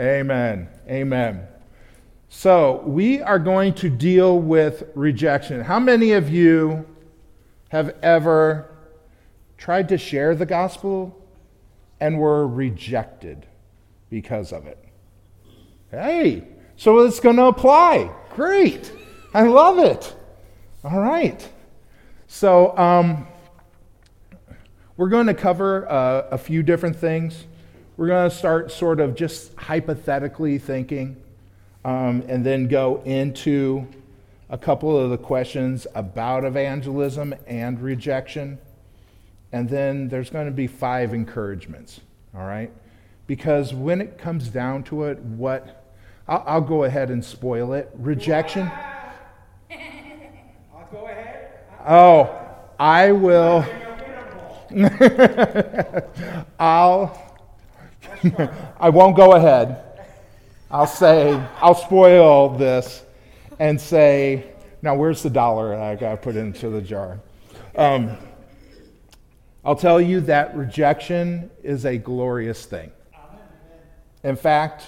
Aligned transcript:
Amen. 0.00 0.66
Amen. 0.88 1.46
So, 2.30 2.82
we 2.86 3.20
are 3.20 3.38
going 3.38 3.74
to 3.74 3.90
deal 3.90 4.38
with 4.38 4.84
rejection. 4.94 5.60
How 5.60 5.78
many 5.78 6.12
of 6.12 6.30
you 6.30 6.86
have 7.68 7.94
ever 8.02 8.70
tried 9.58 9.90
to 9.90 9.98
share 9.98 10.34
the 10.34 10.46
gospel 10.46 11.22
and 12.00 12.18
were 12.18 12.48
rejected 12.48 13.46
because 14.08 14.52
of 14.52 14.66
it? 14.66 14.82
Hey, 15.90 16.44
so 16.76 17.00
it's 17.00 17.20
going 17.20 17.36
to 17.36 17.46
apply. 17.46 18.10
Great. 18.34 18.90
I 19.34 19.42
love 19.42 19.78
it. 19.78 20.14
All 20.82 20.98
right. 20.98 21.46
So, 22.26 22.74
um, 22.78 23.26
we're 24.96 25.10
going 25.10 25.26
to 25.26 25.34
cover 25.34 25.90
uh, 25.90 26.28
a 26.30 26.38
few 26.38 26.62
different 26.62 26.96
things. 26.96 27.44
We're 28.00 28.06
going 28.06 28.30
to 28.30 28.34
start 28.34 28.72
sort 28.72 28.98
of 28.98 29.14
just 29.14 29.54
hypothetically 29.56 30.56
thinking 30.56 31.22
um, 31.84 32.24
and 32.28 32.46
then 32.46 32.66
go 32.66 33.02
into 33.04 33.86
a 34.48 34.56
couple 34.56 34.98
of 34.98 35.10
the 35.10 35.18
questions 35.18 35.86
about 35.94 36.46
evangelism 36.46 37.34
and 37.46 37.78
rejection. 37.78 38.56
And 39.52 39.68
then 39.68 40.08
there's 40.08 40.30
going 40.30 40.46
to 40.46 40.50
be 40.50 40.66
five 40.66 41.12
encouragements, 41.12 42.00
all 42.34 42.46
right? 42.46 42.70
Because 43.26 43.74
when 43.74 44.00
it 44.00 44.16
comes 44.16 44.48
down 44.48 44.82
to 44.84 45.04
it, 45.04 45.18
what 45.18 45.84
I'll, 46.26 46.42
I'll 46.46 46.62
go 46.62 46.84
ahead 46.84 47.10
and 47.10 47.22
spoil 47.22 47.74
it. 47.74 47.90
Rejection. 47.98 48.62
I'll 50.72 50.88
go 50.90 51.04
ahead. 51.04 51.50
Oh, 51.86 52.34
I 52.78 53.12
will. 53.12 53.62
I'll. 56.58 57.29
I 58.80 58.90
won't 58.90 59.16
go 59.16 59.32
ahead. 59.32 59.82
I'll 60.70 60.86
say, 60.86 61.32
I'll 61.60 61.74
spoil 61.74 62.50
this 62.50 63.02
and 63.58 63.80
say, 63.80 64.52
now 64.82 64.94
where's 64.94 65.22
the 65.22 65.30
dollar 65.30 65.74
I 65.74 65.96
got 65.96 66.22
put 66.22 66.36
into 66.36 66.70
the 66.70 66.80
jar? 66.80 67.20
Um, 67.76 68.16
I'll 69.64 69.76
tell 69.76 70.00
you 70.00 70.20
that 70.22 70.56
rejection 70.56 71.50
is 71.62 71.84
a 71.84 71.98
glorious 71.98 72.66
thing. 72.66 72.90
In 74.22 74.36
fact, 74.36 74.84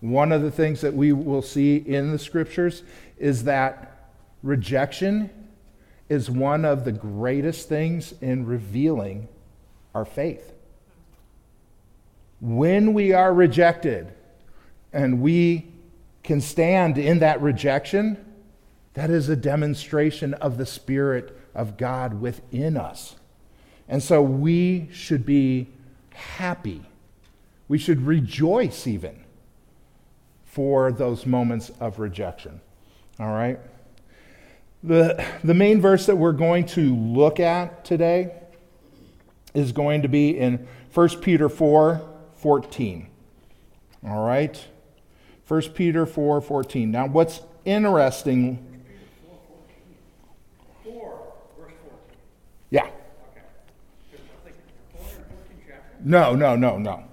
one 0.00 0.32
of 0.32 0.42
the 0.42 0.50
things 0.50 0.80
that 0.80 0.94
we 0.94 1.12
will 1.12 1.42
see 1.42 1.76
in 1.76 2.12
the 2.12 2.18
scriptures 2.18 2.82
is 3.18 3.44
that 3.44 4.08
rejection 4.42 5.30
is 6.08 6.30
one 6.30 6.64
of 6.64 6.84
the 6.84 6.92
greatest 6.92 7.68
things 7.68 8.14
in 8.20 8.46
revealing 8.46 9.28
our 9.94 10.04
faith. 10.04 10.49
When 12.40 12.94
we 12.94 13.12
are 13.12 13.32
rejected, 13.32 14.12
and 14.92 15.20
we 15.20 15.66
can 16.22 16.40
stand 16.40 16.98
in 16.98 17.20
that 17.20 17.40
rejection, 17.40 18.24
that 18.94 19.10
is 19.10 19.28
a 19.28 19.36
demonstration 19.36 20.34
of 20.34 20.58
the 20.58 20.66
Spirit 20.66 21.36
of 21.54 21.76
God 21.76 22.20
within 22.20 22.76
us. 22.76 23.16
And 23.88 24.02
so 24.02 24.22
we 24.22 24.88
should 24.92 25.24
be 25.24 25.68
happy. 26.14 26.82
We 27.68 27.78
should 27.78 28.02
rejoice 28.06 28.86
even 28.86 29.24
for 30.44 30.92
those 30.92 31.26
moments 31.26 31.70
of 31.80 31.98
rejection. 31.98 32.60
All 33.18 33.32
right? 33.32 33.58
The, 34.82 35.24
the 35.44 35.54
main 35.54 35.80
verse 35.80 36.06
that 36.06 36.16
we're 36.16 36.32
going 36.32 36.66
to 36.66 36.94
look 36.94 37.38
at 37.38 37.84
today 37.84 38.32
is 39.54 39.72
going 39.72 40.02
to 40.02 40.08
be 40.08 40.36
in 40.36 40.66
1 40.94 41.08
Peter 41.20 41.48
4 41.48 42.09
14. 42.40 43.08
All 44.06 44.24
right? 44.24 44.62
1 45.46 45.62
Peter 45.74 46.06
4 46.06 46.40
14. 46.40 46.90
Now, 46.90 47.06
what's 47.06 47.40
interesting. 47.64 48.66
4, 50.84 51.32
verse 51.58 51.72
14. 51.82 52.16
Yeah. 52.70 52.88
No, 56.02 56.34
no, 56.34 56.56
no, 56.56 56.78
no. 56.78 57.04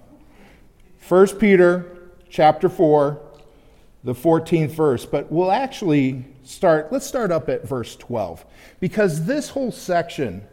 1 1.06 1.26
Peter 1.38 1.98
chapter 2.30 2.68
4, 2.68 3.20
the 4.04 4.14
14th 4.14 4.70
verse. 4.70 5.04
But 5.04 5.30
we'll 5.30 5.50
actually 5.52 6.24
start, 6.44 6.92
let's 6.92 7.06
start 7.06 7.30
up 7.30 7.48
at 7.48 7.66
verse 7.66 7.96
12. 7.96 8.46
Because 8.80 9.26
this 9.26 9.50
whole 9.50 9.72
section 9.72 10.46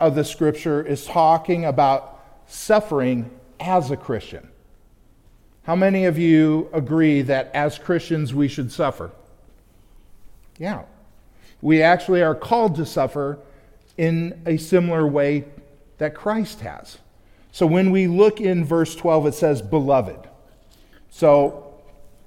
of 0.00 0.14
the 0.14 0.24
scripture 0.24 0.82
is 0.82 1.06
talking 1.06 1.64
about 1.64 2.22
suffering 2.46 3.30
as 3.60 3.90
a 3.90 3.96
Christian. 3.96 4.48
How 5.64 5.74
many 5.74 6.04
of 6.04 6.16
you 6.18 6.70
agree 6.72 7.22
that 7.22 7.50
as 7.52 7.78
Christians 7.78 8.32
we 8.32 8.46
should 8.46 8.70
suffer? 8.70 9.10
Yeah. 10.58 10.82
We 11.60 11.82
actually 11.82 12.22
are 12.22 12.34
called 12.34 12.76
to 12.76 12.86
suffer 12.86 13.38
in 13.96 14.40
a 14.46 14.56
similar 14.58 15.06
way 15.06 15.44
that 15.98 16.14
Christ 16.14 16.60
has. 16.60 16.98
So 17.50 17.66
when 17.66 17.90
we 17.90 18.06
look 18.06 18.40
in 18.40 18.64
verse 18.64 18.94
12, 18.94 19.26
it 19.28 19.34
says, 19.34 19.62
Beloved. 19.62 20.28
So 21.10 21.74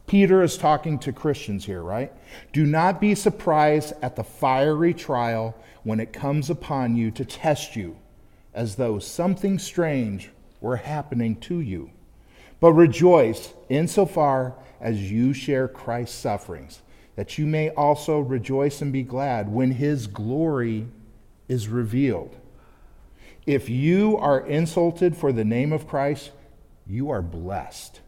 Peter 0.07 0.41
is 0.41 0.57
talking 0.57 0.97
to 0.99 1.13
Christians 1.13 1.65
here, 1.65 1.83
right? 1.83 2.11
Do 2.51 2.65
not 2.65 2.99
be 2.99 3.13
surprised 3.13 3.93
at 4.01 4.15
the 4.15 4.23
fiery 4.23 4.93
trial 4.93 5.55
when 5.83 5.99
it 5.99 6.11
comes 6.11 6.49
upon 6.49 6.95
you 6.95 7.11
to 7.11 7.23
test 7.23 7.75
you, 7.75 7.95
as 8.53 8.75
though 8.75 8.97
something 8.97 9.59
strange 9.59 10.31
were 10.61 10.77
happening 10.77 11.35
to 11.41 11.59
you 11.59 11.91
but 12.59 12.73
rejoice 12.73 13.53
insofar 13.69 14.55
as 14.81 15.11
you 15.11 15.33
share 15.33 15.67
Christ's 15.67 16.17
sufferings, 16.17 16.81
that 17.15 17.37
you 17.37 17.45
may 17.45 17.69
also 17.71 18.19
rejoice 18.19 18.81
and 18.81 18.91
be 18.91 19.03
glad 19.03 19.51
when 19.51 19.71
his 19.71 20.07
glory 20.07 20.87
is 21.47 21.67
revealed. 21.67 22.35
If 23.45 23.69
you 23.69 24.17
are 24.17 24.45
insulted 24.45 25.15
for 25.15 25.31
the 25.31 25.45
name 25.45 25.73
of 25.73 25.87
Christ, 25.87 26.31
you 26.85 27.09
are 27.09 27.21
blessed, 27.21 28.01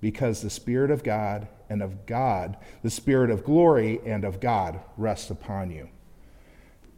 because 0.00 0.40
the 0.40 0.50
Spirit 0.50 0.90
of 0.90 1.02
God 1.02 1.48
and 1.68 1.82
of 1.82 2.06
God, 2.06 2.56
the 2.82 2.90
Spirit 2.90 3.30
of 3.30 3.44
glory 3.44 4.00
and 4.06 4.24
of 4.24 4.40
God 4.40 4.80
rests 4.96 5.30
upon 5.30 5.70
you. 5.70 5.88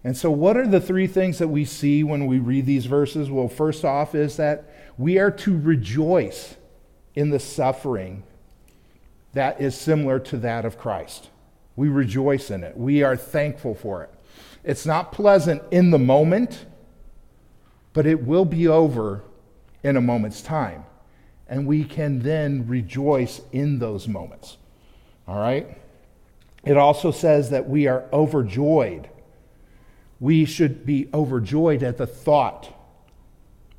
And 0.02 0.16
so, 0.16 0.30
what 0.30 0.56
are 0.56 0.66
the 0.66 0.80
three 0.80 1.06
things 1.06 1.38
that 1.38 1.48
we 1.48 1.64
see 1.64 2.02
when 2.02 2.26
we 2.26 2.38
read 2.38 2.66
these 2.66 2.86
verses? 2.86 3.30
Well, 3.30 3.48
first 3.48 3.84
off, 3.84 4.14
is 4.14 4.36
that 4.36 4.64
we 4.96 5.18
are 5.18 5.30
to 5.30 5.58
rejoice 5.58 6.56
in 7.14 7.30
the 7.30 7.38
suffering 7.38 8.22
that 9.32 9.60
is 9.60 9.74
similar 9.74 10.18
to 10.18 10.36
that 10.38 10.64
of 10.64 10.78
Christ. 10.78 11.28
We 11.76 11.88
rejoice 11.88 12.50
in 12.50 12.64
it, 12.64 12.76
we 12.76 13.02
are 13.02 13.16
thankful 13.16 13.74
for 13.74 14.02
it. 14.02 14.10
It's 14.62 14.84
not 14.84 15.12
pleasant 15.12 15.62
in 15.70 15.90
the 15.90 15.98
moment, 15.98 16.66
but 17.92 18.06
it 18.06 18.26
will 18.26 18.44
be 18.44 18.68
over 18.68 19.22
in 19.82 19.96
a 19.96 20.00
moment's 20.00 20.42
time. 20.42 20.84
And 21.48 21.66
we 21.66 21.84
can 21.84 22.20
then 22.20 22.66
rejoice 22.68 23.40
in 23.52 23.78
those 23.78 24.06
moments. 24.06 24.58
All 25.26 25.38
right? 25.38 25.78
It 26.64 26.76
also 26.76 27.10
says 27.10 27.50
that 27.50 27.68
we 27.68 27.86
are 27.86 28.04
overjoyed. 28.12 29.08
We 30.20 30.44
should 30.44 30.86
be 30.86 31.08
overjoyed 31.12 31.82
at 31.82 31.96
the 31.96 32.06
thought 32.06 32.72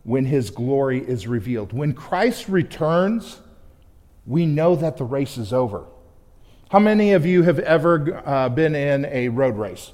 when 0.03 0.25
his 0.25 0.50
glory 0.50 1.00
is 1.00 1.28
revealed. 1.28 1.72
When 1.72 1.94
Christ 1.94 2.50
returns, 2.50 3.40
we 4.25 4.46
know 4.46 4.75
that 4.75 4.97
the 4.97 5.03
race 5.03 5.38
is 5.38 5.53
over. 5.53 5.85
How 6.69 6.80
many 6.80 7.13
of 7.13 7.25
you 7.25 7.44
have 7.44 7.59
ever 7.59 8.24
uh, 8.25 8.50
been 8.50 8.75
in 8.75 9.06
a 9.06 9.30
road 9.30 9.57
race? 9.57 9.91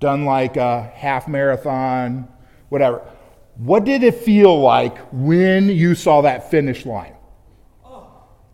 Done 0.00 0.24
like 0.24 0.56
a 0.56 0.82
half 0.94 1.28
marathon, 1.28 2.28
whatever. 2.68 3.02
What 3.56 3.84
did 3.84 4.02
it 4.02 4.14
feel 4.14 4.58
like 4.60 4.98
when 5.12 5.68
you 5.68 5.94
saw 5.94 6.22
that 6.22 6.50
finish 6.50 6.84
line? 6.84 7.14
Oh, 7.84 8.08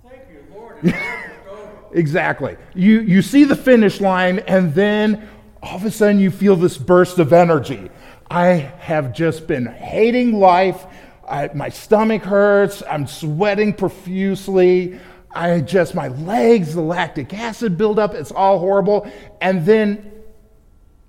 thank 0.09 0.22
you, 0.31 0.44
Lord. 0.53 0.95
exactly. 1.92 2.56
You, 2.74 3.00
you 3.00 3.22
see 3.22 3.45
the 3.45 3.56
finish 3.56 4.00
line, 4.00 4.41
and 4.41 4.74
then 4.74 5.28
all 5.66 5.77
of 5.77 5.84
a 5.84 5.91
sudden 5.91 6.21
you 6.21 6.30
feel 6.30 6.54
this 6.54 6.78
burst 6.78 7.18
of 7.18 7.33
energy. 7.33 7.91
I 8.30 8.45
have 8.78 9.13
just 9.13 9.48
been 9.48 9.66
hating 9.66 10.39
life. 10.39 10.86
I, 11.28 11.51
my 11.54 11.71
stomach 11.71 12.22
hurts. 12.22 12.84
I'm 12.89 13.09
sweating 13.09 13.74
profusely. 13.74 15.01
I 15.34 15.60
just, 15.60 15.92
my 15.92 16.07
legs, 16.09 16.74
the 16.74 16.83
lactic 16.83 17.34
acid 17.34 17.77
buildup, 17.77 18.15
it's 18.15 18.30
all 18.30 18.60
horrible. 18.60 19.10
And 19.41 19.66
then 19.66 20.13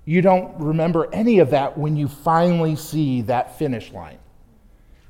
you 0.04 0.22
don't 0.22 0.58
remember 0.58 1.08
any 1.14 1.38
of 1.38 1.50
that 1.50 1.78
when 1.78 1.96
you 1.96 2.08
finally 2.08 2.74
see 2.74 3.22
that 3.22 3.58
finish 3.58 3.92
line. 3.92 4.18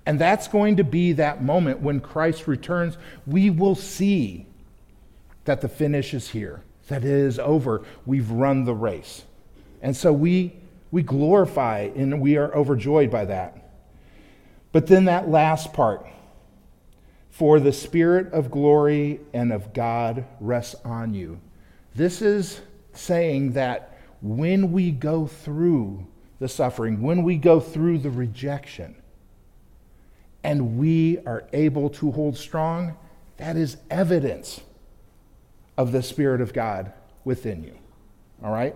And 0.05 0.19
that's 0.21 0.47
going 0.47 0.77
to 0.77 0.85
be 0.85 1.13
that 1.15 1.43
moment 1.43 1.81
when 1.81 2.01
Christ 2.01 2.47
returns. 2.47 2.99
We 3.27 3.49
will 3.49 3.75
see 3.75 4.47
that 5.47 5.63
the 5.63 5.69
finish 5.69 6.13
is 6.13 6.29
here, 6.29 6.63
that 6.89 7.03
it 7.03 7.11
is 7.11 7.39
over. 7.39 7.83
We've 8.05 8.31
run 8.31 8.65
the 8.65 8.75
race. 8.75 9.25
And 9.83 9.97
so 9.97 10.13
we 10.13 10.55
we 10.91 11.03
glorify 11.03 11.91
and 11.95 12.21
we 12.21 12.37
are 12.37 12.55
overjoyed 12.55 13.11
by 13.11 13.27
that. 13.27 13.71
But 14.73 14.87
then 14.87 15.05
that 15.07 15.29
last 15.29 15.73
part, 15.73 16.07
for 17.31 17.61
the 17.61 17.73
Spirit 17.73 18.33
of 18.33 18.51
glory 18.51 19.21
and 19.33 19.53
of 19.53 19.73
God 19.73 20.25
rests 20.41 20.75
on 20.85 21.15
you. 21.15 21.41
This 21.95 22.23
is 22.23 22.61
saying 22.93 23.53
that 23.53 23.99
when 24.21 24.73
we 24.73 24.91
go 24.91 25.27
through 25.27 26.07
the 26.39 26.49
suffering, 26.49 27.03
when 27.03 27.23
we 27.23 27.37
go 27.37 27.61
through 27.61 27.99
the 27.99 28.11
rejection, 28.11 28.97
and 30.43 30.79
we 30.79 31.19
are 31.27 31.45
able 31.53 31.91
to 31.91 32.11
hold 32.11 32.37
strong, 32.37 32.97
that 33.37 33.57
is 33.57 33.77
evidence 33.91 34.61
of 35.77 35.93
the 35.93 36.03
Spirit 36.03 36.41
of 36.41 36.53
God 36.53 36.93
within 37.25 37.63
you. 37.63 37.77
All 38.43 38.53
right? 38.53 38.75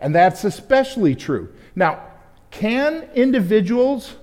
And 0.00 0.14
that's 0.14 0.44
especially 0.44 1.14
true. 1.14 1.52
Now, 1.74 2.02
can 2.50 3.08
individuals 3.14 4.14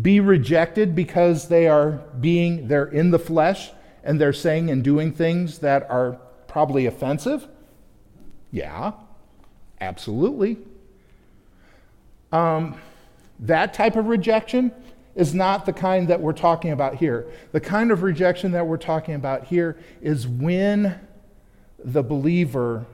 be 0.00 0.20
rejected 0.20 0.94
because 0.94 1.48
they 1.48 1.66
are 1.66 2.02
being, 2.20 2.68
they're 2.68 2.86
in 2.86 3.10
the 3.10 3.18
flesh 3.18 3.70
and 4.04 4.20
they're 4.20 4.32
saying 4.32 4.70
and 4.70 4.82
doing 4.82 5.12
things 5.12 5.58
that 5.58 5.88
are 5.90 6.18
probably 6.46 6.86
offensive? 6.86 7.48
Yeah, 8.50 8.92
absolutely. 9.80 10.58
Um, 12.32 12.80
that 13.40 13.74
type 13.74 13.96
of 13.96 14.06
rejection 14.06 14.72
is 15.14 15.34
not 15.34 15.66
the 15.66 15.72
kind 15.72 16.08
that 16.08 16.20
we're 16.20 16.32
talking 16.32 16.70
about 16.70 16.96
here. 16.96 17.26
The 17.52 17.60
kind 17.60 17.90
of 17.90 18.02
rejection 18.02 18.52
that 18.52 18.66
we're 18.66 18.76
talking 18.76 19.14
about 19.14 19.44
here 19.44 19.76
is 20.00 20.28
when 20.28 21.00
the 21.82 22.02
believer, 22.02 22.86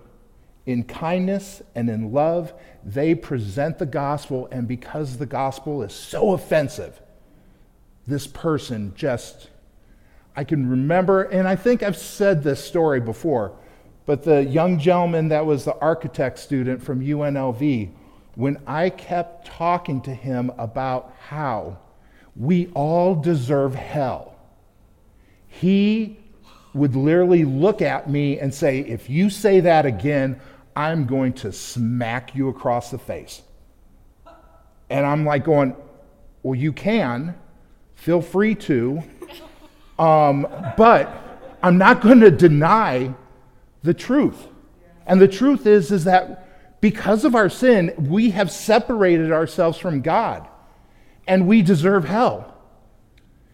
in 0.66 0.84
kindness 0.84 1.62
and 1.74 1.90
in 1.90 2.12
love, 2.12 2.52
they 2.84 3.14
present 3.14 3.78
the 3.78 3.86
gospel, 3.86 4.48
and 4.50 4.66
because 4.66 5.18
the 5.18 5.26
gospel 5.26 5.82
is 5.82 5.92
so 5.92 6.32
offensive, 6.32 7.00
this 8.06 8.26
person 8.26 8.92
just, 8.96 9.50
I 10.36 10.44
can 10.44 10.68
remember, 10.68 11.22
and 11.22 11.46
I 11.46 11.56
think 11.56 11.82
I've 11.82 11.96
said 11.96 12.42
this 12.42 12.64
story 12.64 13.00
before, 13.00 13.56
but 14.06 14.22
the 14.22 14.44
young 14.44 14.78
gentleman 14.78 15.28
that 15.28 15.44
was 15.46 15.64
the 15.64 15.76
architect 15.78 16.38
student 16.38 16.82
from 16.82 17.00
UNLV, 17.00 17.90
when 18.34 18.60
I 18.66 18.90
kept 18.90 19.46
talking 19.46 20.00
to 20.02 20.14
him 20.14 20.50
about 20.58 21.14
how 21.28 21.78
we 22.36 22.68
all 22.74 23.14
deserve 23.14 23.74
hell, 23.74 24.34
he 25.46 26.18
would 26.74 26.96
literally 26.96 27.44
look 27.44 27.80
at 27.80 28.10
me 28.10 28.38
and 28.40 28.52
say, 28.52 28.80
If 28.80 29.08
you 29.08 29.30
say 29.30 29.60
that 29.60 29.86
again, 29.86 30.40
I'm 30.76 31.06
going 31.06 31.34
to 31.34 31.52
smack 31.52 32.34
you 32.34 32.48
across 32.48 32.90
the 32.90 32.98
face. 32.98 33.42
And 34.90 35.06
I'm 35.06 35.24
like, 35.24 35.44
going, 35.44 35.76
Well, 36.42 36.54
you 36.54 36.72
can. 36.72 37.36
Feel 37.94 38.20
free 38.20 38.54
to. 38.56 39.02
Um, 39.98 40.46
but 40.76 41.08
I'm 41.62 41.78
not 41.78 42.00
going 42.00 42.20
to 42.20 42.30
deny 42.30 43.14
the 43.82 43.94
truth. 43.94 44.48
And 45.06 45.20
the 45.20 45.28
truth 45.28 45.66
is, 45.66 45.92
is 45.92 46.04
that 46.04 46.80
because 46.80 47.24
of 47.24 47.34
our 47.34 47.48
sin, 47.48 47.94
we 47.96 48.30
have 48.30 48.50
separated 48.50 49.32
ourselves 49.32 49.78
from 49.78 50.02
God 50.02 50.46
and 51.26 51.46
we 51.46 51.62
deserve 51.62 52.04
hell. 52.04 52.54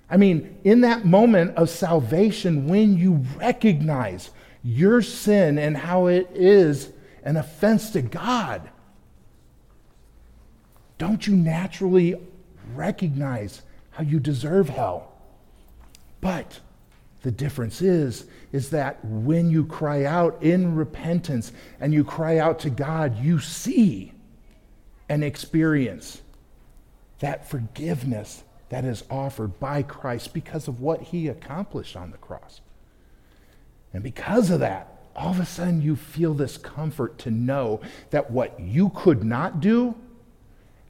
I 0.08 0.16
mean, 0.16 0.58
in 0.64 0.80
that 0.80 1.04
moment 1.04 1.56
of 1.56 1.70
salvation, 1.70 2.66
when 2.66 2.98
you 2.98 3.24
recognize 3.36 4.30
your 4.64 5.00
sin 5.02 5.58
and 5.58 5.76
how 5.76 6.06
it 6.06 6.28
is 6.34 6.90
an 7.22 7.36
offense 7.36 7.90
to 7.90 8.02
God, 8.02 8.68
don't 10.98 11.26
you 11.26 11.34
naturally 11.34 12.14
recognize 12.74 13.62
how 13.92 14.02
you 14.02 14.20
deserve 14.20 14.68
hell? 14.68 15.12
But 16.20 16.60
the 17.22 17.30
difference 17.30 17.82
is 17.82 18.24
is 18.52 18.70
that 18.70 19.04
when 19.04 19.50
you 19.50 19.64
cry 19.66 20.04
out 20.04 20.42
in 20.42 20.74
repentance 20.74 21.52
and 21.78 21.92
you 21.92 22.04
cry 22.04 22.38
out 22.38 22.58
to 22.60 22.70
God, 22.70 23.18
you 23.18 23.38
see 23.38 24.12
and 25.08 25.22
experience 25.22 26.22
that 27.20 27.48
forgiveness 27.48 28.42
that 28.70 28.84
is 28.84 29.04
offered 29.10 29.58
by 29.60 29.82
Christ 29.82 30.32
because 30.32 30.68
of 30.68 30.80
what 30.80 31.02
he 31.02 31.28
accomplished 31.28 31.96
on 31.96 32.10
the 32.10 32.16
cross. 32.16 32.60
And 33.92 34.02
because 34.02 34.50
of 34.50 34.60
that, 34.60 34.89
all 35.14 35.30
of 35.30 35.40
a 35.40 35.46
sudden 35.46 35.82
you 35.82 35.96
feel 35.96 36.34
this 36.34 36.56
comfort 36.56 37.18
to 37.18 37.30
know 37.30 37.80
that 38.10 38.30
what 38.30 38.58
you 38.60 38.90
could 38.90 39.24
not 39.24 39.60
do 39.60 39.94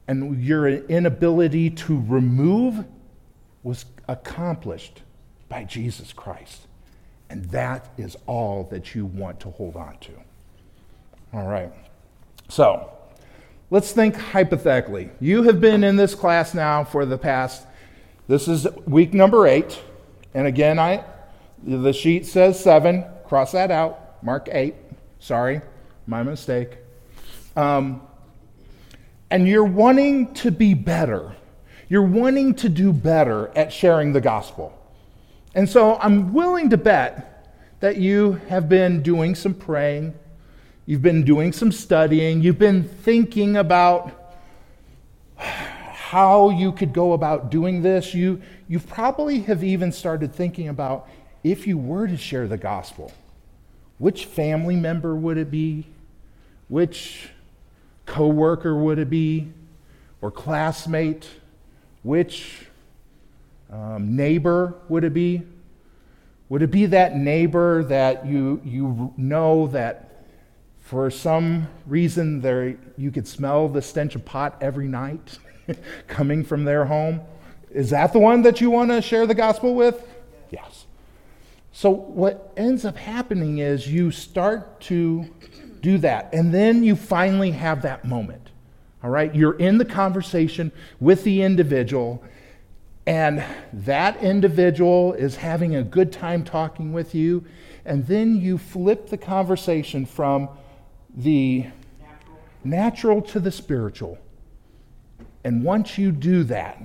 and 0.07 0.43
your 0.43 0.67
inability 0.67 1.69
to 1.69 2.03
remove 2.07 2.85
was 3.63 3.85
accomplished 4.07 5.01
by 5.49 5.63
Jesus 5.63 6.13
Christ. 6.13 6.67
And 7.29 7.45
that 7.45 7.89
is 7.97 8.17
all 8.25 8.65
that 8.71 8.93
you 8.93 9.05
want 9.05 9.39
to 9.41 9.49
hold 9.49 9.75
on 9.75 9.97
to. 9.99 10.11
All 11.33 11.47
right. 11.47 11.71
So, 12.49 12.91
let's 13.69 13.93
think 13.93 14.15
hypothetically. 14.15 15.09
You 15.21 15.43
have 15.43 15.61
been 15.61 15.83
in 15.83 15.95
this 15.95 16.13
class 16.13 16.53
now 16.53 16.83
for 16.83 17.05
the 17.05 17.17
past 17.17 17.65
this 18.31 18.47
is 18.47 18.65
week 18.87 19.13
number 19.13 19.45
eight. 19.45 19.81
And 20.33 20.47
again, 20.47 20.79
I, 20.79 21.03
the 21.63 21.91
sheet 21.91 22.25
says 22.25 22.57
seven. 22.57 23.03
Cross 23.25 23.51
that 23.51 23.71
out. 23.71 24.10
Mark 24.21 24.49
eight. 24.51 24.75
Sorry, 25.19 25.61
my 26.07 26.23
mistake. 26.23 26.77
Um, 27.55 28.01
and 29.29 29.47
you're 29.47 29.63
wanting 29.63 30.33
to 30.35 30.51
be 30.51 30.73
better. 30.73 31.35
You're 31.89 32.01
wanting 32.01 32.55
to 32.55 32.69
do 32.69 32.93
better 32.93 33.51
at 33.55 33.73
sharing 33.73 34.13
the 34.13 34.21
gospel. 34.21 34.77
And 35.53 35.69
so 35.69 35.97
I'm 35.97 36.33
willing 36.33 36.69
to 36.69 36.77
bet 36.77 37.27
that 37.81 37.97
you 37.97 38.39
have 38.47 38.69
been 38.69 39.01
doing 39.01 39.35
some 39.35 39.53
praying, 39.53 40.13
you've 40.85 41.01
been 41.01 41.23
doing 41.23 41.51
some 41.51 41.71
studying, 41.71 42.41
you've 42.41 42.59
been 42.59 42.83
thinking 42.83 43.57
about 43.57 44.11
how 45.35 46.49
you 46.49 46.71
could 46.71 46.93
go 46.93 47.13
about 47.13 47.49
doing 47.49 47.81
this. 47.81 48.13
You, 48.13 48.41
you 48.67 48.79
probably 48.79 49.41
have 49.41 49.63
even 49.63 49.91
started 49.91 50.33
thinking 50.33 50.69
about 50.69 51.09
if 51.43 51.65
you 51.65 51.77
were 51.77 52.07
to 52.07 52.17
share 52.17 52.47
the 52.47 52.57
gospel, 52.57 53.11
which 54.01 54.25
family 54.25 54.75
member 54.75 55.15
would 55.15 55.37
it 55.37 55.51
be? 55.51 55.85
Which 56.69 57.29
coworker 58.07 58.75
would 58.75 58.97
it 58.97 59.11
be? 59.11 59.53
Or 60.21 60.31
classmate? 60.31 61.29
Which 62.01 62.65
um, 63.71 64.15
neighbor 64.15 64.73
would 64.89 65.03
it 65.03 65.13
be? 65.13 65.43
Would 66.49 66.63
it 66.63 66.71
be 66.71 66.87
that 66.87 67.15
neighbor 67.15 67.83
that 67.83 68.25
you, 68.25 68.59
you 68.65 69.13
know 69.17 69.67
that 69.67 70.25
for 70.79 71.11
some 71.11 71.67
reason 71.85 72.41
there, 72.41 72.75
you 72.97 73.11
could 73.11 73.27
smell 73.27 73.69
the 73.69 73.83
stench 73.83 74.15
of 74.15 74.25
pot 74.25 74.57
every 74.61 74.87
night? 74.87 75.37
coming 76.07 76.43
from 76.43 76.63
their 76.63 76.85
home. 76.85 77.21
Is 77.69 77.91
that 77.91 78.13
the 78.13 78.19
one 78.19 78.41
that 78.41 78.61
you 78.61 78.71
want 78.71 78.89
to 78.89 78.99
share 78.99 79.27
the 79.27 79.35
gospel 79.35 79.75
with? 79.75 80.03
Yes. 80.49 80.85
So, 81.71 81.89
what 81.89 82.51
ends 82.57 82.83
up 82.83 82.97
happening 82.97 83.59
is 83.59 83.87
you 83.87 84.11
start 84.11 84.81
to 84.81 85.25
do 85.81 85.97
that, 85.99 86.33
and 86.33 86.53
then 86.53 86.83
you 86.83 86.95
finally 86.95 87.51
have 87.51 87.81
that 87.83 88.05
moment. 88.05 88.49
All 89.03 89.09
right? 89.09 89.33
You're 89.33 89.57
in 89.57 89.77
the 89.77 89.85
conversation 89.85 90.71
with 90.99 91.23
the 91.23 91.41
individual, 91.41 92.23
and 93.07 93.43
that 93.73 94.21
individual 94.21 95.13
is 95.13 95.37
having 95.37 95.75
a 95.75 95.83
good 95.83 96.11
time 96.11 96.43
talking 96.43 96.93
with 96.93 97.15
you, 97.15 97.45
and 97.85 98.05
then 98.05 98.39
you 98.39 98.57
flip 98.57 99.09
the 99.09 99.17
conversation 99.17 100.05
from 100.05 100.49
the 101.15 101.65
natural, 101.99 102.39
natural 102.63 103.21
to 103.21 103.39
the 103.39 103.51
spiritual. 103.51 104.19
And 105.43 105.63
once 105.63 105.97
you 105.97 106.11
do 106.11 106.43
that, 106.43 106.79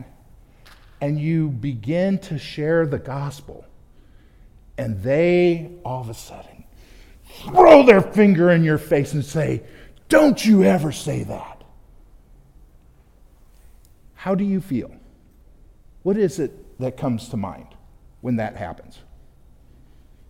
and 1.01 1.21
you 1.21 1.49
begin 1.51 2.19
to 2.19 2.39
share 2.39 2.87
the 2.87 2.99
gospel, 2.99 3.67
and 4.79 5.03
they 5.03 5.71
all 5.85 6.01
of 6.01 6.11
a 6.11 6.15
sudden 6.15 6.65
throw 7.43 7.85
their 7.85 8.01
finger 8.01 8.51
in 8.51 8.65
your 8.65 8.79
face 8.79 9.13
and 9.13 9.25
say, 9.25 9.63
Don't 10.09 10.45
you 10.45 10.65
ever 10.65 10.93
say 10.93 11.23
that. 11.25 11.63
How 14.15 14.35
do 14.35 14.45
you 14.45 14.61
feel? 14.61 14.91
What 16.03 16.17
is 16.17 16.39
it 16.39 16.79
that 16.81 16.97
comes 16.97 17.29
to 17.31 17.37
mind 17.37 17.69
when 18.21 18.37
that 18.37 18.57
happens? 18.57 18.99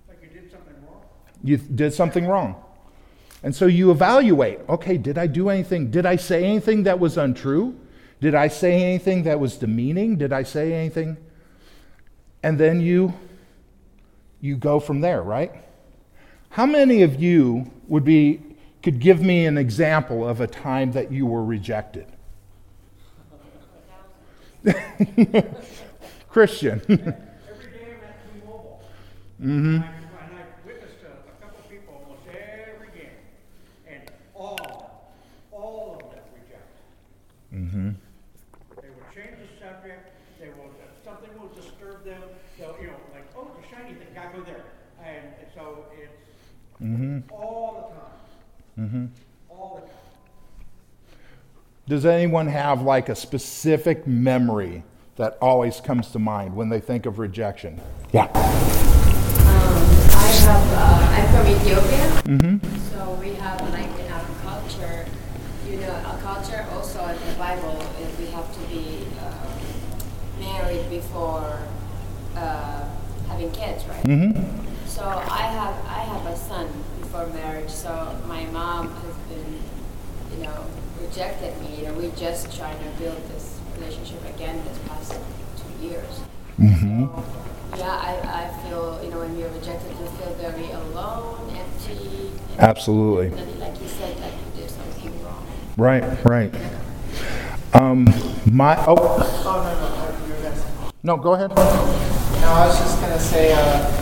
Like 0.08 0.18
you 0.22 0.28
did 0.28 0.50
something 0.50 0.74
wrong. 0.86 1.02
You 1.42 1.56
did 1.56 1.94
something 1.94 2.26
wrong. 2.26 2.62
And 3.42 3.54
so 3.54 3.66
you 3.66 3.90
evaluate 3.90 4.60
okay, 4.68 4.98
did 4.98 5.18
I 5.18 5.26
do 5.26 5.48
anything? 5.48 5.90
Did 5.90 6.06
I 6.06 6.16
say 6.16 6.44
anything 6.44 6.84
that 6.84 6.98
was 6.98 7.16
untrue? 7.16 7.78
Did 8.20 8.34
I 8.34 8.48
say 8.48 8.82
anything 8.82 9.24
that 9.24 9.38
was 9.38 9.56
demeaning? 9.56 10.16
Did 10.16 10.32
I 10.32 10.42
say 10.42 10.72
anything? 10.72 11.18
And 12.42 12.58
then 12.58 12.80
you 12.80 13.14
you 14.46 14.56
go 14.56 14.80
from 14.80 15.00
there, 15.00 15.22
right? 15.22 15.52
How 16.50 16.66
many 16.66 17.02
of 17.02 17.20
you 17.20 17.70
would 17.88 18.04
be 18.04 18.40
could 18.82 19.00
give 19.00 19.20
me 19.20 19.46
an 19.46 19.58
example 19.58 20.26
of 20.26 20.40
a 20.40 20.46
time 20.46 20.92
that 20.92 21.10
you 21.12 21.26
were 21.26 21.44
rejected? 21.44 22.06
Christian. 26.28 26.80
Every 26.88 27.16
Mm-hmm. 29.42 29.74
And 29.76 29.84
I 29.84 29.88
and 29.88 30.32
I 30.32 30.44
witnessed 30.64 30.96
a, 31.04 31.12
a 31.12 31.34
couple 31.44 31.60
of 31.60 31.68
people 31.68 31.92
almost 31.92 32.24
every 32.32 32.88
game, 32.96 33.20
and 33.86 34.00
all, 34.34 34.56
of 34.56 34.66
them, 34.66 34.80
all 35.52 36.00
of 36.00 36.08
them 36.08 36.24
reject. 36.32 36.72
Mm-hmm. 37.52 37.90
They 38.80 38.88
would 38.88 39.08
change 39.12 39.36
the 39.36 39.48
subject, 39.60 40.08
they 40.40 40.48
will, 40.48 40.72
if 40.80 41.04
something 41.04 41.28
will 41.38 41.52
disturb 41.52 42.06
them, 42.06 42.22
they'll, 42.56 42.80
you 42.80 42.86
know, 42.86 42.96
like, 43.12 43.28
oh, 43.36 43.50
the 43.60 43.68
shiny 43.68 43.92
thing, 43.92 44.08
gotta 44.14 44.38
go 44.38 44.42
there. 44.42 44.64
And 45.04 45.36
and 45.36 45.48
so 45.54 45.84
it's 45.92 46.16
Mm-hmm. 46.82 47.32
all 47.32 47.92
the 48.76 48.82
time. 48.82 48.88
Mm-hmm. 48.88 49.06
All 49.50 49.74
the 49.76 49.80
time. 49.80 49.90
Does 51.88 52.04
anyone 52.04 52.48
have 52.48 52.82
like 52.82 53.08
a 53.08 53.14
specific 53.14 54.06
memory 54.06 54.82
that 55.16 55.38
always 55.40 55.80
comes 55.80 56.10
to 56.12 56.18
mind 56.18 56.54
when 56.54 56.68
they 56.68 56.80
think 56.80 57.06
of 57.06 57.18
rejection? 57.18 57.80
Yeah. 58.12 58.24
Um, 58.24 58.32
I 58.34 60.28
have, 60.44 60.72
uh, 60.72 61.14
I'm 61.14 61.28
from 61.32 61.46
Ethiopia. 61.56 62.22
Mm-hmm. 62.26 62.76
So 62.90 63.14
we 63.22 63.34
have 63.34 63.60
like 63.70 63.88
in 63.98 64.12
our 64.12 64.24
culture, 64.44 65.06
you 65.68 65.78
know, 65.78 65.92
our 65.92 66.18
culture 66.18 66.66
also 66.72 67.02
in 67.06 67.26
the 67.26 67.34
Bible 67.38 67.80
is 68.02 68.18
we 68.18 68.26
have 68.26 68.52
to 68.52 68.60
be 68.68 69.06
uh, 69.20 69.32
married 70.38 70.90
before 70.90 71.58
uh, 72.36 72.84
having 73.28 73.50
kids, 73.52 73.84
right? 73.86 74.04
Mm-hmm. 74.04 74.86
So 74.86 75.02
I 75.04 75.42
have 75.42 75.74
I 75.86 75.95
have 76.26 76.34
a 76.34 76.38
son 76.38 76.68
before 77.00 77.26
marriage. 77.28 77.70
So 77.70 78.18
my 78.26 78.44
mom 78.46 78.90
has 78.90 79.14
been, 79.28 79.60
you 80.36 80.44
know, 80.44 80.64
rejected 81.00 81.58
me. 81.60 81.76
You 81.76 81.86
know, 81.86 81.94
we 81.94 82.10
just 82.16 82.56
trying 82.56 82.78
to 82.78 82.90
build 82.98 83.16
this 83.28 83.58
relationship 83.76 84.24
again 84.34 84.62
this 84.64 84.78
past 84.88 85.12
two 85.12 85.86
years. 85.86 86.20
Mm-hmm. 86.58 87.06
So, 87.06 87.24
yeah, 87.76 87.90
I, 87.90 88.44
I 88.44 88.68
feel, 88.68 89.00
you 89.04 89.10
know, 89.10 89.20
when 89.20 89.38
you're 89.38 89.50
rejected, 89.50 89.90
you 89.90 90.06
feel 90.06 90.34
very 90.34 90.70
alone, 90.70 91.54
empty. 91.54 92.30
Absolutely. 92.58 93.30
Like 93.58 93.80
you 93.80 93.88
said, 93.88 94.16
that 94.18 94.32
you 94.32 94.60
did 94.62 94.70
something 94.70 95.24
wrong. 95.24 95.46
Right, 95.76 96.24
right. 96.24 96.54
Um, 97.74 98.06
my, 98.50 98.76
oh, 98.86 98.96
Oh, 98.98 99.62
no, 99.62 100.22
no, 100.22 100.26
you 100.26 100.32
were 100.32 100.42
gonna 100.42 100.56
say. 100.56 100.90
no, 101.02 101.16
go 101.18 101.34
ahead. 101.34 101.50
No, 101.54 102.52
I 102.52 102.66
was 102.66 102.78
just 102.78 103.00
gonna 103.00 103.18
say, 103.18 103.52
uh, 103.52 103.58
it 103.58 103.90
was 103.90 103.95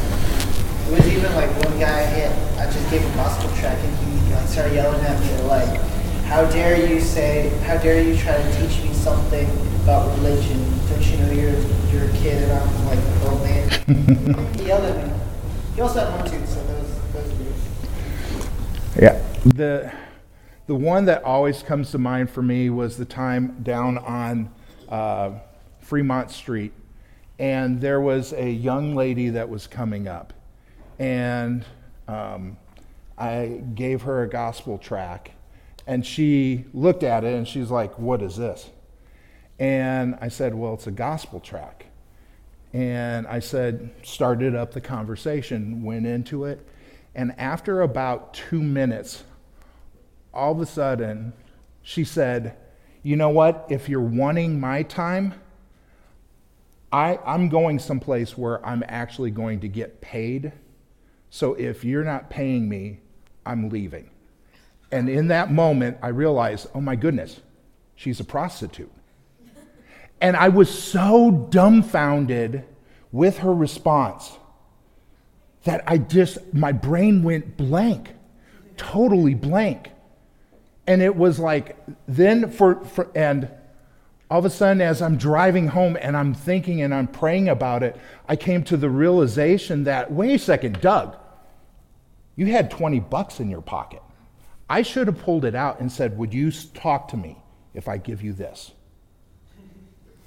even 1.24 1.36
like 1.36 1.64
one 1.64 1.78
guy 1.78 2.00
I 2.00 2.04
hit, 2.04 2.30
I 2.58 2.66
just 2.66 2.90
gave 2.90 3.00
him 3.00 3.12
a 3.12 3.16
gospel 3.16 3.48
tract 3.56 3.82
and 3.82 3.96
he 3.98 4.34
like 4.34 4.46
started 4.46 4.74
yelling 4.74 5.00
at 5.00 5.18
me 5.20 5.42
like, 5.44 5.80
how 6.24 6.44
dare 6.50 6.86
you 6.86 7.00
say, 7.00 7.48
how 7.64 7.78
dare 7.78 8.02
you 8.02 8.16
try 8.16 8.36
to 8.36 8.52
teach 8.58 8.82
me 8.82 8.92
something 8.92 9.48
about 9.82 10.14
religion? 10.18 10.58
Don't 10.88 11.06
you 11.06 11.16
know 11.18 11.32
you're, 11.32 11.58
you're 11.90 12.10
a 12.10 12.16
kid 12.18 12.42
and 12.42 12.52
I'm 12.52 12.84
like 12.86 12.98
an 12.98 13.22
old 13.26 13.42
man? 13.42 14.54
he 14.58 14.66
yelled 14.66 14.84
at 14.84 15.06
me. 15.06 15.14
He 15.74 15.80
also 15.80 16.00
had 16.00 16.14
one 16.14 16.30
tooth, 16.30 16.46
so 16.48 16.60
was, 16.60 16.94
that 17.12 17.24
was. 17.24 18.96
Yeah. 18.96 19.22
The 19.46 19.92
the 20.66 20.74
one 20.74 21.04
that 21.06 21.22
always 21.24 21.62
comes 21.62 21.90
to 21.90 21.98
mind 21.98 22.30
for 22.30 22.42
me 22.42 22.70
was 22.70 22.96
the 22.96 23.04
time 23.04 23.62
down 23.62 23.98
on 23.98 24.50
uh, 24.88 25.32
Fremont 25.80 26.30
Street, 26.30 26.72
and 27.38 27.80
there 27.82 28.00
was 28.00 28.32
a 28.32 28.48
young 28.48 28.94
lady 28.94 29.28
that 29.30 29.50
was 29.50 29.66
coming 29.66 30.08
up, 30.08 30.32
and 30.98 31.64
um, 32.08 32.56
I 33.16 33.62
gave 33.74 34.02
her 34.02 34.22
a 34.22 34.28
gospel 34.28 34.78
tract, 34.78 35.30
and 35.86 36.04
she 36.04 36.64
looked 36.72 37.02
at 37.02 37.24
it 37.24 37.34
and 37.34 37.46
she's 37.46 37.70
like, 37.70 37.98
"What 37.98 38.22
is 38.22 38.36
this?" 38.36 38.70
And 39.58 40.16
I 40.20 40.28
said, 40.28 40.54
"Well, 40.54 40.74
it's 40.74 40.86
a 40.86 40.92
gospel 40.92 41.40
tract." 41.40 41.84
And 42.74 43.28
I 43.28 43.38
said, 43.38 43.90
started 44.02 44.56
up 44.56 44.72
the 44.72 44.80
conversation, 44.80 45.84
went 45.84 46.06
into 46.06 46.44
it. 46.44 46.66
And 47.14 47.32
after 47.38 47.82
about 47.82 48.34
two 48.34 48.60
minutes, 48.60 49.22
all 50.34 50.50
of 50.50 50.60
a 50.60 50.66
sudden, 50.66 51.32
she 51.82 52.02
said, 52.02 52.56
You 53.04 53.14
know 53.14 53.28
what? 53.28 53.66
If 53.70 53.88
you're 53.88 54.00
wanting 54.00 54.58
my 54.58 54.82
time, 54.82 55.34
I, 56.92 57.20
I'm 57.24 57.48
going 57.48 57.78
someplace 57.78 58.36
where 58.36 58.64
I'm 58.66 58.82
actually 58.88 59.30
going 59.30 59.60
to 59.60 59.68
get 59.68 60.00
paid. 60.00 60.50
So 61.34 61.54
if 61.54 61.84
you're 61.84 62.04
not 62.04 62.30
paying 62.30 62.68
me, 62.68 63.00
I'm 63.44 63.68
leaving. 63.68 64.08
And 64.92 65.08
in 65.08 65.26
that 65.28 65.50
moment, 65.50 65.98
I 66.00 66.10
realized, 66.10 66.68
oh 66.76 66.80
my 66.80 66.94
goodness, 66.94 67.40
she's 67.96 68.20
a 68.20 68.24
prostitute. 68.24 68.92
And 70.20 70.36
I 70.36 70.48
was 70.50 70.70
so 70.70 71.48
dumbfounded 71.50 72.62
with 73.10 73.38
her 73.38 73.52
response 73.52 74.30
that 75.64 75.82
I 75.88 75.98
just, 75.98 76.38
my 76.54 76.70
brain 76.70 77.24
went 77.24 77.56
blank, 77.56 78.14
totally 78.76 79.34
blank. 79.34 79.90
And 80.86 81.02
it 81.02 81.16
was 81.16 81.40
like, 81.40 81.76
then 82.06 82.48
for, 82.48 82.84
for, 82.84 83.10
and 83.16 83.50
all 84.30 84.38
of 84.38 84.44
a 84.44 84.50
sudden, 84.50 84.80
as 84.80 85.02
I'm 85.02 85.16
driving 85.16 85.66
home 85.66 85.98
and 86.00 86.16
I'm 86.16 86.32
thinking 86.32 86.80
and 86.82 86.94
I'm 86.94 87.08
praying 87.08 87.48
about 87.48 87.82
it, 87.82 87.96
I 88.28 88.36
came 88.36 88.62
to 88.64 88.76
the 88.76 88.88
realization 88.88 89.82
that, 89.82 90.12
wait 90.12 90.34
a 90.36 90.38
second, 90.38 90.80
Doug, 90.80 91.16
you 92.36 92.46
had 92.46 92.70
20 92.70 93.00
bucks 93.00 93.40
in 93.40 93.48
your 93.48 93.60
pocket. 93.60 94.02
I 94.68 94.82
should 94.82 95.06
have 95.06 95.18
pulled 95.18 95.44
it 95.44 95.54
out 95.54 95.80
and 95.80 95.90
said, 95.90 96.16
Would 96.18 96.32
you 96.32 96.50
talk 96.50 97.08
to 97.08 97.16
me 97.16 97.38
if 97.74 97.88
I 97.88 97.98
give 97.98 98.22
you 98.22 98.32
this? 98.32 98.72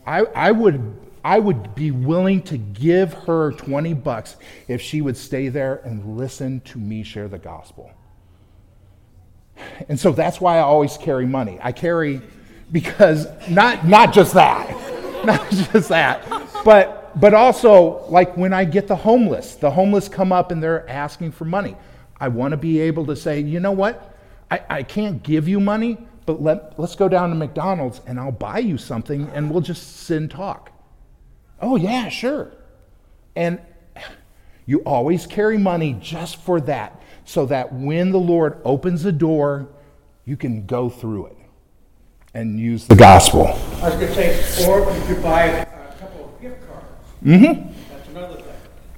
I, 0.06 0.20
I, 0.20 0.52
would, 0.52 0.98
I 1.24 1.40
would 1.40 1.76
be 1.76 1.92
willing 1.92 2.42
to 2.44 2.58
give 2.58 3.14
her 3.14 3.52
20 3.52 3.94
bucks 3.94 4.38
if 4.70 4.82
she 4.82 5.02
would 5.02 5.18
stay 5.18 5.50
there 5.50 5.82
and 5.84 6.18
listen 6.18 6.62
to 6.62 6.78
me 6.78 7.04
share 7.04 7.28
the 7.28 7.38
gospel. 7.38 7.92
And 9.90 10.00
so 10.00 10.12
that's 10.12 10.40
why 10.40 10.58
I 10.58 10.62
always 10.62 10.98
carry 10.98 11.26
money. 11.26 11.60
I 11.62 11.72
carry 11.72 12.22
because 12.72 13.28
not, 13.50 13.86
not 13.86 14.14
just 14.14 14.34
that, 14.34 14.70
not 15.26 15.50
just 15.50 15.90
that, 15.90 16.24
but, 16.64 17.20
but 17.20 17.34
also 17.34 18.06
like 18.08 18.38
when 18.38 18.54
I 18.54 18.64
get 18.64 18.88
the 18.88 18.96
homeless, 18.96 19.56
the 19.56 19.72
homeless 19.72 20.08
come 20.08 20.32
up 20.32 20.52
and 20.52 20.62
they're 20.64 20.88
asking 20.90 21.32
for 21.32 21.44
money. 21.44 21.76
I 22.20 22.28
want 22.30 22.52
to 22.52 22.58
be 22.58 22.80
able 22.82 23.06
to 23.08 23.16
say, 23.16 23.40
you 23.40 23.60
know 23.60 23.72
what? 23.72 24.16
I, 24.50 24.62
I 24.70 24.84
can't 24.84 25.22
give 25.22 25.48
you 25.48 25.60
money, 25.60 25.98
but 26.26 26.42
let, 26.42 26.80
let's 26.80 26.96
go 26.96 27.08
down 27.08 27.30
to 27.30 27.36
McDonald's 27.36 28.02
and 28.08 28.20
I'll 28.20 28.32
buy 28.32 28.60
you 28.60 28.78
something 28.78 29.30
and 29.34 29.52
we'll 29.52 29.62
just 29.62 29.98
sit 30.06 30.18
and 30.18 30.32
talk. 30.32 30.72
Oh, 31.62 31.76
yeah, 31.76 32.10
sure. 32.10 32.52
And 33.36 33.60
you 34.66 34.80
always 34.80 35.26
carry 35.28 35.58
money 35.58 35.98
just 36.02 36.42
for 36.44 36.60
that, 36.62 37.02
so 37.26 37.46
that 37.48 37.74
when 37.74 38.12
the 38.12 38.20
Lord 38.20 38.60
opens 38.64 39.04
the 39.04 39.12
door, 39.12 39.68
you 40.26 40.38
can 40.38 40.66
go 40.66 40.90
through 40.90 41.28
it 41.28 41.38
and 42.34 42.60
use 42.60 42.88
the 42.88 42.96
gospel. 42.96 43.48
I 43.48 43.90
was 43.90 43.94
gonna 43.94 44.14
say, 44.14 44.66
or 44.68 44.80
you 44.80 45.02
could 45.06 45.24
buy 45.24 45.46
a 45.46 45.66
couple 46.00 46.26
of 46.26 46.42
gift 46.42 46.68
cards. 46.68 46.86
Mm-hmm. 47.24 47.74
That's 47.90 48.10
another 48.10 48.36
thing. 48.36 48.46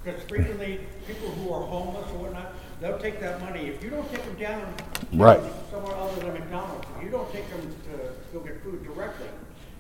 Because 0.04 0.22
frequently, 0.24 0.82
people 1.08 1.30
who 1.30 1.54
are 1.54 1.62
homeless 1.62 1.99
take 3.02 3.20
that 3.22 3.42
money. 3.42 3.68
If 3.68 3.84
you 3.84 3.90
don't 3.90 4.10
take 4.12 4.24
them 4.26 4.36
down 4.36 4.74
Right. 5.14 5.40
somewhere 5.72 5.96
other 5.96 6.22
than 6.22 6.34
McDonald's, 6.34 6.86
if 6.98 7.04
you 7.04 7.10
don't 7.10 7.32
take 7.32 7.50
them 7.50 7.62
to 7.92 8.38
go 8.38 8.40
get 8.46 8.62
food 8.64 8.84
directly, 8.84 9.28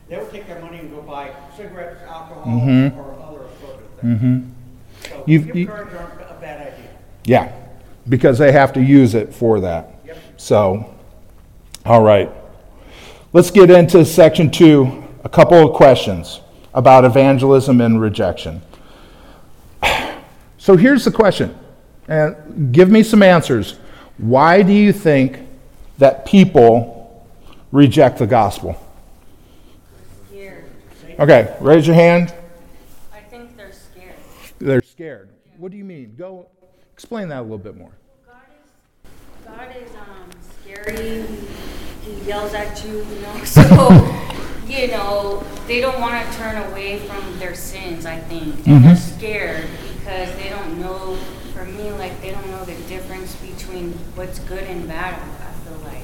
they 0.07 0.17
will 0.17 0.25
take 0.27 0.47
that 0.47 0.61
money 0.61 0.79
and 0.79 0.91
go 0.91 1.01
buy 1.01 1.29
cigarettes, 1.55 2.01
alcohol, 2.07 2.59
or 2.97 3.15
other 3.21 3.41
assorted 3.45 4.01
things. 4.01 4.21
Mm-hmm. 4.21 5.21
You've- 5.25 5.45
gift 5.45 5.55
you- 5.57 5.67
cards 5.67 5.93
aren't 5.93 6.21
a 6.21 6.38
bad 6.41 6.61
idea. 6.73 6.89
Yeah, 7.25 7.51
because 8.07 8.38
they 8.38 8.51
have 8.51 8.73
to 8.73 8.81
use 8.81 9.13
it 9.15 9.33
for 9.33 9.59
that. 9.59 9.93
Yep. 10.05 10.17
So, 10.38 10.85
all 11.85 12.01
right. 12.01 12.31
Let's 13.33 13.51
get 13.51 13.69
into 13.69 14.03
section 14.05 14.49
two, 14.49 15.03
a 15.23 15.29
couple 15.29 15.57
of 15.67 15.73
questions 15.75 16.41
about 16.73 17.05
evangelism 17.05 17.81
and 17.81 18.01
rejection. 18.01 18.61
So 20.61 20.75
here's 20.75 21.05
the 21.05 21.11
question, 21.11 21.57
and 22.10 22.74
give 22.74 22.89
me 22.89 23.04
some 23.04 23.24
answers. 23.24 23.78
Why 24.18 24.63
do 24.63 24.74
you 24.74 24.92
think 24.92 25.39
that 26.00 26.25
people 26.25 27.25
reject 27.72 28.18
the 28.18 28.28
gospel? 28.28 28.75
Scared. 30.28 30.66
Okay, 31.20 31.56
raise 31.62 31.86
your 31.86 31.96
hand. 31.96 32.34
I 33.13 33.20
think 33.22 33.56
they're 33.56 33.72
scared. 33.72 34.16
They're 34.58 34.82
scared. 34.82 35.30
What 35.58 35.72
do 35.72 35.78
you 35.78 35.86
mean? 35.86 36.16
Go 36.18 36.48
explain 36.94 37.30
that 37.30 37.39
a 37.39 37.44
little 37.44 37.58
bit 37.60 37.78
more. 37.78 37.92
God 38.25 38.42
is, 38.66 39.46
God 39.46 39.75
is 39.78 39.96
um, 39.96 40.30
scary. 40.63 41.25
He 42.04 42.28
yells 42.28 42.54
at 42.54 42.84
you, 42.84 42.98
you 42.98 43.22
know. 43.22 43.36
So, 43.46 43.60
you 44.69 44.88
know, 44.88 45.43
they 45.67 45.81
don't 45.81 45.99
want 45.99 46.25
to 46.25 46.38
turn 46.38 46.57
away 46.71 46.99
from 46.99 47.39
their 47.39 47.55
sins. 47.55 48.05
I 48.05 48.17
think, 48.19 48.65
and 48.67 48.83
they're 48.85 48.95
scared 48.95 49.67
because 49.97 50.33
they 50.35 50.49
don't 50.49 50.79
know. 50.79 51.17
For 51.53 51.65
me, 51.65 51.91
like 51.91 52.21
they 52.21 52.31
don't 52.31 52.47
know 52.51 52.63
the 52.63 52.75
difference 52.88 53.35
between 53.35 53.91
what's 54.15 54.39
good 54.39 54.63
and 54.63 54.88
bad. 54.88 55.15
I 55.19 55.51
feel 55.67 55.77
like. 55.83 56.03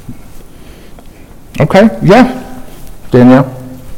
Okay, 1.61 2.05
yeah. 2.05 2.65
Danielle? 3.11 3.45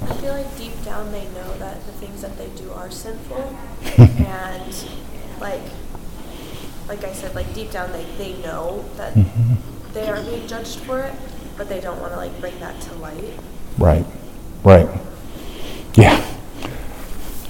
I 0.03 0.13
feel 0.15 0.33
like 0.33 0.55
deep 0.57 0.73
down 0.83 1.11
they 1.11 1.25
know 1.29 1.57
that 1.57 1.83
the 1.85 1.91
things 1.93 2.21
that 2.21 2.37
they 2.37 2.49
do 2.49 2.69
are 2.73 2.91
sinful, 2.91 3.57
and 3.97 4.85
like 5.41 5.61
like 6.87 7.03
I 7.03 7.11
said, 7.13 7.33
like 7.33 7.51
deep 7.55 7.71
down 7.71 7.91
they, 7.91 8.05
they 8.17 8.33
know 8.43 8.85
that 8.97 9.13
Mm-hmm. 9.15 9.93
they 9.93 10.07
are 10.09 10.21
being 10.21 10.45
judged 10.47 10.79
for 10.81 10.99
it, 10.99 11.13
but 11.57 11.69
they 11.69 11.79
don't 11.79 11.99
want 11.99 12.11
to 12.13 12.17
like 12.17 12.39
bring 12.39 12.59
that 12.59 12.79
to 12.81 12.93
light. 12.95 13.33
Right. 13.79 14.05
Right. 14.67 14.89
Yeah. 15.95 16.21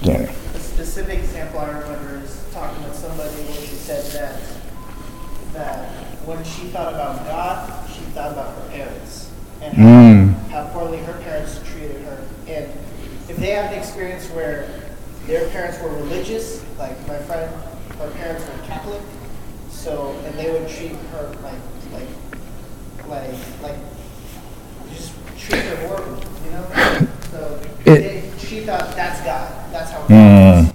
Yeah. 0.03 0.29
A 0.53 0.59
specific 0.59 1.17
example 1.17 1.59
I 1.62 1.69
remember 1.69 2.21
is 2.24 2.45
talking 2.53 2.83
with 2.83 2.93
somebody 2.93 3.33
where 3.33 3.55
she 3.55 3.74
said 3.74 4.05
that 4.12 4.39
that 5.53 5.89
when 6.27 6.43
she 6.43 6.67
thought 6.67 6.93
about 6.93 7.25
God, 7.25 7.89
she 7.89 8.01
thought 8.13 8.33
about 8.33 8.53
her 8.62 8.69
parents 8.69 9.31
and 9.63 9.74
how, 9.74 9.83
Mm. 9.83 10.50
how 10.50 10.67
poorly 10.67 11.00
her 11.00 11.13
parents 11.24 11.59
treated 11.65 12.03
her. 12.03 12.19
And 12.47 12.71
if 13.27 13.38
they 13.38 13.50
have 13.50 13.71
an 13.74 13.79
experience 13.79 14.29
where 14.29 14.69
their 15.25 15.50
parents 15.50 15.81
were 15.81 15.89
religious, 15.89 16.62
like 16.77 16.95
my 17.07 17.17
friend, 17.17 17.51
her 17.97 18.12
parents 18.12 18.45
were 18.45 18.67
Catholic, 18.67 19.01
so 19.71 20.13
and 20.24 20.38
they 20.38 20.51
would 20.51 20.69
treat 20.69 20.91
her 21.13 21.36
like 21.41 21.63
like 21.91 23.09
like 23.09 23.33
like 23.63 23.97
just 25.50 25.50
treat 25.50 25.63
her 25.63 26.00
you 26.46 26.51
know. 26.51 27.08
So 27.32 27.60
It- 27.86 27.86
they, 27.86 28.32
she 28.38 28.62
thought 28.62 28.96
that's 28.96 29.22
God. 29.22 29.72
That's 29.72 29.92
how. 29.92 30.00
God 30.00 30.10
Mm. 30.10 30.74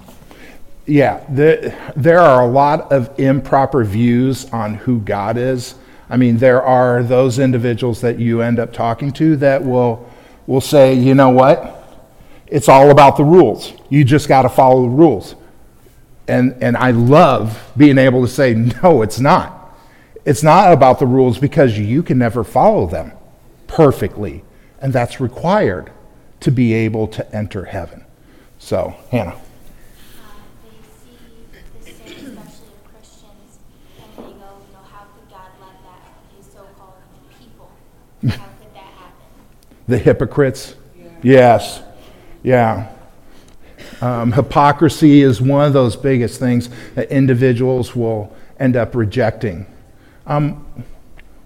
Yeah, 0.85 1.23
the, 1.33 1.73
there 1.95 2.19
are 2.19 2.43
a 2.43 2.47
lot 2.47 2.91
of 2.91 3.17
improper 3.17 3.85
views 3.85 4.51
on 4.51 4.73
who 4.75 4.99
God 4.99 5.37
is. 5.37 5.75
I 6.09 6.17
mean, 6.17 6.37
there 6.37 6.61
are 6.61 7.01
those 7.01 7.39
individuals 7.39 8.01
that 8.01 8.19
you 8.19 8.41
end 8.41 8.59
up 8.59 8.73
talking 8.73 9.11
to 9.13 9.37
that 9.37 9.63
will, 9.63 10.07
will 10.45 10.61
say, 10.61 10.93
you 10.93 11.15
know 11.15 11.29
what? 11.29 11.79
It's 12.47 12.67
all 12.67 12.91
about 12.91 13.15
the 13.15 13.23
rules. 13.23 13.71
You 13.89 14.03
just 14.03 14.27
got 14.27 14.41
to 14.41 14.49
follow 14.49 14.83
the 14.83 14.89
rules. 14.89 15.35
And, 16.27 16.61
and 16.61 16.75
I 16.75 16.91
love 16.91 17.71
being 17.77 17.97
able 17.97 18.21
to 18.21 18.31
say, 18.31 18.53
no, 18.53 19.01
it's 19.01 19.19
not. 19.21 19.75
It's 20.25 20.43
not 20.43 20.73
about 20.73 20.99
the 20.99 21.07
rules 21.07 21.37
because 21.37 21.79
you 21.79 22.03
can 22.03 22.17
never 22.17 22.43
follow 22.43 22.87
them 22.87 23.13
perfectly. 23.67 24.43
And 24.83 24.93
that's 24.93 25.19
required 25.19 25.91
to 26.41 26.51
be 26.51 26.73
able 26.73 27.07
to 27.07 27.35
enter 27.35 27.65
heaven. 27.65 28.05
So, 28.59 28.95
Hannah. 29.09 29.31
um, 29.31 29.39
they 31.83 31.91
see 31.91 32.13
the 32.13 32.19
sin, 32.19 32.37
especially 32.37 32.67
in 32.67 32.91
Christians, 32.91 33.59
and 33.97 34.17
they 34.17 34.21
go, 34.21 34.29
you 34.29 34.73
know, 34.73 34.83
how 34.91 35.05
could 35.15 35.29
God 35.31 35.49
let 35.59 35.81
that, 35.83 36.01
his 36.37 36.45
so-called 36.53 36.93
people, 37.39 37.71
how 38.23 38.45
could 38.59 38.73
that 38.75 38.93
happen? 38.93 39.25
The 39.87 39.97
hypocrites? 39.97 40.75
Yes. 41.23 41.81
Yeah. 42.43 42.89
Um, 44.01 44.33
hypocrisy 44.33 45.21
is 45.21 45.41
one 45.41 45.65
of 45.65 45.71
those 45.71 45.95
biggest 45.95 46.39
things 46.39 46.69
that 46.95 47.09
individuals 47.09 47.95
will 47.95 48.35
end 48.59 48.75
up 48.75 48.95
rejecting. 48.95 49.65
Um, 50.27 50.65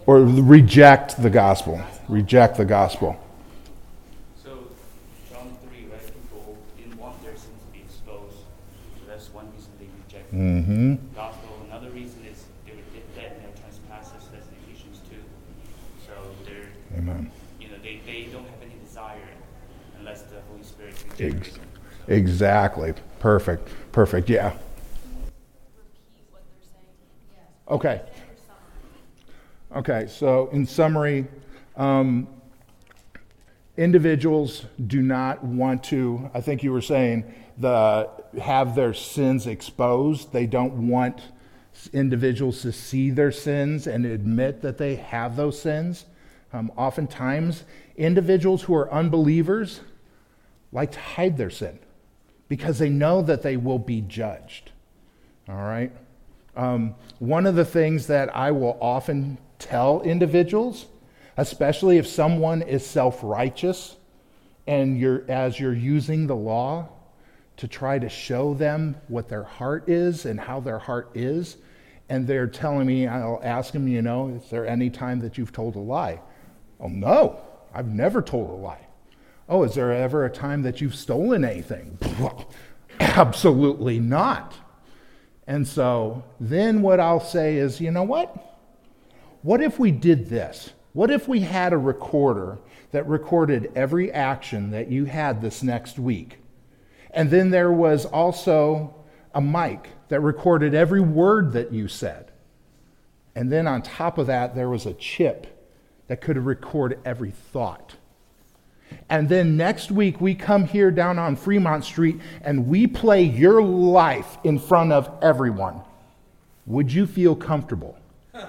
Or 0.05 0.21
reject 0.24 1.21
the 1.21 1.29
gospel. 1.29 1.79
Reject 2.07 2.57
the 2.57 2.65
gospel. 2.65 3.15
So, 4.43 4.67
John 5.29 5.55
3, 5.69 5.86
right? 5.91 6.01
People 6.01 6.57
didn't 6.77 6.98
want 6.98 7.21
their 7.21 7.36
sins 7.36 7.62
to 7.62 7.71
be 7.71 7.81
exposed. 7.86 8.38
So 8.38 9.05
that's 9.07 9.31
one 9.31 9.51
reason 9.53 9.69
they 9.79 9.86
rejected 10.07 10.36
Mm-hmm. 10.36 10.91
the 10.95 11.15
gospel. 11.15 11.50
Another 11.69 11.91
reason 11.91 12.25
is 12.25 12.43
they 12.65 12.71
were 12.74 12.81
dead 13.15 13.33
in 13.38 13.43
their 13.43 13.53
trespasses, 13.62 14.27
that's 14.34 14.47
in 14.47 14.56
Ephesians 14.65 14.99
2. 15.10 15.15
So 16.08 16.13
they're, 16.43 16.69
Amen. 16.97 17.30
you 17.62 17.67
know, 17.67 17.77
they, 17.84 18.01
they 18.08 18.30
don't 18.34 18.45
have 18.49 18.62
any 18.63 18.80
desire 18.84 19.30
unless 19.99 20.23
the 20.23 20.41
Holy 20.49 20.63
Spirit 20.63 20.95
Ex- 21.19 21.60
Exactly. 22.08 22.93
Perfect. 23.19 23.69
Perfect. 23.91 24.29
Yeah. 24.29 24.53
Okay. 27.69 28.01
Okay, 29.75 30.08
so 30.10 30.49
in 30.51 30.65
summary, 30.65 31.27
um, 31.77 32.27
individuals 33.77 34.65
do 34.88 35.03
not 35.03 35.43
want 35.43 35.84
to, 35.84 36.32
I 36.34 36.41
think 36.41 36.63
you 36.63 36.71
were 36.71 36.82
saying, 36.82 37.32
the, 37.60 38.10
have 38.41 38.73
their 38.73 38.95
sins 38.95 39.45
exposed. 39.45 40.34
They 40.34 40.47
don't 40.47 40.88
want 40.88 41.21
individuals 41.93 42.63
to 42.63 42.71
see 42.71 43.12
their 43.12 43.32
sins 43.32 43.86
and 43.86 44.05
admit 44.08 44.63
that 44.63 44.79
they 44.79 44.95
have 44.95 45.36
those 45.36 45.62
sins. 45.62 46.05
Um, 46.51 46.71
oftentimes, 46.75 47.63
individuals 47.95 48.63
who 48.63 48.73
are 48.73 48.91
unbelievers 48.91 49.82
like 50.71 50.91
to 50.91 50.99
hide 50.99 51.38
their 51.38 51.49
sin 51.49 51.79
because 52.47 52.79
they 52.79 52.89
know 52.89 53.21
that 53.21 53.41
they 53.41 53.58
will 53.58 53.79
be 53.79 54.01
judged. 54.01 54.71
All 55.47 55.55
right? 55.55 55.91
Um, 56.55 56.95
one 57.19 57.45
of 57.45 57.55
the 57.55 57.65
things 57.65 58.08
that 58.08 58.36
I 58.36 58.51
will 58.51 58.77
often 58.82 59.38
tell 59.60 60.01
individuals, 60.01 60.88
especially 61.38 61.97
if 61.97 62.08
someone 62.08 62.62
is 62.62 62.86
self 62.86 63.19
righteous 63.23 63.95
and 64.67 64.99
you're, 64.99 65.23
as 65.29 65.60
you're 65.60 65.73
using 65.73 66.27
the 66.27 66.36
law 66.36 66.89
to 67.58 67.67
try 67.67 67.99
to 67.99 68.10
show 68.10 68.53
them 68.53 68.95
what 69.08 69.27
their 69.27 69.43
heart 69.43 69.89
is 69.89 70.25
and 70.25 70.39
how 70.39 70.60
their 70.60 70.79
heart 70.79 71.12
is, 71.15 71.58
and 72.10 72.25
they're 72.25 72.47
telling 72.47 72.88
me, 72.88 73.08
I'll 73.08 73.41
ask 73.43 73.73
them, 73.73 73.88
you 73.88 74.01
know, 74.01 74.29
is 74.29 74.49
there 74.49 74.65
any 74.65 74.89
time 74.89 75.19
that 75.19 75.38
you've 75.38 75.51
told 75.51 75.75
a 75.75 75.79
lie? 75.79 76.21
Oh, 76.79 76.88
no, 76.88 77.39
I've 77.73 77.88
never 77.88 78.21
told 78.21 78.49
a 78.49 78.53
lie. 78.53 78.88
Oh, 79.49 79.63
is 79.63 79.73
there 79.73 79.91
ever 79.91 80.25
a 80.25 80.29
time 80.29 80.62
that 80.62 80.79
you've 80.79 80.95
stolen 80.95 81.43
anything? 81.43 81.97
Absolutely 82.99 83.99
not. 83.99 84.53
And 85.47 85.67
so 85.67 86.23
then 86.39 86.83
what 86.83 86.99
I'll 86.99 87.19
say 87.19 87.57
is, 87.57 87.81
you 87.81 87.89
know 87.89 88.03
what? 88.03 88.59
What 89.41 89.62
if 89.62 89.79
we 89.79 89.89
did 89.89 90.29
this? 90.29 90.71
What 90.93 91.09
if 91.09 91.27
we 91.27 91.39
had 91.39 91.73
a 91.73 91.77
recorder 91.77 92.59
that 92.91 93.07
recorded 93.07 93.71
every 93.75 94.12
action 94.12 94.69
that 94.69 94.91
you 94.91 95.05
had 95.05 95.41
this 95.41 95.63
next 95.63 95.97
week? 95.97 96.38
And 97.09 97.31
then 97.31 97.49
there 97.49 97.71
was 97.71 98.05
also 98.05 98.93
a 99.33 99.41
mic 99.41 99.89
that 100.09 100.19
recorded 100.19 100.75
every 100.75 101.01
word 101.01 101.53
that 101.53 101.73
you 101.73 101.88
said. 101.88 102.31
And 103.35 103.51
then 103.51 103.65
on 103.65 103.81
top 103.81 104.19
of 104.19 104.27
that, 104.27 104.53
there 104.53 104.69
was 104.69 104.85
a 104.85 104.93
chip 104.93 105.47
that 106.07 106.21
could 106.21 106.38
record 106.38 106.99
every 107.03 107.31
thought. 107.31 107.95
And 109.10 109.28
then 109.28 109.58
next 109.58 109.91
week, 109.91 110.21
we 110.21 110.36
come 110.36 110.65
here 110.65 110.91
down 110.91 111.17
on 111.17 111.36
Fremont 111.36 111.84
Street 111.84 112.19
and 112.41 112.67
we 112.67 112.88
play 112.88 113.23
your 113.23 113.62
life 113.62 114.38
in 114.43 114.60
front 114.60 114.91
of 114.91 115.10
everyone. 115.21 115.82
Would 116.65 116.91
you 116.91 117.08
feel 117.08 117.36
comfortable? 117.36 117.97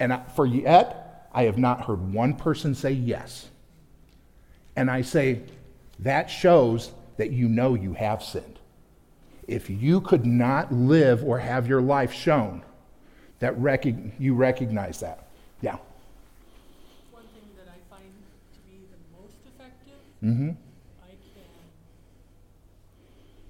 And 0.00 0.20
for 0.34 0.44
yet, 0.46 1.28
I 1.32 1.44
have 1.44 1.58
not 1.58 1.84
heard 1.84 2.12
one 2.12 2.34
person 2.34 2.74
say 2.74 2.90
yes. 2.90 3.48
And 4.74 4.90
I 4.90 5.02
say, 5.02 5.42
that 6.00 6.28
shows 6.28 6.90
that 7.18 7.30
you 7.30 7.48
know 7.48 7.74
you 7.74 7.92
have 7.92 8.20
sinned. 8.20 8.58
If 9.46 9.70
you 9.70 10.00
could 10.00 10.26
not 10.26 10.72
live 10.72 11.22
or 11.22 11.38
have 11.38 11.68
your 11.68 11.80
life 11.80 12.12
shown, 12.12 12.64
that 13.38 13.56
recog- 13.58 14.12
you 14.18 14.34
recognize 14.34 15.00
that. 15.00 15.28
Yeah. 15.60 15.76
One 17.12 17.22
thing 17.34 17.48
that 17.56 17.68
I 17.68 17.78
find 17.94 18.10
to 18.54 18.60
be 18.68 18.78
the 18.90 19.20
most 19.22 19.34
effective, 19.46 19.98
Mm-hmm. 20.22 20.50
I 21.02 21.10
can 21.34 21.50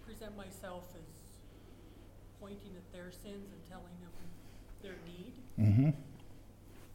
present 0.05 0.37
myself 0.37 0.89
as 0.97 1.05
pointing 2.41 2.73
at 2.77 2.87
their 2.93 3.13
sins 3.13 3.53
and 3.53 3.61
telling 3.69 3.93
them 4.01 4.15
their 4.83 4.97
need. 5.07 5.35
Mm-hmm. 5.61 5.91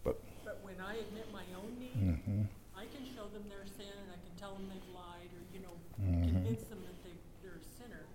But 0.04 0.18
But 0.44 0.60
when 0.66 0.82
I 0.82 0.98
admit 0.98 1.30
my 1.32 1.46
own 1.56 1.78
need, 1.80 1.96
mm-hmm. 2.20 2.42
I 2.76 2.86
can 2.90 3.06
show 3.16 3.30
them 3.32 3.46
their 3.50 3.66
sin 3.66 3.90
and 3.90 4.10
I 4.12 4.20
can 4.22 4.34
tell 4.38 4.54
them 4.58 4.66
they've 4.70 4.92
lied 4.94 5.30
or, 5.34 5.44
you 5.54 5.62
know, 5.62 5.74
Mhm. 5.98 6.30
convince 6.30 6.62
them 6.70 6.82
that 6.86 6.98
they, 7.06 7.16
they're 7.42 7.58
a 7.58 7.68
sinner. 7.82 8.06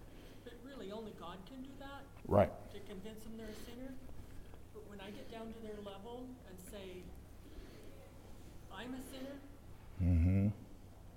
But 0.45 0.55
really, 0.67 0.93
only 0.93 1.13
God 1.19 1.39
can 1.47 1.63
do 1.63 1.71
that, 1.83 2.03
right. 2.29 2.51
to 2.75 2.79
convince 2.87 3.23
them 3.25 3.35
they're 3.39 3.51
a 3.51 3.63
sinner. 3.67 3.91
But 4.75 4.87
when 4.91 5.01
I 5.01 5.11
get 5.11 5.31
down 5.31 5.51
to 5.53 5.61
their 5.67 5.79
level 5.83 6.27
and 6.47 6.57
say, 6.71 7.03
I'm 8.71 8.95
a 8.95 9.03
sinner, 9.03 9.37
Mm-hmm. 10.03 10.49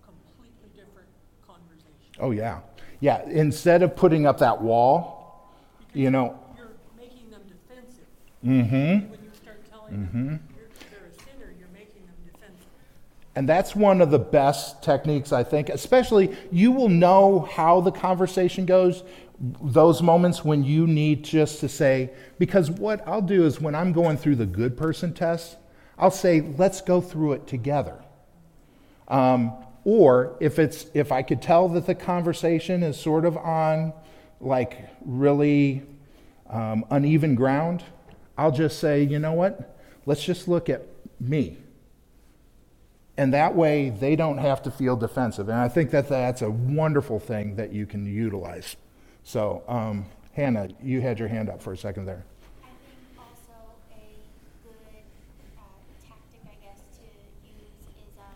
completely 0.06 0.70
different 0.76 1.10
conversation. 1.46 2.15
Oh 2.26 2.32
yeah, 2.32 2.62
yeah. 3.02 3.22
Instead 3.30 3.84
of 3.84 3.96
putting 3.96 4.26
up 4.26 4.40
that 4.40 4.60
wall, 4.60 5.48
you 5.94 6.10
know. 6.10 6.40
You're 6.58 6.70
making 6.98 7.30
them 7.30 7.42
defensive. 7.48 8.08
Mm-hmm. 8.44 9.12
When 9.12 9.20
you 9.24 9.30
start 9.40 9.64
telling 9.70 9.92
them 9.92 10.40
you're, 10.58 10.68
they're 10.90 11.08
a 11.08 11.14
sinner, 11.14 11.54
you're 11.60 11.68
making 11.72 12.04
them 12.08 12.16
defensive. 12.26 12.66
And 13.36 13.48
that's 13.48 13.76
one 13.76 14.02
of 14.02 14.10
the 14.10 14.18
best 14.18 14.82
techniques, 14.82 15.32
I 15.32 15.44
think. 15.44 15.70
Especially, 15.70 16.36
you 16.52 16.72
will 16.72 16.90
know 16.90 17.48
how 17.52 17.80
the 17.80 17.92
conversation 17.92 18.66
goes 18.66 19.04
those 19.62 20.02
moments 20.02 20.44
when 20.44 20.64
you 20.64 20.88
need 20.88 21.24
just 21.24 21.60
to 21.60 21.70
say, 21.70 22.10
because 22.40 22.72
what 22.72 23.08
I'll 23.08 23.22
do 23.22 23.46
is 23.46 23.62
when 23.62 23.76
I'm 23.76 23.94
going 23.94 24.18
through 24.18 24.38
the 24.38 24.48
good 24.48 24.76
person 24.78 25.14
test, 25.14 25.58
I'll 26.00 26.10
say, 26.10 26.42
let's 26.58 26.82
go 26.82 27.02
through 27.02 27.34
it 27.34 27.46
together. 27.46 28.02
Um, 29.10 29.54
or 29.86 30.36
if 30.42 30.60
it's 30.60 30.88
if 30.94 31.12
I 31.14 31.22
could 31.22 31.42
tell 31.42 31.70
that 31.70 31.86
the 31.86 31.96
conversation 31.96 32.84
is 32.84 33.00
sort 33.00 33.24
of 33.24 33.38
on 33.38 33.94
like 34.42 34.90
really 35.06 35.84
um, 36.50 36.84
uneven 36.92 37.36
ground, 37.36 37.84
I'll 38.38 38.52
just 38.52 38.80
say, 38.80 39.02
you 39.04 39.20
know 39.20 39.34
what? 39.34 39.78
Let's 40.06 40.24
just 40.24 40.48
look 40.48 40.70
at 40.70 40.86
me. 41.20 41.58
And 43.18 43.34
that 43.34 43.56
way 43.56 43.92
they 43.92 44.16
don't 44.18 44.40
have 44.40 44.62
to 44.64 44.72
feel 44.72 44.98
defensive. 44.98 45.48
And 45.48 45.58
I 45.58 45.70
think 45.70 45.92
that 45.92 46.10
that's 46.10 46.42
a 46.42 46.50
wonderful 46.50 47.20
thing 47.20 47.56
that 47.56 47.72
you 47.72 47.86
can 47.86 48.06
utilize. 48.06 48.76
So, 49.24 49.64
um, 49.68 50.06
Hannah, 50.34 50.68
you 50.84 51.00
had 51.00 51.18
your 51.18 51.30
hand 51.30 51.50
up 51.50 51.62
for 51.62 51.72
a 51.72 51.78
second 51.78 52.06
there. 52.06 52.26
I 52.62 52.68
think 52.68 53.00
also 53.18 53.72
a 53.90 54.12
good 54.68 54.76
uh, 55.58 55.64
tactic, 56.04 56.44
I 56.44 56.56
guess, 56.62 56.84
to 57.00 57.08
use 57.48 57.88
is 58.04 58.14
um, 58.20 58.36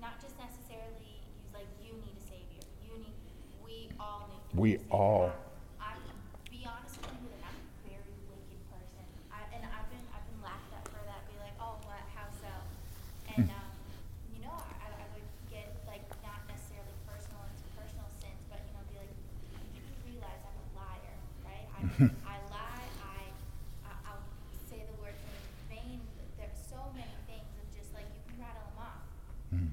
not 0.00 0.16
just 0.18 0.34
necessarily 0.40 1.20
use 1.20 1.52
like 1.52 1.68
you 1.84 1.92
need 1.92 2.16
a 2.16 2.24
savior. 2.24 2.64
You 2.82 3.04
need. 3.04 3.14
We 3.62 3.92
all 4.00 4.26
need. 4.32 4.40
To 4.47 4.47
We 4.58 4.70
need 4.70 4.80
a 4.80 4.82
savior. 4.82 4.88
Hmm. 4.88 4.94
all. 4.96 5.32
I 5.80 5.94
be 6.50 6.60
honest 6.66 6.98
with 6.98 7.14
you, 7.22 7.28
that 7.32 7.42
I'm 7.48 7.58
a 7.58 7.68
very 7.86 8.14
wicked 8.28 8.60
person. 8.72 9.04
I, 9.30 9.46
and 9.54 9.62
I've 9.64 9.88
been 9.90 10.04
I've 10.14 10.26
been 10.26 10.42
laughed 10.42 10.70
at 10.74 10.84
for 10.90 11.00
that. 11.06 11.20
Be 11.30 11.36
like, 11.40 11.54
oh, 11.62 11.78
what? 11.86 12.02
How 12.14 12.26
so? 12.42 12.52
And 13.34 13.46
Hmm. 13.48 13.54
um, 13.58 13.70
you 14.34 14.40
know, 14.42 14.54
I, 14.54 14.88
I 14.90 15.06
would 15.14 15.28
get 15.52 15.70
like 15.86 16.02
not 16.26 16.42
necessarily 16.50 16.96
personal 17.06 17.40
into 17.48 17.64
personal 17.78 18.08
sins, 18.18 18.40
but 18.50 18.58
you 18.66 18.72
know, 18.74 18.82
be 18.90 18.96
like, 18.98 19.14
you 19.74 19.80
do 19.84 19.94
realize 20.10 20.42
I'm 20.42 20.58
a 20.58 20.68
liar, 20.76 21.16
right? 21.46 21.66
I 21.78 21.80
I 22.26 22.34
lie. 22.50 22.88
I, 23.04 23.18
I 23.86 23.92
I'll 24.10 24.26
say 24.66 24.82
the 24.84 24.96
word 24.98 25.14
in 25.14 25.36
vain. 25.70 26.00
There's 26.40 26.58
so 26.66 26.80
many 26.98 27.14
things 27.30 27.48
of 27.62 27.66
just 27.74 27.94
like 27.94 28.06
you 28.10 28.20
can 28.26 28.36
rattle 28.42 28.66
them 28.74 28.80
off. 28.82 29.04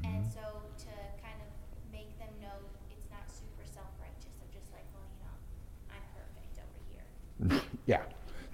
And 0.06 0.24
so 0.32 0.42
to 0.88 0.94
kind 1.20 1.36
of 1.44 1.50
make 1.92 2.08
them 2.18 2.32
know 2.40 2.56
it's 2.96 3.06
not 3.12 3.28
super 3.28 3.66
self-righteous 3.68 4.36
of 4.40 4.48
just 4.56 4.72
like, 4.72 4.88
well, 4.96 5.04
you 5.12 5.20
know, 5.20 5.36
I'm 5.92 6.06
perfect 6.16 6.56
over 6.64 6.80
here. 6.88 7.06
Yeah, 7.86 8.02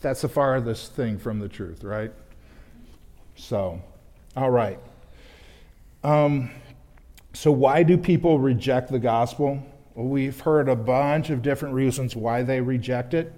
that's 0.01 0.21
the 0.21 0.29
farthest 0.29 0.93
thing 0.93 1.17
from 1.17 1.39
the 1.39 1.47
truth, 1.47 1.83
right? 1.83 2.11
So, 3.35 3.81
all 4.35 4.51
right. 4.51 4.79
Um, 6.03 6.51
so, 7.33 7.51
why 7.51 7.83
do 7.83 7.97
people 7.97 8.39
reject 8.39 8.91
the 8.91 8.99
gospel? 8.99 9.63
Well, 9.95 10.07
we've 10.07 10.39
heard 10.39 10.67
a 10.67 10.75
bunch 10.75 11.29
of 11.29 11.41
different 11.41 11.75
reasons 11.75 12.15
why 12.15 12.43
they 12.43 12.61
reject 12.61 13.13
it. 13.13 13.33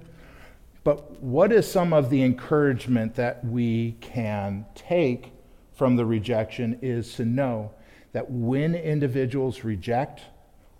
But 0.83 1.21
what 1.21 1.51
is 1.51 1.69
some 1.69 1.93
of 1.93 2.09
the 2.09 2.23
encouragement 2.23 3.15
that 3.15 3.43
we 3.45 3.95
can 4.01 4.65
take 4.75 5.31
from 5.73 5.95
the 5.95 6.05
rejection 6.05 6.77
is 6.81 7.13
to 7.15 7.25
know 7.25 7.71
that 8.11 8.29
when 8.29 8.75
individuals 8.75 9.63
reject, 9.63 10.21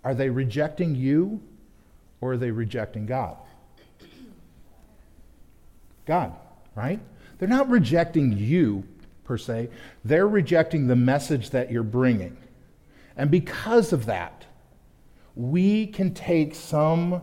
are 0.04 0.14
they 0.14 0.28
rejecting 0.28 0.94
you 0.94 1.42
or 2.20 2.32
are 2.32 2.36
they 2.36 2.50
rejecting 2.50 3.06
God? 3.06 3.36
God, 6.06 6.34
right? 6.74 7.00
They're 7.38 7.48
not 7.48 7.68
rejecting 7.68 8.36
you 8.36 8.84
per 9.24 9.38
se, 9.38 9.70
they're 10.04 10.28
rejecting 10.28 10.86
the 10.86 10.96
message 10.96 11.50
that 11.50 11.70
you're 11.70 11.82
bringing. 11.82 12.36
And 13.16 13.30
because 13.30 13.92
of 13.92 14.06
that, 14.06 14.44
we 15.34 15.86
can 15.86 16.12
take 16.14 16.54
some 16.54 17.22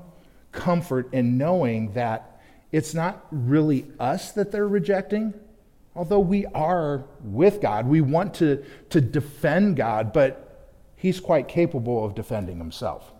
comfort 0.51 1.13
in 1.13 1.37
knowing 1.37 1.93
that 1.93 2.41
it's 2.71 2.93
not 2.93 3.25
really 3.31 3.85
us 3.99 4.31
that 4.31 4.51
they're 4.51 4.67
rejecting, 4.67 5.33
although 5.95 6.19
we 6.19 6.45
are 6.47 7.03
with 7.21 7.61
God. 7.61 7.85
We 7.87 8.01
want 8.01 8.33
to, 8.35 8.63
to 8.89 9.01
defend 9.01 9.75
God, 9.75 10.13
but 10.13 10.47
He's 10.95 11.19
quite 11.19 11.47
capable 11.47 12.05
of 12.05 12.15
defending 12.15 12.57
Himself. 12.57 13.11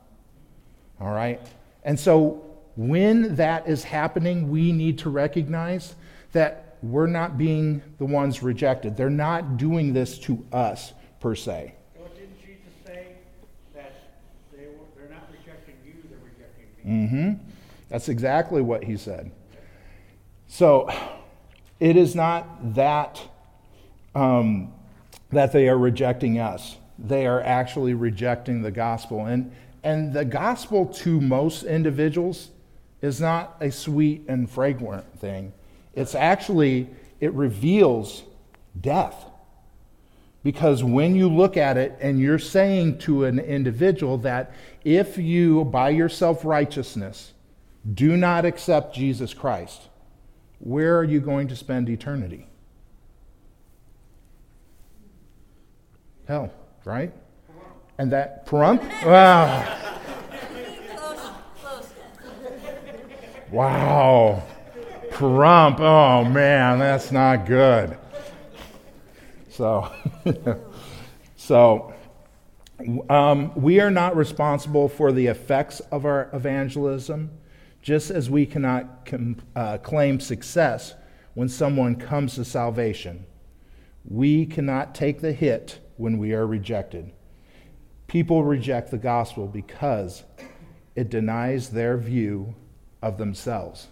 All 1.00 1.12
right? 1.12 1.41
And 1.84 2.00
so 2.00 2.51
when 2.76 3.36
that 3.36 3.68
is 3.68 3.84
happening, 3.84 4.50
we 4.50 4.72
need 4.72 4.98
to 5.00 5.10
recognize 5.10 5.96
that 6.32 6.78
we're 6.82 7.08
not 7.08 7.38
being 7.38 7.82
the 7.98 8.06
ones 8.06 8.42
rejected. 8.42 8.98
They're 8.98 9.10
not 9.10 9.58
doing 9.58 9.94
this 9.94 10.18
to 10.20 10.44
us 10.52 10.94
per 11.20 11.36
se. 11.36 11.76
So 11.96 12.04
didn't 12.16 12.40
Jesus 12.40 12.74
say 12.86 13.16
that 13.76 13.94
they 14.52 14.66
were, 14.66 14.86
they're 14.96 15.10
not 15.10 15.28
rejecting 15.32 15.76
you, 15.86 15.94
they're 16.10 16.20
rejecting 16.24 16.92
me? 16.92 17.08
hmm 17.08 17.34
That's 17.90 18.10
exactly 18.10 18.62
what 18.62 18.84
he 18.84 18.98
said. 18.98 19.32
So 20.48 20.90
it 21.80 21.96
is 21.96 22.16
not 22.16 22.74
that 22.76 23.22
um, 24.16 24.74
that 25.32 25.52
they 25.52 25.70
are 25.70 25.78
rejecting 25.78 26.40
us. 26.40 26.78
They 27.00 27.26
are 27.26 27.42
actually 27.42 27.94
rejecting 27.94 28.62
the 28.62 28.72
gospel. 28.72 29.26
And, 29.26 29.52
and 29.84 30.14
the 30.14 30.26
gospel 30.26 30.86
to 30.86 31.22
most 31.22 31.64
individuals 31.64 32.50
is 33.02 33.20
not 33.20 33.58
a 33.60 33.72
sweet 33.72 34.24
and 34.28 34.50
fragrant 34.50 35.20
thing. 35.20 35.54
It's 35.94 36.16
actually, 36.16 36.90
it 37.20 37.34
reveals 37.34 38.24
death. 38.80 39.26
Because 40.44 40.84
when 40.84 41.16
you 41.16 41.30
look 41.30 41.56
at 41.56 41.78
it 41.78 41.98
and 42.02 42.20
you're 42.20 42.40
saying 42.40 42.98
to 43.00 43.26
an 43.26 43.40
individual 43.40 44.18
that 44.20 44.52
if 44.84 45.18
you, 45.18 45.66
by 45.66 45.90
your 45.90 46.10
self 46.10 46.44
righteousness, 46.44 47.34
do 47.94 48.18
not 48.18 48.46
accept 48.46 48.96
Jesus 48.96 49.34
Christ, 49.34 49.82
where 50.60 50.98
are 50.98 51.04
you 51.04 51.20
going 51.20 51.48
to 51.48 51.56
spend 51.56 51.90
eternity? 51.90 52.48
Hell, 56.28 56.52
right? 56.86 57.12
And 57.98 58.12
that 58.12 58.48
Pahrump? 58.48 58.82
Wow. 59.06 59.78
Close, 60.96 61.30
close. 61.62 61.94
Wow. 63.52 64.44
Pahrump. 65.10 65.82
Oh 65.82 66.24
man, 66.24 66.80
that's 66.80 67.12
not 67.12 67.46
good. 67.46 67.98
So, 69.50 69.92
so 71.36 71.94
um, 73.10 73.52
we 73.56 73.82
are 73.82 73.92
not 73.92 74.16
responsible 74.16 74.88
for 74.88 75.12
the 75.12 75.28
effects 75.28 75.82
of 75.92 76.06
our 76.06 76.30
evangelism, 76.32 77.30
just 77.82 78.10
as 78.10 78.30
we 78.30 78.46
cannot 78.46 79.06
com- 79.06 79.42
uh, 79.54 79.80
claim 79.80 80.22
success 80.22 80.94
when 81.34 81.50
someone 81.50 81.98
comes 81.98 82.36
to 82.36 82.46
salvation. 82.46 83.26
We 84.06 84.46
cannot 84.46 84.96
take 84.96 85.20
the 85.20 85.34
hit 85.34 85.80
when 85.98 86.18
we 86.18 86.32
are 86.34 86.48
rejected. 86.48 87.12
People 88.08 88.46
reject 88.46 88.92
the 88.92 88.98
gospel 88.98 89.46
because 89.46 90.24
it 90.96 91.10
denies 91.10 91.72
their 91.72 91.98
view 91.98 92.56
of 93.02 93.18
themselves. 93.18 93.88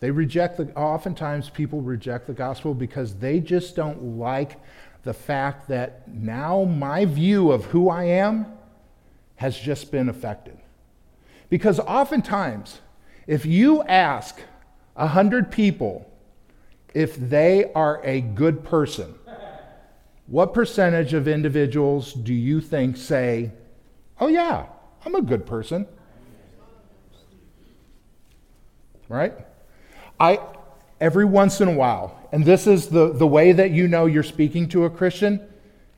They 0.00 0.10
reject 0.10 0.58
the, 0.58 0.72
oftentimes 0.74 1.50
people 1.50 1.80
reject 1.80 2.26
the 2.26 2.32
gospel 2.32 2.74
because 2.74 3.14
they 3.16 3.40
just 3.40 3.74
don't 3.74 4.18
like 4.18 4.60
the 5.02 5.14
fact 5.14 5.68
that 5.68 6.06
now 6.08 6.64
my 6.64 7.04
view 7.04 7.50
of 7.50 7.64
who 7.66 7.88
I 7.88 8.04
am 8.04 8.46
has 9.36 9.58
just 9.58 9.90
been 9.90 10.08
affected. 10.08 10.58
Because 11.48 11.80
oftentimes, 11.80 12.80
if 13.26 13.46
you 13.46 13.82
ask 13.84 14.40
a 14.96 15.06
hundred 15.06 15.50
people 15.50 16.10
if 16.94 17.16
they 17.16 17.72
are 17.72 18.00
a 18.04 18.20
good 18.20 18.64
person, 18.64 19.14
what 20.26 20.52
percentage 20.52 21.14
of 21.14 21.26
individuals 21.26 22.12
do 22.12 22.34
you 22.34 22.60
think 22.60 22.96
say, 22.96 23.52
oh, 24.20 24.26
yeah, 24.26 24.66
I'm 25.04 25.14
a 25.14 25.22
good 25.22 25.46
person? 25.46 25.86
Right? 29.08 29.34
I, 30.20 30.40
every 31.00 31.24
once 31.24 31.60
in 31.60 31.68
a 31.68 31.74
while, 31.74 32.18
and 32.32 32.44
this 32.44 32.66
is 32.66 32.88
the, 32.88 33.12
the 33.12 33.26
way 33.26 33.52
that 33.52 33.70
you 33.70 33.88
know 33.88 34.06
you're 34.06 34.22
speaking 34.22 34.68
to 34.70 34.84
a 34.84 34.90
Christian, 34.90 35.40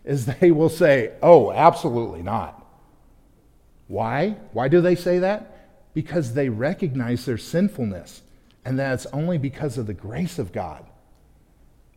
is 0.04 0.26
they 0.40 0.50
will 0.50 0.68
say, 0.68 1.12
oh, 1.22 1.52
absolutely 1.52 2.22
not. 2.22 2.56
Why? 3.88 4.36
Why 4.52 4.68
do 4.68 4.80
they 4.80 4.94
say 4.94 5.18
that? 5.20 5.56
Because 5.94 6.34
they 6.34 6.48
recognize 6.48 7.24
their 7.24 7.38
sinfulness, 7.38 8.22
and 8.64 8.78
that 8.78 8.94
it's 8.94 9.06
only 9.06 9.38
because 9.38 9.78
of 9.78 9.86
the 9.86 9.94
grace 9.94 10.38
of 10.38 10.52
God 10.52 10.84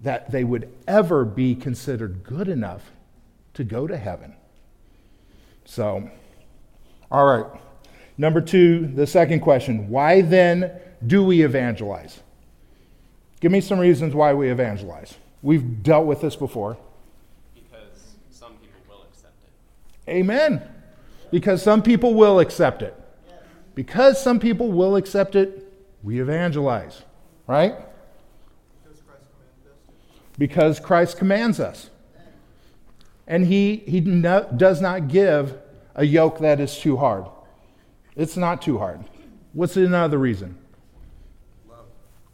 that 0.04 0.32
they 0.32 0.44
would 0.44 0.70
ever 0.88 1.24
be 1.24 1.56
considered 1.56 2.24
good 2.24 2.48
enough 2.48 2.92
to 3.54 3.64
go 3.64 3.88
to 3.88 3.98
heaven. 3.98 4.36
So, 5.66 6.10
all 7.10 7.26
right. 7.26 7.62
Number 8.18 8.42
two, 8.42 8.88
the 8.88 9.08
second 9.08 9.40
question 9.40 9.90
why 9.90 10.22
then 10.22 10.72
do 11.06 11.24
we 11.24 11.44
evangelize? 11.44 12.20
Give 13.40 13.52
me 13.52 13.62
some 13.62 13.80
reasons 13.80 14.16
why 14.16 14.34
we 14.34 14.50
evangelize. 14.50 15.16
We've 15.42 15.84
dealt 15.84 16.06
with 16.06 16.22
this 16.22 16.36
before. 16.36 16.78
Because 17.54 18.16
some 18.30 18.54
people 18.54 18.82
will 18.88 19.04
accept 19.04 19.36
it. 19.44 20.10
Amen. 20.10 20.62
Because 21.32 21.62
some 21.62 21.84
people 21.84 22.14
will 22.14 22.40
accept 22.40 22.82
it. 22.82 22.96
because 23.76 24.22
some 24.22 24.40
people 24.40 24.72
will 24.72 24.96
accept 24.96 25.36
it, 25.36 25.72
we 26.04 26.22
evangelize, 26.22 27.02
right? 27.48 27.74
Because 28.84 29.02
Christ 29.02 29.26
commanded 29.32 29.72
us? 29.72 30.38
Because 30.38 30.80
Christ 30.80 31.18
commands 31.18 31.60
us. 31.60 31.90
And 33.28 33.48
he, 33.48 33.78
he 33.88 34.02
no, 34.02 34.48
does 34.56 34.80
not 34.80 35.08
give 35.08 35.58
a 35.96 36.06
yoke 36.06 36.40
that 36.40 36.60
is 36.60 36.78
too 36.78 36.98
hard. 36.98 37.26
It's 38.16 38.38
not 38.38 38.62
too 38.62 38.78
hard. 38.78 39.04
What's 39.54 39.76
another 39.76 40.18
reason? 40.18 40.58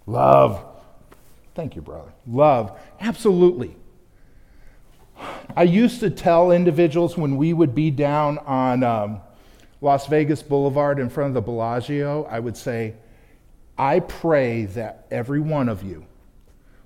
Love. 0.10 0.66
Thank 1.54 1.76
you, 1.76 1.84
brother. 1.84 2.12
Love. 2.26 2.80
Absolutely. 3.00 3.76
I 5.56 5.64
used 5.64 6.00
to 6.00 6.10
tell 6.10 6.52
individuals 6.52 7.16
when 7.16 7.38
we 7.38 7.54
would 7.54 7.76
be 7.76 7.92
down 7.92 8.40
on 8.40 8.82
um, 8.82 9.22
Las 9.82 10.08
Vegas 10.08 10.42
Boulevard 10.42 10.98
in 10.98 11.12
front 11.12 11.28
of 11.28 11.34
the 11.36 11.42
Bellagio, 11.42 12.24
I 12.24 12.40
would 12.40 12.58
say, 12.58 12.96
I 13.78 14.00
pray 14.00 14.66
that 14.66 15.06
every 15.12 15.40
one 15.40 15.70
of 15.70 15.84
you 15.84 16.08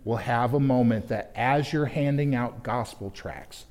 will 0.03 0.17
have 0.17 0.53
a 0.53 0.59
moment 0.59 1.07
that 1.07 1.31
as 1.33 1.71
you're 1.71 1.85
handing 1.85 2.35
out 2.35 2.61
gospel 2.61 3.09
tracts 3.09 3.67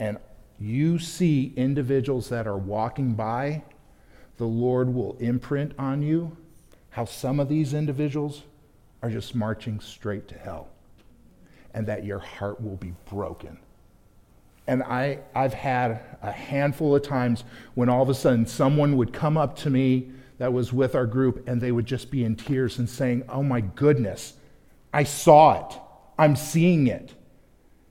and 0.00 0.18
you 0.58 0.98
see 0.98 1.52
individuals 1.56 2.28
that 2.30 2.48
are 2.48 2.58
walking 2.58 3.14
by, 3.14 3.62
the 4.36 4.46
Lord 4.46 4.92
will 4.92 5.16
imprint 5.20 5.74
on 5.78 6.02
you 6.02 6.36
how 6.90 7.04
some 7.04 7.38
of 7.38 7.48
these 7.48 7.72
individuals 7.72 8.42
are 9.06 9.10
just 9.10 9.34
marching 9.34 9.80
straight 9.80 10.28
to 10.28 10.38
hell 10.38 10.68
and 11.74 11.86
that 11.86 12.04
your 12.04 12.18
heart 12.18 12.60
will 12.60 12.76
be 12.76 12.94
broken 13.08 13.58
and 14.66 14.82
I, 14.82 15.20
I've 15.34 15.54
had 15.54 16.00
a 16.22 16.32
handful 16.32 16.94
of 16.94 17.02
times 17.02 17.44
when 17.74 17.88
all 17.88 18.02
of 18.02 18.08
a 18.08 18.14
sudden 18.14 18.46
someone 18.46 18.96
would 18.96 19.12
come 19.12 19.36
up 19.36 19.56
to 19.58 19.70
me 19.70 20.10
that 20.38 20.52
was 20.52 20.72
with 20.72 20.94
our 20.94 21.06
group 21.06 21.48
and 21.48 21.60
they 21.60 21.72
would 21.72 21.86
just 21.86 22.10
be 22.10 22.24
in 22.24 22.34
tears 22.34 22.78
and 22.78 22.88
saying, 22.88 23.24
Oh 23.28 23.42
my 23.42 23.60
goodness, 23.60 24.34
I 24.92 25.04
saw 25.04 25.66
it. 25.66 25.78
I'm 26.18 26.36
seeing 26.36 26.88
it. 26.88 27.14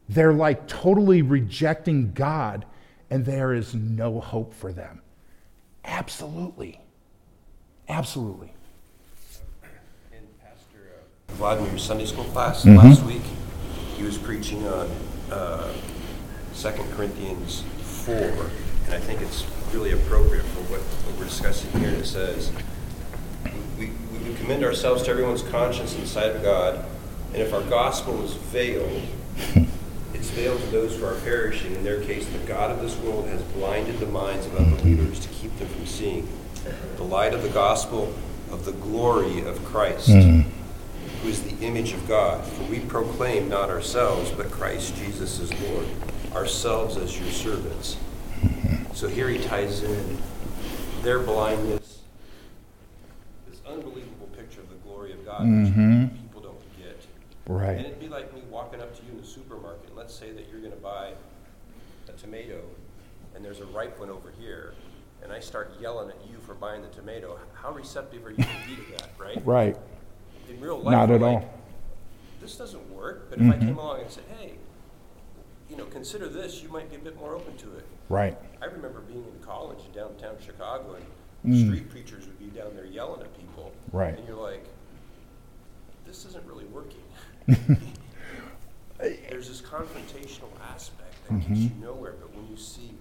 They're 0.09 0.33
like 0.33 0.67
totally 0.67 1.21
rejecting 1.21 2.11
God 2.11 2.65
and 3.09 3.25
there 3.25 3.53
is 3.53 3.73
no 3.73 4.19
hope 4.19 4.53
for 4.53 4.73
them. 4.73 5.01
Absolutely. 5.85 6.81
Absolutely. 7.87 8.54
Vladimir's 11.35 11.83
Sunday 11.83 12.05
school 12.05 12.23
class 12.25 12.63
Mhm. 12.63 12.77
last 12.77 13.03
week, 13.03 13.21
he 13.97 14.03
was 14.03 14.17
preaching 14.17 14.65
on 14.67 14.89
uh, 15.31 15.67
2 16.55 16.69
Corinthians 16.95 17.63
4, 17.81 18.15
and 18.15 18.93
I 18.93 18.99
think 18.99 19.21
it's 19.21 19.43
really 19.73 19.91
appropriate 19.91 20.45
for 20.45 20.61
what, 20.71 20.79
what 20.79 21.19
we're 21.19 21.25
discussing 21.25 21.69
here. 21.79 21.89
It 21.89 22.05
says, 22.05 22.51
we, 23.77 23.89
we 24.25 24.35
commend 24.35 24.63
ourselves 24.63 25.03
to 25.03 25.11
everyone's 25.11 25.41
conscience 25.41 25.95
in 25.95 26.01
the 26.01 26.07
sight 26.07 26.35
of 26.35 26.43
God, 26.43 26.85
and 27.33 27.41
if 27.41 27.53
our 27.53 27.63
gospel 27.63 28.23
is 28.23 28.33
veiled, 28.33 29.01
it's 30.13 30.29
veiled 30.29 30.61
to 30.61 30.67
those 30.67 30.95
who 30.95 31.05
are 31.05 31.15
perishing. 31.15 31.75
In 31.75 31.83
their 31.83 32.01
case, 32.01 32.25
the 32.27 32.37
God 32.47 32.71
of 32.71 32.81
this 32.81 32.95
world 32.97 33.27
has 33.27 33.41
blinded 33.41 33.99
the 33.99 34.05
minds 34.05 34.45
of 34.45 34.55
unbelievers 34.55 35.19
to 35.19 35.29
keep 35.29 35.57
them 35.59 35.67
from 35.67 35.85
seeing 35.85 36.27
the 36.97 37.03
light 37.03 37.33
of 37.33 37.41
the 37.43 37.49
gospel 37.49 38.13
of 38.51 38.63
the 38.65 38.71
glory 38.71 39.43
of 39.43 39.63
Christ, 39.65 40.09
Mm. 40.09 40.45
Who 41.25 41.31
is 41.31 41.41
the 41.41 41.65
image 41.65 41.91
of 41.91 42.07
God. 42.07 42.45
For 42.45 42.63
we 42.65 42.79
proclaim 42.81 43.49
not 43.49 43.71
ourselves, 43.71 44.29
but 44.29 44.51
Christ 44.51 44.95
Jesus 44.95 45.39
as 45.39 45.51
Lord, 45.61 45.87
ourselves 46.33 46.97
as 46.97 47.19
your 47.19 47.29
servants. 47.31 47.97
So 48.93 49.07
here 49.07 49.27
he 49.27 49.39
ties 49.39 49.81
in 49.81 50.19
their 51.01 51.17
blindness, 51.17 52.01
this 53.49 53.59
unbelievable 53.67 54.27
picture 54.37 54.61
of 54.61 54.69
the 54.69 54.75
glory 54.75 55.13
of 55.13 55.25
God, 55.25 55.41
Mhm. 55.41 56.11
which 56.11 56.21
people 56.21 56.41
don't 56.41 56.77
get. 56.77 57.03
Right. 57.47 57.75
And 57.77 57.87
it'd 57.87 57.99
be 57.99 58.07
like 58.07 58.31
me 58.31 58.41
walking 58.51 58.79
up 58.79 58.95
to 58.95 59.03
you 59.03 59.11
in 59.13 59.17
the 59.17 59.27
supermarket, 59.27 59.87
and 59.87 59.97
let's 59.97 60.13
say 60.13 60.31
that 60.31 60.47
you're 60.51 60.61
going 60.61 60.73
to 60.73 60.77
buy 60.77 61.13
a 62.07 62.11
tomato, 62.11 62.61
and 63.33 63.43
there's 63.43 63.61
a 63.61 63.65
ripe 63.65 63.99
one 63.99 64.11
over 64.11 64.31
here, 64.39 64.75
and 65.23 65.33
I 65.33 65.39
start 65.39 65.71
yelling 65.81 66.09
at 66.09 66.29
you 66.29 66.37
for 66.45 66.53
buying 66.53 66.83
the 66.83 66.89
tomato. 66.89 67.39
How 67.55 67.71
receptive 67.71 68.23
are 68.27 68.29
you 68.29 68.37
going 68.37 68.61
to 68.61 68.67
be 68.67 68.75
to 68.75 68.91
that, 68.91 69.09
right? 69.17 69.43
Right. 69.43 69.77
In 70.49 70.59
real 70.61 70.77
life, 70.79 70.91
Not 70.91 71.11
at 71.11 71.21
like, 71.21 71.41
all. 71.43 71.49
This 72.41 72.57
doesn't 72.57 72.89
work. 72.91 73.29
But 73.29 73.39
if 73.39 73.51
I 73.51 73.55
Mhm. 73.57 73.59
came 73.59 73.77
along 73.77 74.01
and 74.01 74.11
said, 74.11 74.23
"Hey, 74.39 74.55
you 75.69 75.75
know, 75.75 75.85
consider 75.85 76.27
this," 76.29 76.61
you 76.61 76.69
might 76.69 76.89
be 76.89 76.95
a 76.95 76.99
bit 76.99 77.15
more 77.17 77.33
open 77.35 77.57
to 77.57 77.77
it. 77.77 77.85
Right. 78.09 78.37
I 78.61 78.65
remember 78.65 78.99
being 79.01 79.25
in 79.25 79.39
college 79.43 79.79
in 79.85 79.91
downtown 79.93 80.37
Chicago, 80.39 80.95
and 81.43 81.53
Mm. 81.53 81.67
street 81.67 81.89
preachers 81.89 82.25
would 82.27 82.37
be 82.39 82.47
down 82.47 82.75
there 82.75 82.85
yelling 82.85 83.21
at 83.21 83.35
people. 83.37 83.71
Right. 83.91 84.17
And 84.17 84.27
you're 84.27 84.37
like, 84.41 84.65
"This 86.05 86.25
isn't 86.25 86.45
really 86.45 86.65
working." 86.65 87.01
There's 88.99 89.47
this 89.49 89.61
confrontational 89.61 90.49
aspect 90.73 91.13
that 91.27 91.39
gets 91.47 91.59
you 91.59 91.71
nowhere, 91.81 92.13
but 92.19 92.33
when 92.35 92.47
you 92.49 92.57
see 92.57 92.91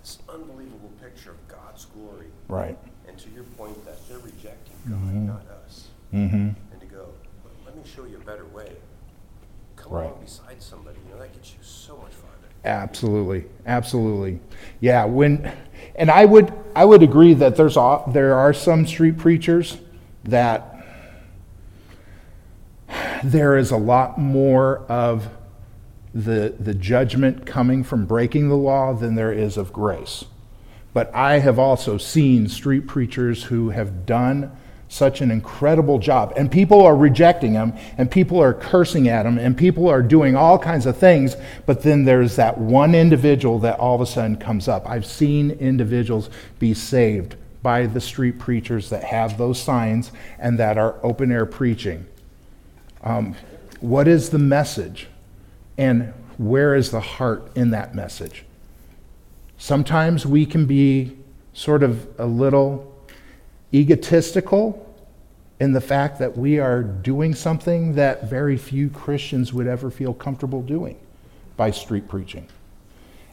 this 0.00 0.18
unbelievable 0.28 0.90
picture 1.00 1.30
of 1.30 1.48
God's 1.48 1.84
glory, 1.86 2.28
Right. 2.48 2.78
and 3.06 3.18
to 3.18 3.30
your 3.30 3.44
point 3.44 3.84
that 3.84 3.96
they're 4.08 4.18
rejecting 4.18 4.74
God, 4.88 4.98
Mhm. 4.98 5.26
not 5.26 5.44
Mhm. 6.12 6.54
and 6.72 6.80
to 6.80 6.86
go, 6.86 7.06
let 7.64 7.76
me 7.76 7.82
show 7.84 8.04
you 8.04 8.16
a 8.16 8.24
better 8.24 8.44
way. 8.54 8.72
Come 9.76 9.92
Right. 9.92 10.04
along 10.04 10.20
beside 10.24 10.60
somebody, 10.62 10.98
you 11.06 11.14
know, 11.14 11.20
that 11.20 11.32
gets 11.32 11.52
you 11.52 11.58
so 11.62 11.96
much 11.96 12.12
farther. 12.12 12.48
Absolutely, 12.64 13.46
absolutely. 13.66 14.40
Yeah, 14.80 15.04
when 15.04 15.50
and 15.96 16.10
I 16.10 16.24
would 16.24 16.52
I 16.74 16.84
would 16.84 17.02
agree 17.02 17.34
that 17.34 17.56
there's 17.56 17.76
there 18.12 18.34
are 18.34 18.52
some 18.52 18.86
street 18.86 19.18
preachers 19.18 19.78
that 20.24 20.68
there 23.24 23.56
is 23.56 23.70
a 23.70 23.76
lot 23.76 24.18
more 24.18 24.78
of 24.88 25.28
the 26.14 26.54
the 26.60 26.74
judgment 26.74 27.46
coming 27.46 27.82
from 27.82 28.04
breaking 28.06 28.48
the 28.48 28.56
law 28.56 28.92
than 28.92 29.14
there 29.14 29.32
is 29.32 29.56
of 29.56 29.72
grace. 29.72 30.24
But 30.92 31.10
I 31.14 31.38
have 31.38 31.58
also 31.58 31.96
seen 31.96 32.48
street 32.48 32.86
preachers 32.86 33.44
who 33.44 33.70
have 33.70 34.04
done 34.04 34.50
such 34.92 35.22
an 35.22 35.30
incredible 35.30 35.98
job, 35.98 36.34
and 36.36 36.52
people 36.52 36.82
are 36.82 36.94
rejecting 36.94 37.54
them, 37.54 37.72
and 37.96 38.10
people 38.10 38.38
are 38.38 38.52
cursing 38.52 39.08
at 39.08 39.22
them, 39.22 39.38
and 39.38 39.56
people 39.56 39.88
are 39.88 40.02
doing 40.02 40.36
all 40.36 40.58
kinds 40.58 40.84
of 40.84 40.98
things. 40.98 41.34
But 41.64 41.82
then 41.82 42.04
there's 42.04 42.36
that 42.36 42.58
one 42.58 42.94
individual 42.94 43.58
that 43.60 43.80
all 43.80 43.94
of 43.94 44.02
a 44.02 44.06
sudden 44.06 44.36
comes 44.36 44.68
up. 44.68 44.86
I've 44.86 45.06
seen 45.06 45.52
individuals 45.52 46.28
be 46.58 46.74
saved 46.74 47.36
by 47.62 47.86
the 47.86 48.02
street 48.02 48.38
preachers 48.38 48.90
that 48.90 49.04
have 49.04 49.38
those 49.38 49.58
signs 49.58 50.12
and 50.38 50.58
that 50.58 50.76
are 50.76 50.96
open 51.02 51.32
air 51.32 51.46
preaching. 51.46 52.06
Um, 53.02 53.34
what 53.80 54.06
is 54.06 54.28
the 54.28 54.38
message? 54.38 55.08
And 55.78 56.12
where 56.36 56.74
is 56.74 56.90
the 56.90 57.00
heart 57.00 57.50
in 57.56 57.70
that 57.70 57.94
message? 57.94 58.44
Sometimes 59.56 60.26
we 60.26 60.44
can 60.44 60.66
be 60.66 61.16
sort 61.54 61.82
of 61.82 62.06
a 62.20 62.26
little 62.26 62.91
egotistical 63.74 64.88
in 65.60 65.72
the 65.72 65.80
fact 65.80 66.18
that 66.18 66.36
we 66.36 66.58
are 66.58 66.82
doing 66.82 67.34
something 67.34 67.94
that 67.94 68.28
very 68.28 68.56
few 68.56 68.90
Christians 68.90 69.52
would 69.52 69.66
ever 69.66 69.90
feel 69.90 70.12
comfortable 70.12 70.62
doing 70.62 70.98
by 71.56 71.70
street 71.70 72.08
preaching. 72.08 72.46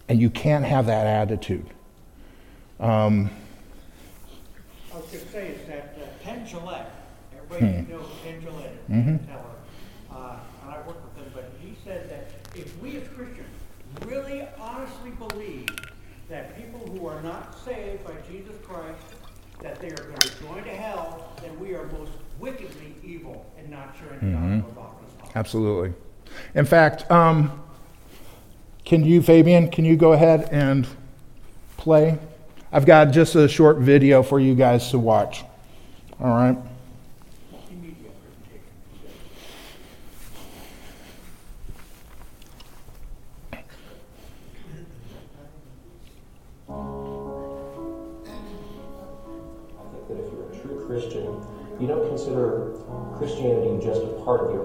And 0.08 0.20
you 0.20 0.30
can't 0.30 0.66
have 0.66 0.86
that 0.88 1.06
attitude. 1.08 1.66
Um, 2.80 3.30
I 4.94 4.98
was 4.98 5.06
going 5.08 5.24
to 5.26 5.32
say 5.32 5.48
is 5.50 5.68
that 5.68 5.96
uh, 6.00 6.06
everybody 7.36 7.82
Hmm. 7.82 7.92
knows 7.92 8.06
Penn 8.24 8.42
Jillette, 8.42 8.78
Mhm. 8.90 9.28
teller, 9.28 9.44
uh, 10.12 10.38
and 10.64 10.72
I 10.72 10.78
work 10.88 10.98
with 11.04 11.24
him, 11.24 11.32
but 11.34 11.52
he 11.62 11.76
said 11.84 12.10
that 12.10 12.28
if 12.58 12.80
we 12.82 12.98
as 12.98 13.08
Christians 13.10 13.48
really 14.06 14.48
honestly 14.60 15.12
believe 15.12 15.68
that 16.30 16.56
people 16.58 16.80
who 16.92 17.08
are 17.08 17.22
not 17.22 17.58
saved 17.66 18.06
by 18.06 18.14
Jesus 18.32 18.56
Christ, 18.64 19.02
that 19.62 19.80
they 19.80 19.88
are 19.90 20.04
going 20.04 20.16
to 20.20 20.44
join 20.44 20.64
to 20.64 20.70
hell, 20.70 21.34
then 21.42 21.60
we 21.60 21.74
are 21.76 21.86
most 21.88 22.12
wickedly 22.40 22.96
evil 23.04 23.46
and 23.58 23.70
not 23.70 23.96
sharing 24.00 24.32
the 24.32 24.38
Mhm. 24.38 24.62
gospel 24.62 24.70
of 24.70 24.76
darkness. 24.76 25.14
Absolutely. 25.36 25.94
In 26.56 26.66
fact, 26.66 27.10
um, 27.12 27.62
can 28.86 29.04
you, 29.04 29.22
Fabian, 29.22 29.70
can 29.70 29.86
you 29.86 29.96
go 29.96 30.14
ahead 30.14 30.50
and 30.52 30.88
play? 31.78 32.18
I've 32.72 32.86
got 32.86 33.12
just 33.12 33.36
a 33.36 33.48
short 33.48 33.78
video 33.78 34.24
for 34.24 34.40
you 34.40 34.56
guys 34.56 34.92
to 34.92 35.00
watch. 35.00 35.44
All 36.20 36.30
right. 36.30 36.58
I 43.50 43.56
think 49.92 50.08
that 50.08 50.18
if 50.18 50.32
you're 50.32 50.50
a 50.52 50.62
true 50.62 50.86
Christian, 50.86 51.42
you 51.80 51.88
don't 51.88 52.08
consider 52.08 52.76
Christianity 53.18 53.86
just 53.86 54.02
a 54.02 54.22
part 54.24 54.42
of 54.42 54.52
your 54.54 54.59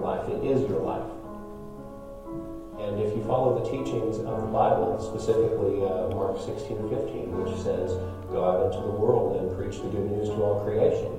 follow 3.25 3.57
the 3.57 3.69
teachings 3.69 4.17
of 4.19 4.41
the 4.41 4.47
Bible, 4.47 4.97
specifically 5.01 5.81
uh, 5.81 6.13
Mark 6.13 6.37
16 6.37 6.77
and 6.77 6.89
15, 6.89 7.33
which 7.33 7.57
says, 7.61 7.97
Go 8.29 8.45
out 8.45 8.65
into 8.65 8.81
the 8.85 8.93
world 8.93 9.37
and 9.37 9.55
preach 9.57 9.81
the 9.81 9.89
good 9.89 10.11
news 10.11 10.29
to 10.29 10.35
all 10.41 10.63
creation, 10.63 11.09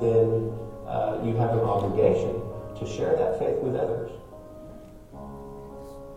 then 0.00 0.52
uh, 0.88 1.20
you 1.24 1.36
have 1.36 1.52
an 1.52 1.64
obligation 1.64 2.40
to 2.76 2.84
share 2.86 3.16
that 3.16 3.38
faith 3.38 3.58
with 3.60 3.76
others. 3.76 4.10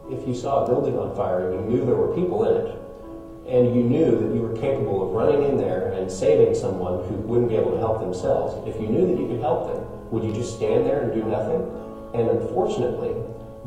If 0.09 0.27
you 0.27 0.33
saw 0.33 0.63
a 0.63 0.67
building 0.67 0.97
on 0.97 1.15
fire 1.15 1.51
and 1.51 1.65
you 1.65 1.77
knew 1.77 1.85
there 1.85 1.95
were 1.95 2.15
people 2.15 2.47
in 2.47 2.67
it, 2.67 2.77
and 3.47 3.75
you 3.75 3.83
knew 3.83 4.11
that 4.11 4.35
you 4.35 4.41
were 4.41 4.55
capable 4.57 5.07
of 5.07 5.15
running 5.15 5.43
in 5.43 5.57
there 5.57 5.91
and 5.93 6.11
saving 6.11 6.53
someone 6.53 7.07
who 7.07 7.15
wouldn't 7.23 7.49
be 7.49 7.55
able 7.55 7.71
to 7.71 7.79
help 7.79 7.99
themselves, 7.99 8.55
if 8.67 8.79
you 8.81 8.87
knew 8.87 9.07
that 9.07 9.19
you 9.19 9.27
could 9.27 9.39
help 9.39 9.71
them, 9.71 9.83
would 10.11 10.23
you 10.23 10.33
just 10.33 10.55
stand 10.55 10.85
there 10.85 11.03
and 11.03 11.13
do 11.13 11.23
nothing? 11.23 11.63
And 12.13 12.29
unfortunately, 12.29 13.15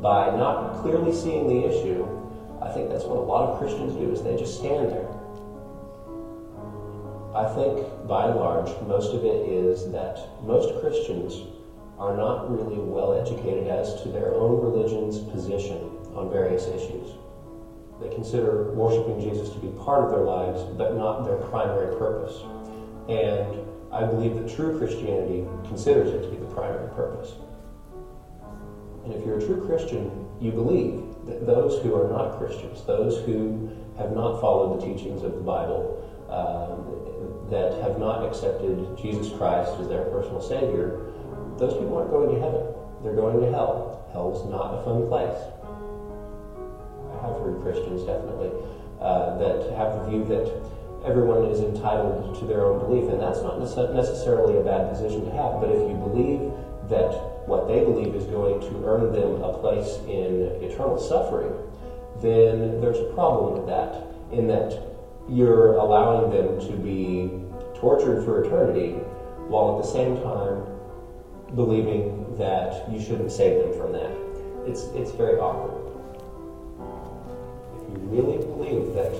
by 0.00 0.34
not 0.36 0.80
clearly 0.82 1.14
seeing 1.14 1.46
the 1.46 1.66
issue, 1.66 2.06
I 2.62 2.70
think 2.72 2.88
that's 2.88 3.04
what 3.04 3.18
a 3.18 3.20
lot 3.20 3.50
of 3.50 3.58
Christians 3.58 3.94
do 3.94 4.10
is 4.10 4.22
they 4.22 4.36
just 4.36 4.58
stand 4.58 4.90
there. 4.90 5.08
I 7.34 7.46
think 7.54 7.86
by 8.08 8.26
and 8.26 8.36
large, 8.36 8.68
most 8.82 9.14
of 9.14 9.24
it 9.24 9.48
is 9.48 9.90
that 9.92 10.42
most 10.42 10.80
Christians 10.80 11.46
are 11.98 12.16
not 12.16 12.50
really 12.50 12.78
well 12.78 13.12
educated 13.12 13.68
as 13.68 14.02
to 14.02 14.08
their 14.08 14.34
own 14.34 14.60
religion's 14.60 15.18
position 15.18 15.78
on 16.14 16.30
various 16.30 16.66
issues. 16.66 17.16
They 18.00 18.08
consider 18.08 18.72
worshiping 18.72 19.20
Jesus 19.20 19.50
to 19.50 19.58
be 19.58 19.68
part 19.84 20.04
of 20.04 20.10
their 20.10 20.24
lives, 20.24 20.62
but 20.76 20.96
not 20.96 21.24
their 21.24 21.36
primary 21.36 21.94
purpose. 21.96 22.34
And 23.08 23.66
I 23.92 24.06
believe 24.06 24.36
that 24.36 24.54
true 24.54 24.78
Christianity 24.78 25.46
considers 25.68 26.08
it 26.08 26.22
to 26.22 26.28
be 26.28 26.36
the 26.36 26.52
primary 26.54 26.88
purpose. 26.94 27.34
And 29.04 29.14
if 29.14 29.24
you're 29.24 29.38
a 29.38 29.44
true 29.44 29.66
Christian, 29.66 30.26
you 30.40 30.52
believe 30.52 31.02
that 31.26 31.46
those 31.46 31.82
who 31.82 31.94
are 31.94 32.08
not 32.10 32.38
Christians, 32.38 32.84
those 32.84 33.24
who 33.24 33.70
have 33.96 34.12
not 34.12 34.40
followed 34.40 34.80
the 34.80 34.86
teachings 34.86 35.22
of 35.22 35.34
the 35.34 35.40
Bible, 35.40 35.96
um, 36.28 37.50
that 37.50 37.82
have 37.82 37.98
not 37.98 38.24
accepted 38.24 38.96
Jesus 38.96 39.32
Christ 39.36 39.72
as 39.80 39.88
their 39.88 40.04
personal 40.04 40.40
Savior, 40.40 41.10
those 41.58 41.74
people 41.74 41.96
aren't 41.98 42.10
going 42.10 42.34
to 42.34 42.40
heaven. 42.40 42.62
They're 43.02 43.16
going 43.16 43.40
to 43.40 43.50
hell. 43.50 44.08
Hell's 44.12 44.48
not 44.50 44.80
a 44.80 44.84
fun 44.84 45.08
place. 45.08 45.36
I 47.20 47.26
have 47.26 47.40
heard 47.42 47.60
Christians 47.62 48.02
definitely 48.04 48.50
uh, 49.00 49.36
that 49.38 49.72
have 49.76 50.00
the 50.00 50.10
view 50.10 50.24
that 50.24 50.46
everyone 51.04 51.44
is 51.46 51.60
entitled 51.60 52.38
to 52.38 52.44
their 52.46 52.64
own 52.64 52.78
belief, 52.78 53.10
and 53.10 53.20
that's 53.20 53.42
not 53.42 53.58
necessarily 53.58 54.58
a 54.58 54.62
bad 54.62 54.90
position 54.90 55.24
to 55.24 55.32
have. 55.32 55.60
But 55.60 55.70
if 55.70 55.88
you 55.88 55.96
believe 55.96 56.52
that 56.88 57.12
what 57.50 57.66
they 57.66 57.82
believe 57.82 58.14
is 58.14 58.24
going 58.26 58.60
to 58.60 58.86
earn 58.86 59.12
them 59.12 59.42
a 59.42 59.58
place 59.58 59.98
in 60.06 60.46
eternal 60.62 60.96
suffering, 60.96 61.50
then 62.22 62.80
there's 62.80 62.98
a 62.98 63.12
problem 63.12 63.58
with 63.58 63.66
that, 63.66 64.06
in 64.30 64.46
that 64.46 64.78
you're 65.28 65.74
allowing 65.74 66.30
them 66.30 66.60
to 66.60 66.76
be 66.78 67.42
tortured 67.74 68.24
for 68.24 68.44
eternity 68.44 68.92
while 69.50 69.74
at 69.74 69.82
the 69.82 69.90
same 69.90 70.22
time 70.22 70.62
believing 71.56 72.36
that 72.38 72.88
you 72.88 73.02
shouldn't 73.02 73.32
save 73.32 73.58
them 73.58 73.72
from 73.74 73.92
that. 73.92 74.12
It's, 74.70 74.84
it's 74.94 75.10
very 75.10 75.40
awkward. 75.40 75.74
If 77.74 77.82
you 77.90 77.96
really 78.14 78.38
believe 78.38 78.94
that 78.94 79.12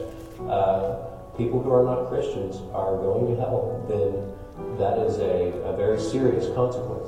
uh, 0.47 1.11
people 1.37 1.61
who 1.61 1.73
are 1.73 1.83
not 1.83 2.09
Christians 2.09 2.62
are 2.73 2.97
going 2.97 3.35
to 3.35 3.40
hell, 3.40 3.85
then 3.88 4.79
that 4.79 4.99
is 4.99 5.19
a, 5.19 5.51
a 5.66 5.77
very 5.77 5.99
serious 5.99 6.47
consequence. 6.55 7.00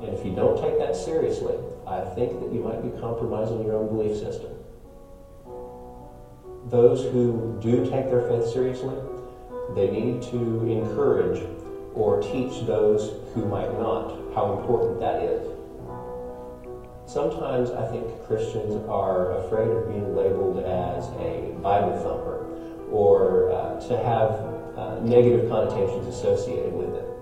And 0.00 0.08
if 0.16 0.24
you 0.24 0.34
don't 0.34 0.60
take 0.60 0.78
that 0.78 0.96
seriously, 0.96 1.54
I 1.86 2.00
think 2.14 2.40
that 2.40 2.52
you 2.52 2.60
might 2.60 2.82
be 2.82 2.98
compromising 3.00 3.64
your 3.64 3.76
own 3.76 3.88
belief 3.88 4.16
system. 4.16 4.52
Those 6.68 7.02
who 7.12 7.58
do 7.60 7.84
take 7.90 8.06
their 8.06 8.22
faith 8.28 8.46
seriously, 8.50 8.96
they 9.74 9.90
need 9.90 10.22
to 10.30 10.66
encourage 10.66 11.42
or 11.94 12.20
teach 12.20 12.66
those 12.66 13.12
who 13.34 13.44
might 13.46 13.72
not 13.78 14.34
how 14.34 14.58
important 14.58 15.00
that 15.00 15.22
is. 15.22 15.46
Sometimes 17.06 17.70
I 17.70 17.90
think 17.90 18.06
Christians 18.24 18.74
are 18.88 19.32
afraid 19.44 19.68
of 19.68 19.88
being 19.88 20.14
labeled 20.14 20.64
as 20.64 21.08
a 21.18 21.52
Bible 21.60 21.98
thumper 21.98 22.46
or 22.90 23.50
uh, 23.50 23.80
to 23.88 23.96
have 23.98 24.30
uh, 24.78 25.00
negative 25.02 25.50
connotations 25.50 26.06
associated 26.06 26.72
with 26.72 26.94
it. 26.94 27.19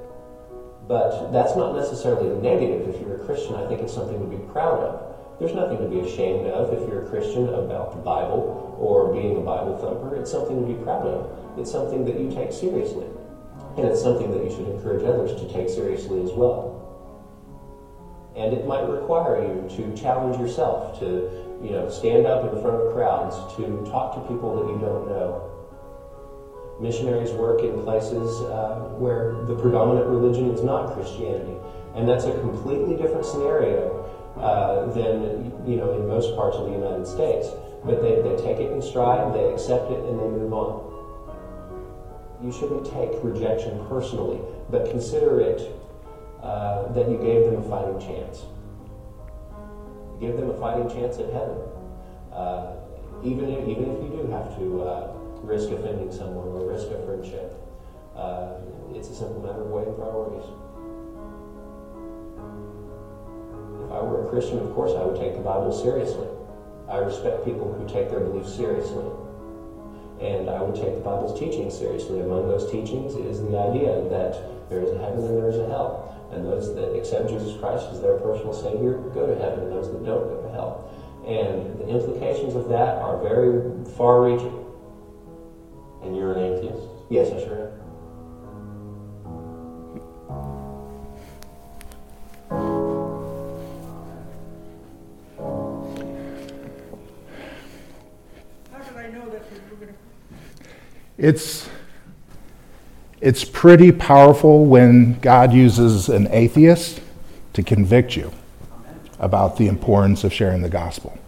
But 0.88 1.30
that's 1.32 1.54
not 1.54 1.76
necessarily 1.76 2.30
negative 2.40 2.88
if 2.88 3.00
you're 3.02 3.20
a 3.20 3.24
Christian. 3.26 3.54
I 3.54 3.68
think 3.68 3.82
it's 3.82 3.92
something 3.92 4.18
to 4.18 4.36
be 4.36 4.42
proud 4.50 4.80
of. 4.80 5.38
There's 5.38 5.54
nothing 5.54 5.78
to 5.78 5.86
be 5.86 6.00
ashamed 6.00 6.46
of 6.46 6.72
if 6.72 6.88
you're 6.88 7.04
a 7.04 7.08
Christian 7.10 7.48
about 7.50 7.92
the 7.92 7.98
Bible 7.98 8.74
or 8.80 9.12
being 9.12 9.36
a 9.36 9.40
Bible 9.40 9.76
thumper. 9.76 10.16
It's 10.16 10.30
something 10.30 10.60
to 10.60 10.66
be 10.66 10.82
proud 10.82 11.06
of. 11.06 11.58
It's 11.58 11.70
something 11.70 12.04
that 12.06 12.18
you 12.18 12.30
take 12.30 12.52
seriously. 12.52 13.06
And 13.76 13.86
it's 13.86 14.02
something 14.02 14.32
that 14.32 14.42
you 14.42 14.50
should 14.50 14.66
encourage 14.66 15.04
others 15.04 15.38
to 15.40 15.52
take 15.52 15.68
seriously 15.68 16.22
as 16.22 16.32
well. 16.32 16.74
And 18.34 18.52
it 18.54 18.66
might 18.66 18.88
require 18.88 19.42
you 19.42 19.68
to 19.76 19.94
challenge 19.94 20.38
yourself, 20.38 20.98
to 21.00 21.46
you 21.62 21.70
know, 21.70 21.90
stand 21.90 22.26
up 22.26 22.52
in 22.52 22.62
front 22.62 22.80
of 22.80 22.94
crowds, 22.94 23.36
to 23.56 23.84
talk 23.90 24.14
to 24.14 24.20
people 24.32 24.56
that 24.56 24.72
you 24.72 24.78
don't 24.80 25.08
know. 25.08 25.57
Missionaries 26.80 27.32
work 27.32 27.62
in 27.62 27.82
places 27.82 28.40
uh, 28.42 28.94
where 28.98 29.42
the 29.46 29.54
predominant 29.56 30.06
religion 30.06 30.50
is 30.50 30.62
not 30.62 30.94
Christianity. 30.94 31.56
And 31.94 32.08
that's 32.08 32.24
a 32.24 32.38
completely 32.40 32.96
different 32.96 33.24
scenario 33.26 34.06
uh, 34.36 34.86
than 34.92 35.50
you 35.66 35.76
know 35.76 35.92
in 35.94 36.06
most 36.06 36.36
parts 36.36 36.56
of 36.56 36.66
the 36.66 36.72
United 36.72 37.06
States. 37.06 37.48
But 37.84 38.00
they, 38.00 38.22
they 38.22 38.36
take 38.36 38.58
it 38.58 38.70
in 38.72 38.80
stride, 38.80 39.34
they 39.34 39.52
accept 39.52 39.90
it, 39.90 39.98
and 39.98 40.18
they 40.18 40.28
move 40.28 40.52
on. 40.52 40.88
You 42.42 42.52
shouldn't 42.52 42.86
take 42.86 43.10
rejection 43.22 43.84
personally, 43.88 44.40
but 44.70 44.90
consider 44.90 45.40
it 45.40 45.74
uh, 46.42 46.92
that 46.92 47.10
you 47.10 47.18
gave 47.18 47.50
them 47.50 47.56
a 47.56 47.68
fighting 47.68 47.98
chance. 47.98 48.44
Give 50.20 50.36
them 50.36 50.50
a 50.50 50.58
fighting 50.58 50.88
chance 50.88 51.18
at 51.18 51.32
heaven. 51.32 51.58
Uh, 52.32 52.76
even, 53.24 53.50
if, 53.50 53.66
even 53.66 53.90
if 53.90 54.02
you 54.02 54.22
do 54.22 54.30
have 54.30 54.56
to 54.58 54.82
uh, 54.82 55.17
risk 55.42 55.70
offending 55.70 56.12
someone 56.12 56.48
or 56.48 56.70
risk 56.70 56.88
a 56.88 56.98
friendship, 57.06 57.54
uh, 58.16 58.54
it's 58.94 59.08
a 59.10 59.14
simple 59.14 59.40
matter 59.40 59.62
of 59.62 59.70
weighing 59.70 59.94
priorities. 59.94 60.46
If 63.84 63.92
I 63.94 64.02
were 64.02 64.26
a 64.26 64.28
Christian, 64.28 64.58
of 64.58 64.74
course, 64.74 64.92
I 64.92 65.04
would 65.04 65.20
take 65.20 65.34
the 65.34 65.40
Bible 65.40 65.72
seriously. 65.72 66.26
I 66.88 66.98
respect 66.98 67.44
people 67.44 67.72
who 67.72 67.86
take 67.88 68.10
their 68.10 68.20
beliefs 68.20 68.54
seriously. 68.54 69.04
And 70.20 70.50
I 70.50 70.60
would 70.60 70.74
take 70.74 70.94
the 70.94 71.00
Bible's 71.00 71.38
teachings 71.38 71.78
seriously. 71.78 72.20
Among 72.20 72.48
those 72.48 72.70
teachings 72.70 73.14
is 73.14 73.40
the 73.40 73.56
idea 73.56 74.02
that 74.10 74.68
there 74.68 74.82
is 74.82 74.90
a 74.90 74.98
heaven 74.98 75.24
and 75.24 75.36
there 75.38 75.48
is 75.48 75.58
a 75.58 75.66
hell. 75.68 76.28
And 76.32 76.44
those 76.44 76.74
that 76.74 76.92
accept 76.96 77.28
Jesus 77.28 77.58
Christ 77.60 77.86
as 77.92 78.00
their 78.02 78.18
personal 78.18 78.52
Savior 78.52 78.98
go 79.14 79.26
to 79.26 79.36
heaven, 79.38 79.60
and 79.64 79.72
those 79.72 79.90
that 79.92 80.04
don't 80.04 80.28
go 80.28 80.42
to 80.42 80.50
hell. 80.52 80.90
And 81.24 81.78
the 81.80 81.88
implications 81.88 82.54
of 82.54 82.68
that 82.68 82.98
are 82.98 83.16
very 83.22 83.84
far 83.96 84.24
reaching. 84.24 84.67
And 86.02 86.16
you're 86.16 86.32
an 86.32 86.52
atheist? 86.52 86.86
Yes, 87.10 87.32
I 87.32 87.38
sure 87.44 87.68
am. 87.68 87.78
How 98.72 98.78
do 98.78 98.96
I 98.96 99.10
know 99.10 99.28
that 99.30 99.42
you're 99.50 99.76
going 99.76 99.88
to 99.88 99.94
It's, 101.18 101.68
it's 103.20 103.44
pretty 103.44 103.92
powerful 103.92 104.66
when 104.66 105.18
God 105.20 105.52
uses 105.52 106.08
an 106.08 106.28
atheist 106.30 107.00
to 107.54 107.62
convict 107.62 108.16
you 108.16 108.32
about 109.18 109.56
the 109.56 109.66
importance 109.66 110.22
of 110.24 110.32
sharing 110.32 110.62
the 110.62 110.68
gospel. 110.68 111.18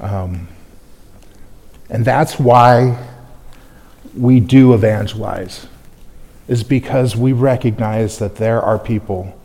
Um, 0.00 0.48
and 1.90 2.04
that's 2.04 2.38
why 2.38 2.98
we 4.16 4.40
do 4.40 4.74
evangelize, 4.74 5.66
is 6.48 6.62
because 6.62 7.16
we 7.16 7.32
recognize 7.32 8.18
that 8.18 8.36
there 8.36 8.60
are 8.60 8.78
people 8.78 9.38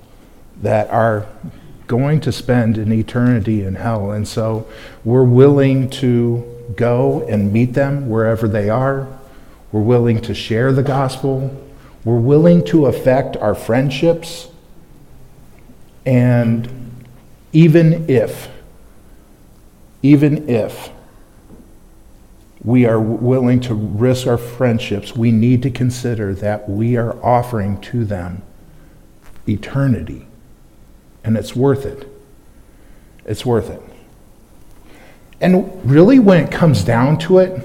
that 0.61 0.89
are 0.89 1.25
going 1.87 2.19
to 2.21 2.31
spend 2.31 2.77
an 2.77 2.91
eternity 2.91 3.63
in 3.63 3.75
hell. 3.75 4.11
And 4.11 4.27
so 4.27 4.67
we're 5.03 5.23
willing 5.23 5.89
to 5.91 6.43
go 6.75 7.25
and 7.27 7.51
meet 7.51 7.73
them 7.73 8.09
wherever 8.09 8.47
they 8.47 8.69
are. 8.69 9.07
We're 9.71 9.81
willing 9.81 10.21
to 10.21 10.35
share 10.35 10.71
the 10.71 10.83
gospel. 10.83 11.55
We're 12.03 12.19
willing 12.19 12.63
to 12.65 12.85
affect 12.85 13.37
our 13.37 13.55
friendships. 13.55 14.49
And 16.05 17.05
even 17.53 18.09
if, 18.09 18.49
even 20.03 20.47
if 20.47 20.91
we 22.63 22.85
are 22.85 22.99
willing 22.99 23.61
to 23.61 23.73
risk 23.73 24.27
our 24.27 24.37
friendships, 24.37 25.15
we 25.15 25.31
need 25.31 25.63
to 25.63 25.71
consider 25.71 26.33
that 26.35 26.69
we 26.69 26.97
are 26.97 27.13
offering 27.23 27.79
to 27.81 28.03
them 28.03 28.41
eternity. 29.47 30.27
And 31.23 31.37
it's 31.37 31.55
worth 31.55 31.85
it. 31.85 32.07
It's 33.25 33.45
worth 33.45 33.69
it. 33.69 33.81
And 35.41 35.89
really, 35.89 36.19
when 36.19 36.43
it 36.43 36.51
comes 36.51 36.83
down 36.83 37.17
to 37.19 37.39
it, 37.39 37.61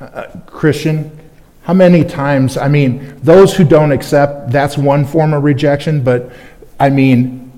uh, 0.00 0.26
Christian, 0.46 1.16
how 1.62 1.74
many 1.74 2.04
times, 2.04 2.56
I 2.56 2.68
mean, 2.68 3.18
those 3.22 3.54
who 3.54 3.64
don't 3.64 3.92
accept, 3.92 4.50
that's 4.50 4.76
one 4.76 5.04
form 5.04 5.32
of 5.32 5.44
rejection, 5.44 6.02
but 6.02 6.32
I 6.80 6.90
mean, 6.90 7.52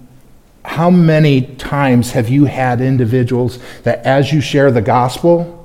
how 0.65 0.91
many 0.91 1.43
times 1.57 2.11
have 2.11 2.29
you 2.29 2.45
had 2.45 2.81
individuals 2.81 3.59
that 3.85 4.05
as 4.05 4.33
you 4.33 4.41
share 4.41 4.71
the 4.71 4.83
gospel 4.83 5.56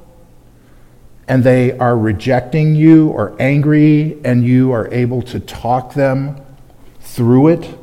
and 1.32 1.46
they 1.46 1.72
are 1.78 1.98
rejecting 1.98 2.76
you 2.76 3.08
or 3.08 3.34
angry 3.40 4.20
and 4.26 4.46
you 4.46 4.74
are 4.74 4.94
able 4.94 5.22
to 5.22 5.40
talk 5.40 5.94
them 5.94 6.36
through 7.00 7.48
it, 7.48 7.74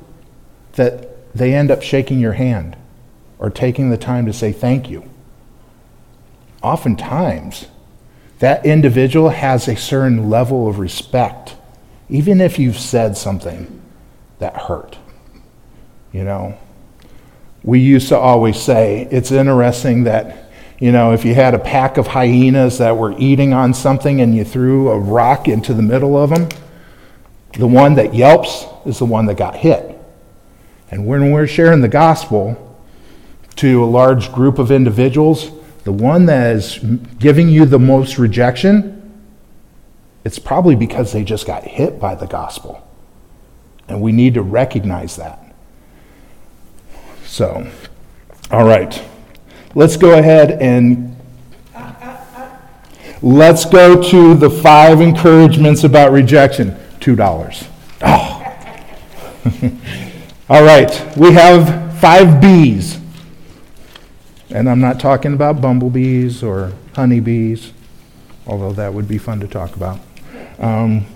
that 0.73 1.33
they 1.35 1.55
end 1.55 1.71
up 1.71 1.83
shaking 1.83 2.21
your 2.21 2.35
hand 2.35 2.77
or 3.39 3.49
taking 3.49 3.89
the 3.89 3.97
time 3.97 4.27
to 4.27 4.35
say 4.35 4.53
thank 4.53 4.91
you? 4.91 5.03
Oftentimes, 6.63 7.69
that 8.39 8.67
individual 8.67 9.31
has 9.31 9.67
a 9.67 9.77
certain 9.77 10.29
level 10.29 10.69
of 10.69 10.79
respect, 10.79 11.57
even 12.11 12.43
if 12.43 12.59
you've 12.59 12.79
said 12.79 13.17
something 13.17 13.81
that 14.41 14.55
hurt. 14.55 14.99
You 16.13 16.25
know, 16.25 16.59
we 17.63 17.81
used 17.81 18.09
to 18.11 18.19
always 18.19 18.61
say 18.61 19.09
it's 19.11 19.33
interesting 19.33 20.05
that, 20.05 20.48
you 20.79 20.93
know, 20.93 21.12
if 21.12 21.24
you 21.24 21.35
had 21.35 21.55
a 21.55 21.59
pack 21.59 21.97
of 21.97 22.07
hyenas 22.07 22.79
that 22.79 22.97
were 22.97 23.14
eating 23.18 23.53
on 23.53 23.74
something 23.74 24.20
and 24.20 24.35
you 24.35 24.45
threw 24.45 24.91
a 24.91 24.99
rock 24.99 25.49
into 25.49 25.74
the 25.74 25.83
middle 25.83 26.16
of 26.16 26.31
them, 26.31 26.49
the 27.55 27.66
one 27.66 27.95
that 27.95 28.14
yelps 28.14 28.64
is 28.87 28.99
the 28.99 29.05
one 29.05 29.26
that 29.26 29.37
got 29.37 29.57
hit. 29.57 29.99
And 30.91 31.07
when 31.07 31.33
we're 31.33 31.49
sharing 31.49 31.81
the 31.81 31.89
gospel 31.89 32.76
to 33.57 33.83
a 33.83 33.87
large 33.87 34.33
group 34.33 34.59
of 34.59 34.70
individuals, 34.70 35.51
the 35.83 35.93
one 35.93 36.26
that 36.26 36.55
is 36.55 36.79
giving 37.18 37.49
you 37.49 37.64
the 37.64 37.79
most 37.79 38.18
rejection, 38.18 38.95
it's 40.24 40.39
probably 40.39 40.76
because 40.76 41.12
they 41.12 41.24
just 41.24 41.47
got 41.47 41.64
hit 41.64 41.99
by 41.99 42.14
the 42.14 42.26
gospel. 42.26 42.87
And 43.89 44.01
we 44.01 44.12
need 44.12 44.35
to 44.35 44.43
recognize 44.43 45.16
that. 45.16 45.55
So, 47.24 47.68
all 48.51 48.64
right. 48.64 49.03
Let's 49.75 49.97
go 49.97 50.19
ahead 50.19 50.62
and 50.62 51.16
let's 53.21 53.64
go 53.64 54.03
to 54.03 54.35
the 54.35 54.49
five 54.49 55.01
encouragements 55.01 55.85
about 55.85 56.12
rejection. 56.12 56.77
$2. 57.01 57.66
Oh. 58.03 58.39
all 60.49 60.62
right. 60.62 61.16
We 61.16 61.33
have 61.33 61.99
five 62.01 62.41
B's. 62.41 62.99
And 64.51 64.69
I'm 64.69 64.81
not 64.81 64.99
talking 64.99 65.35
about 65.35 65.61
bumblebees 65.61 66.43
or 66.43 66.73
honeybees, 66.95 67.73
although 68.47 68.73
that 68.73 68.95
would 68.95 69.07
be 69.07 69.19
fun 69.19 69.41
to 69.41 69.47
talk 69.47 69.77
about. 69.77 70.01
Um, 70.59 71.07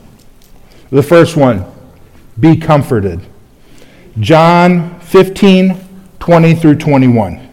the 0.90 1.03
first 1.03 1.36
one 1.36 1.64
be 2.38 2.57
comforted. 2.57 3.20
John 4.20 5.00
15, 5.00 5.80
20 6.18 6.55
through 6.55 6.76
21. 6.76 7.48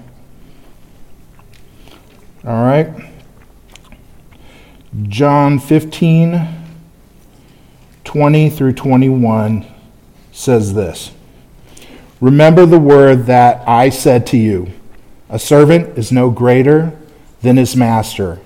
All 2.46 2.64
right. 2.64 2.90
John 5.04 5.60
15, 5.60 6.48
20 8.06 8.50
through 8.50 8.74
21 8.74 9.66
says 10.32 10.74
this 10.74 11.12
Remember 12.22 12.66
the 12.66 12.80
word 12.80 13.26
that 13.26 13.68
I 13.68 13.90
said 13.90 14.26
to 14.28 14.38
you 14.38 14.72
a 15.30 15.38
servant 15.38 15.98
is 15.98 16.12
no 16.12 16.30
greater 16.32 16.98
than 17.42 17.58
his 17.58 17.76
master. 17.76 18.40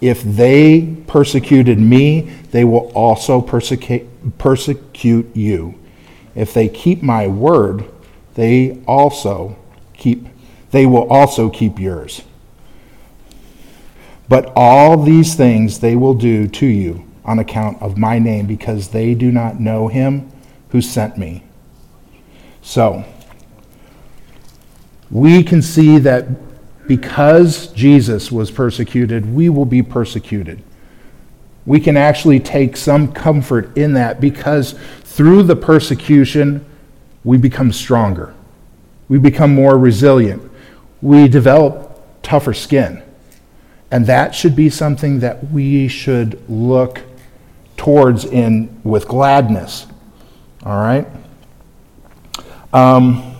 If 0.00 0.22
they 0.22 0.96
persecuted 1.06 1.78
me, 1.78 2.20
they 2.52 2.64
will 2.64 2.90
also 2.94 3.40
persecute, 3.40 4.08
persecute 4.38 5.36
you. 5.36 5.74
If 6.34 6.54
they 6.54 6.68
keep 6.68 7.02
my 7.02 7.26
word, 7.26 7.84
they 8.34 8.82
also 8.86 9.56
keep 9.94 10.26
they 10.70 10.86
will 10.86 11.06
also 11.10 11.50
keep 11.50 11.78
yours. 11.78 12.22
But 14.28 14.52
all 14.54 15.02
these 15.02 15.34
things 15.34 15.80
they 15.80 15.96
will 15.96 16.14
do 16.14 16.48
to 16.48 16.66
you 16.66 17.06
on 17.24 17.38
account 17.38 17.80
of 17.82 17.98
my 17.98 18.18
name 18.18 18.46
because 18.46 18.88
they 18.88 19.14
do 19.14 19.30
not 19.30 19.60
know 19.60 19.88
him 19.88 20.30
who 20.70 20.80
sent 20.80 21.18
me. 21.18 21.44
So, 22.62 23.04
we 25.10 25.42
can 25.42 25.60
see 25.60 25.98
that 25.98 26.26
because 26.88 27.68
Jesus 27.68 28.32
was 28.32 28.50
persecuted, 28.50 29.32
we 29.32 29.48
will 29.48 29.66
be 29.66 29.82
persecuted. 29.82 30.62
We 31.64 31.78
can 31.78 31.96
actually 31.96 32.40
take 32.40 32.76
some 32.76 33.12
comfort 33.12 33.76
in 33.76 33.92
that 33.94 34.20
because 34.20 34.74
through 35.04 35.44
the 35.44 35.54
persecution, 35.54 36.64
we 37.24 37.38
become 37.38 37.72
stronger. 37.72 38.34
We 39.08 39.18
become 39.18 39.54
more 39.54 39.76
resilient. 39.76 40.42
We 41.02 41.28
develop 41.28 42.02
tougher 42.22 42.54
skin. 42.54 43.02
And 43.92 44.06
that 44.06 44.34
should 44.34 44.56
be 44.56 44.70
something 44.70 45.20
that 45.20 45.52
we 45.52 45.86
should 45.86 46.42
look 46.50 47.02
towards 47.76 48.24
in 48.24 48.80
with 48.82 49.06
gladness. 49.06 49.86
All 50.64 50.80
right? 50.80 51.06
Um, 52.72 53.32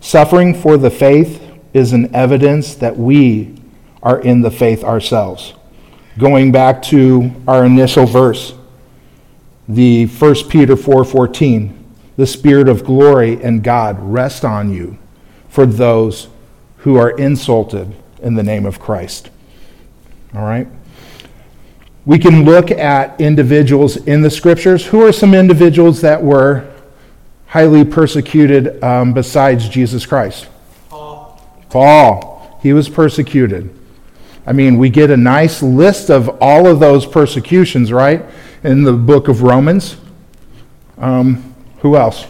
Suffering 0.00 0.54
for 0.54 0.78
the 0.78 0.90
faith 0.90 1.42
is 1.74 1.92
an 1.92 2.14
evidence 2.14 2.74
that 2.76 2.96
we 2.96 3.54
are 4.02 4.18
in 4.20 4.40
the 4.40 4.50
faith 4.50 4.82
ourselves. 4.82 5.52
Going 6.18 6.50
back 6.50 6.82
to 6.84 7.30
our 7.46 7.66
initial 7.66 8.06
verse, 8.06 8.54
the 9.68 10.06
1 10.06 10.48
Peter 10.48 10.74
4:14, 10.74 11.74
the 12.16 12.26
spirit 12.26 12.68
of 12.68 12.84
glory 12.84 13.40
and 13.42 13.62
God 13.62 13.98
rest 14.00 14.44
on 14.44 14.72
you 14.72 14.96
for 15.48 15.66
those 15.66 16.28
who 16.78 16.96
are 16.96 17.10
insulted 17.10 17.94
in 18.22 18.34
the 18.34 18.42
name 18.42 18.66
of 18.66 18.78
Christ. 18.78 19.30
All 20.34 20.42
right? 20.42 20.68
We 22.06 22.18
can 22.18 22.44
look 22.44 22.70
at 22.70 23.20
individuals 23.20 23.96
in 23.96 24.22
the 24.22 24.30
scriptures. 24.30 24.86
Who 24.86 25.06
are 25.06 25.12
some 25.12 25.34
individuals 25.34 26.00
that 26.00 26.22
were 26.22 26.72
highly 27.46 27.84
persecuted 27.84 28.82
um, 28.82 29.12
besides 29.12 29.68
Jesus 29.68 30.06
Christ? 30.06 30.48
Paul. 30.88 31.40
Paul. 31.68 32.58
He 32.62 32.72
was 32.72 32.88
persecuted. 32.88 33.74
I 34.46 34.52
mean, 34.52 34.78
we 34.78 34.88
get 34.88 35.10
a 35.10 35.16
nice 35.16 35.62
list 35.62 36.10
of 36.10 36.28
all 36.40 36.66
of 36.66 36.80
those 36.80 37.06
persecutions, 37.06 37.92
right, 37.92 38.24
in 38.64 38.82
the 38.82 38.92
book 38.92 39.28
of 39.28 39.42
Romans. 39.42 39.96
Um, 40.98 41.54
who 41.78 41.96
else? 41.96 42.24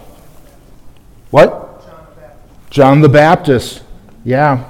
What? 1.30 1.82
John 1.82 2.05
the 2.05 2.20
Baptist. 2.20 2.70
John 2.70 3.01
the 3.01 3.09
Baptist. 3.09 3.82
Yeah. 4.24 4.69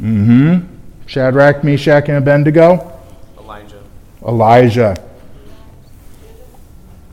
Mm-hmm. 0.00 0.66
Shadrach, 1.06 1.62
Meshach, 1.62 2.08
and 2.08 2.18
Abednego. 2.18 2.92
Elijah. 3.38 3.82
Elijah. 4.26 5.04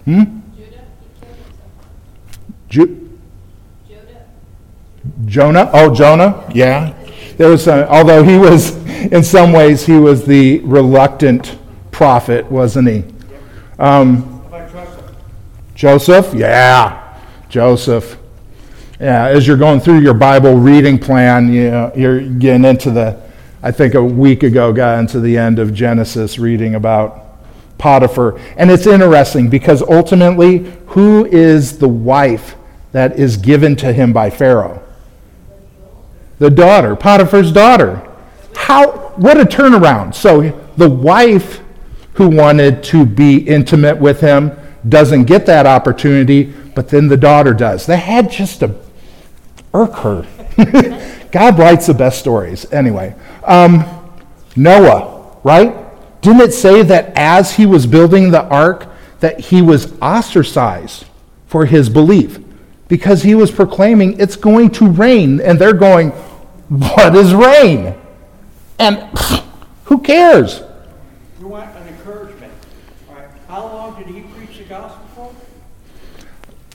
Hmm? 0.06 0.24
Judah. 0.58 0.84
Ju- 2.70 3.10
Jonah? 5.26 5.70
Oh, 5.74 5.94
Jonah? 5.94 6.50
Yeah. 6.54 6.94
There 7.38 7.50
was, 7.50 7.68
a, 7.68 7.88
although 7.90 8.24
he 8.24 8.38
was, 8.38 8.76
in 9.12 9.24
some 9.24 9.52
ways, 9.52 9.86
he 9.86 9.98
was 9.98 10.26
the 10.26 10.60
reluctant 10.60 11.58
prophet, 11.92 12.50
wasn't 12.52 12.88
he? 12.88 13.04
Um, 13.80 14.28
Joseph? 15.76 16.34
Yeah. 16.34 17.18
Joseph. 17.50 18.18
Yeah, 19.02 19.30
as 19.30 19.48
you're 19.48 19.58
going 19.58 19.80
through 19.80 20.02
your 20.02 20.14
Bible 20.14 20.58
reading 20.58 21.00
plan, 21.00 21.52
you 21.52 21.72
know, 21.72 21.92
you're 21.96 22.22
getting 22.22 22.66
into 22.66 22.92
the, 22.92 23.20
I 23.64 23.72
think 23.72 23.96
a 23.96 24.04
week 24.04 24.44
ago, 24.44 24.72
got 24.72 25.00
into 25.00 25.20
the 25.20 25.40
end 25.40 25.58
of 25.58 25.74
Genesis 25.74 26.38
reading 26.38 26.76
about 26.76 27.40
Potiphar. 27.80 28.40
And 28.58 28.70
it's 28.70 28.86
interesting 28.86 29.50
because 29.50 29.82
ultimately, 29.82 30.72
who 30.86 31.26
is 31.26 31.80
the 31.80 31.88
wife 31.88 32.54
that 32.92 33.18
is 33.18 33.38
given 33.38 33.76
to 33.78 33.92
him 33.92 34.14
by 34.14 34.30
Pharaoh? 34.30 34.84
The 36.38 36.52
daughter, 36.52 36.96
Potiphar's 36.96 37.52
daughter. 37.52 38.08
How, 38.56 38.92
what 39.16 39.42
a 39.42 39.46
turnaround. 39.46 40.14
So 40.14 40.42
the 40.78 40.90
wife 40.92 41.60
who 42.14 42.30
wanted 42.30 42.84
to 42.84 43.08
be 43.08 43.38
intimate 43.38 43.98
with 43.98 44.22
him 44.22 44.52
doesn't 44.88 45.24
get 45.24 45.48
that 45.48 45.66
opportunity, 45.66 46.54
but 46.76 46.90
then 46.90 47.08
the 47.08 47.18
daughter 47.18 47.56
does. 47.56 47.88
They 47.88 47.98
had 47.98 48.30
just 48.30 48.60
to 48.60 48.76
irk 49.74 49.94
her. 49.96 50.26
God 51.32 51.58
writes 51.58 51.88
the 51.88 51.94
best 51.94 52.20
stories. 52.20 52.72
Anyway, 52.72 53.16
um, 53.44 53.86
Noah, 54.56 55.38
right? 55.44 55.76
Didn't 56.22 56.42
it 56.42 56.54
say 56.54 56.82
that 56.84 57.14
as 57.16 57.56
he 57.56 57.66
was 57.66 57.86
building 57.88 58.32
the 58.32 58.44
ark, 58.44 58.88
that 59.22 59.40
he 59.40 59.62
was 59.62 60.00
ostracized 60.02 61.06
for 61.48 61.66
his 61.66 61.90
belief? 61.90 62.40
because 62.92 63.24
he 63.24 63.34
was 63.34 63.50
proclaiming 63.50 64.20
it's 64.20 64.36
going 64.36 64.70
to 64.70 64.86
rain. 64.86 65.40
And 65.40 65.58
they're 65.58 65.72
going, 65.72 66.10
What 66.68 67.16
is 67.16 67.34
rain? 67.34 67.96
And 68.78 68.98
pfft, 68.98 69.46
who 69.86 70.02
cares? 70.02 70.62
You 71.40 71.48
want 71.48 71.74
an 71.78 71.88
encouragement. 71.88 72.52
All 73.08 73.16
right. 73.16 73.30
How 73.48 73.64
long 73.66 73.98
did 73.98 74.14
he 74.14 74.20
preach 74.36 74.58
the 74.58 74.66
gospel 74.66 75.34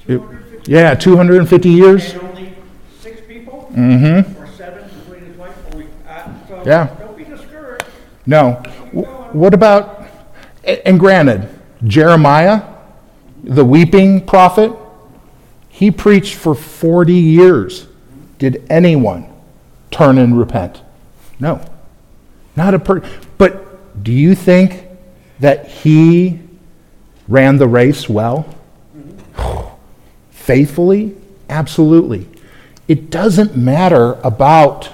for? 0.06 0.10
It- 0.10 0.66
yeah, 0.66 0.94
250 0.94 1.68
years. 1.68 2.14
And 2.14 2.22
only 2.22 2.54
six 2.98 3.20
people? 3.28 3.65
Mm-hmm. 3.76 4.42
Or 4.42 4.46
seven, 4.48 4.88
his 4.88 5.36
wife? 5.36 5.54
Or 5.74 5.78
we, 5.78 5.86
uh, 6.08 6.28
so 6.48 6.62
Yeah. 6.64 6.88
Don't 6.98 7.16
be 7.16 7.24
discouraged. 7.24 7.84
No. 8.26 8.62
W- 8.94 9.06
What 9.32 9.52
about, 9.54 10.02
a- 10.64 10.86
and 10.88 10.98
granted, 10.98 11.48
Jeremiah, 11.84 12.62
the 13.44 13.64
weeping 13.64 14.24
prophet, 14.24 14.72
he 15.68 15.90
preached 15.90 16.34
for 16.36 16.54
40 16.54 17.12
years. 17.14 17.86
Did 18.38 18.64
anyone 18.70 19.26
turn 19.90 20.16
and 20.18 20.38
repent? 20.38 20.80
No. 21.38 21.60
Not 22.56 22.72
a 22.74 22.78
per. 22.78 23.02
But 23.36 24.02
do 24.02 24.10
you 24.12 24.34
think 24.34 24.84
that 25.40 25.68
he 25.68 26.40
ran 27.28 27.58
the 27.58 27.68
race 27.68 28.08
well? 28.08 28.46
Faithfully? 30.30 31.14
Absolutely. 31.50 32.26
It 32.88 33.10
doesn't 33.10 33.56
matter 33.56 34.12
about 34.22 34.88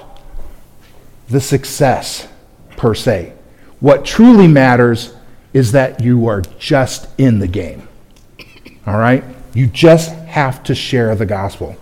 the 1.29 1.41
success 1.41 2.27
per 2.75 2.93
se. 2.93 3.33
What 3.79 4.05
truly 4.05 4.47
matters 4.47 5.13
is 5.53 5.73
that 5.73 6.01
you 6.01 6.27
are 6.27 6.41
just 6.57 7.07
in 7.19 7.39
the 7.39 7.47
game. 7.47 7.87
All 8.87 8.97
right? 8.97 9.23
You 9.53 9.67
just 9.67 10.13
have 10.25 10.63
to 10.63 10.75
share 10.75 11.15
the 11.15 11.25
gospel. 11.25 11.75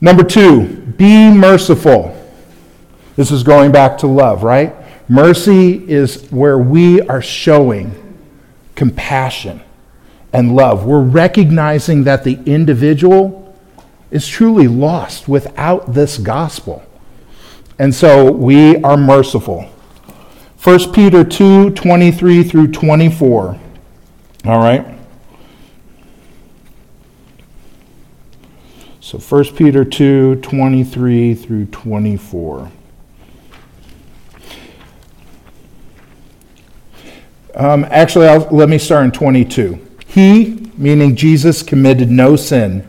Number 0.00 0.22
two, 0.22 0.66
be 0.98 1.30
merciful. 1.30 2.14
This 3.16 3.30
is 3.30 3.42
going 3.42 3.72
back 3.72 3.98
to 3.98 4.06
love, 4.06 4.42
right? 4.42 4.74
Mercy 5.08 5.88
is 5.90 6.30
where 6.30 6.58
we 6.58 7.00
are 7.02 7.22
showing 7.22 7.94
compassion 8.74 9.62
and 10.32 10.54
love. 10.54 10.84
We're 10.84 11.02
recognizing 11.02 12.04
that 12.04 12.24
the 12.24 12.38
individual 12.44 13.43
is 14.10 14.26
truly 14.26 14.68
lost 14.68 15.28
without 15.28 15.94
this 15.94 16.18
gospel. 16.18 16.84
And 17.78 17.94
so 17.94 18.30
we 18.30 18.76
are 18.78 18.96
merciful. 18.96 19.62
1 20.62 20.92
Peter 20.92 21.24
2 21.24 21.70
23 21.70 22.44
through 22.44 22.68
24. 22.68 23.58
All 24.46 24.58
right? 24.58 24.86
So 29.00 29.18
1 29.18 29.44
Peter 29.56 29.84
2 29.84 30.36
23 30.36 31.34
through 31.34 31.66
24. 31.66 32.70
Um, 37.54 37.84
actually, 37.90 38.26
I'll, 38.26 38.48
let 38.50 38.68
me 38.68 38.78
start 38.78 39.04
in 39.04 39.12
22. 39.12 39.78
He, 40.06 40.70
meaning 40.76 41.14
Jesus, 41.14 41.62
committed 41.62 42.10
no 42.10 42.34
sin, 42.34 42.88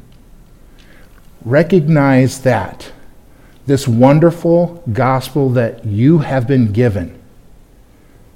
Recognize 1.43 2.41
that 2.41 2.91
this 3.65 3.87
wonderful 3.87 4.83
gospel 4.91 5.49
that 5.51 5.85
you 5.85 6.19
have 6.19 6.47
been 6.47 6.71
given 6.71 7.17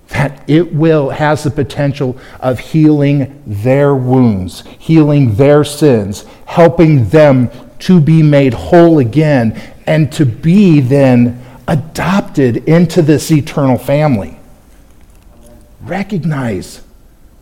that 0.10 0.48
it 0.48 0.72
will 0.74 1.10
has 1.10 1.44
the 1.44 1.50
potential 1.50 2.16
of 2.40 2.60
healing 2.60 3.42
their 3.48 3.96
wounds 3.96 4.64
healing 4.78 5.34
their 5.34 5.64
sins 5.64 6.26
helping 6.46 7.10
them 7.10 7.50
to 7.80 8.00
be 8.00 8.22
made 8.22 8.54
whole 8.54 9.00
again 9.00 9.60
and 9.88 10.12
to 10.12 10.26
be 10.26 10.80
then 10.80 11.44
adopted 11.68 12.58
into 12.70 13.02
this 13.02 13.32
eternal 13.32 13.78
family. 13.78 14.40
Recognize 15.82 16.82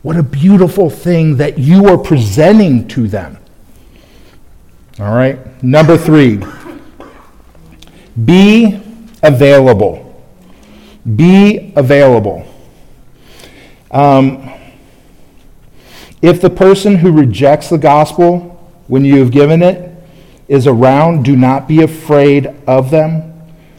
what 0.01 0.17
a 0.17 0.23
beautiful 0.23 0.89
thing 0.89 1.37
that 1.37 1.57
you 1.57 1.87
are 1.87 1.97
presenting 1.97 2.87
to 2.89 3.07
them 3.07 3.37
all 4.99 5.13
right 5.13 5.63
number 5.63 5.97
3 5.97 6.39
be 8.25 8.79
available. 9.23 9.99
Be 11.15 11.73
available. 11.75 12.45
Um, 13.91 14.51
if 16.21 16.41
the 16.41 16.49
person 16.49 16.97
who 16.97 17.11
rejects 17.11 17.69
the 17.69 17.77
gospel 17.77 18.49
when 18.87 19.03
you 19.03 19.19
have 19.19 19.31
given 19.31 19.61
it 19.61 19.91
is 20.47 20.67
around, 20.67 21.23
do 21.23 21.35
not 21.35 21.67
be 21.67 21.81
afraid 21.81 22.47
of 22.67 22.91
them, 22.91 23.33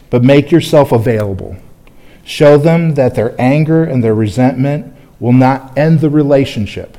but 0.09 0.23
make 0.23 0.51
yourself 0.51 0.91
available. 0.91 1.55
Show 2.23 2.57
them 2.57 2.95
that 2.95 3.15
their 3.15 3.39
anger 3.39 3.83
and 3.83 4.03
their 4.03 4.15
resentment 4.15 4.93
will 5.19 5.33
not 5.33 5.77
end 5.77 6.01
the 6.01 6.09
relationship. 6.09 6.97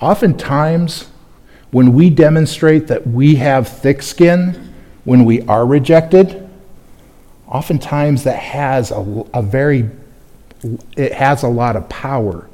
Oftentimes, 0.00 1.08
when 1.72 1.94
we 1.94 2.10
demonstrate 2.10 2.86
that 2.88 3.06
we 3.06 3.36
have 3.36 3.66
thick 3.66 4.02
skin, 4.02 4.74
when 5.04 5.24
we 5.24 5.40
are 5.42 5.66
rejected, 5.66 6.48
oftentimes 7.48 8.24
that 8.24 8.38
has 8.38 8.90
a, 8.90 9.24
a, 9.34 9.42
very, 9.42 9.90
it 10.96 11.12
has 11.12 11.42
a 11.42 11.48
lot 11.48 11.74
of 11.74 11.88
power 11.88 12.48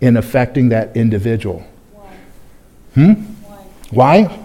in 0.00 0.16
affecting 0.16 0.68
that 0.68 0.96
individual. 0.96 1.66
Why? 1.92 2.16
Hmm? 2.94 3.12
Why? 3.90 4.24
Why? 4.24 4.42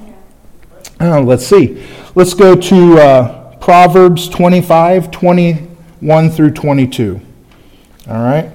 Uh, 1.00 1.22
let's 1.22 1.46
see. 1.46 1.86
Let's 2.16 2.34
go 2.34 2.56
to 2.56 2.98
uh, 3.00 3.56
Proverbs 3.58 4.28
25, 4.30 5.12
21 5.12 6.30
through 6.32 6.52
22. 6.52 7.22
All 8.08 8.14
right? 8.16 8.52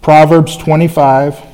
Proverbs 0.00 0.56
25. 0.56 1.47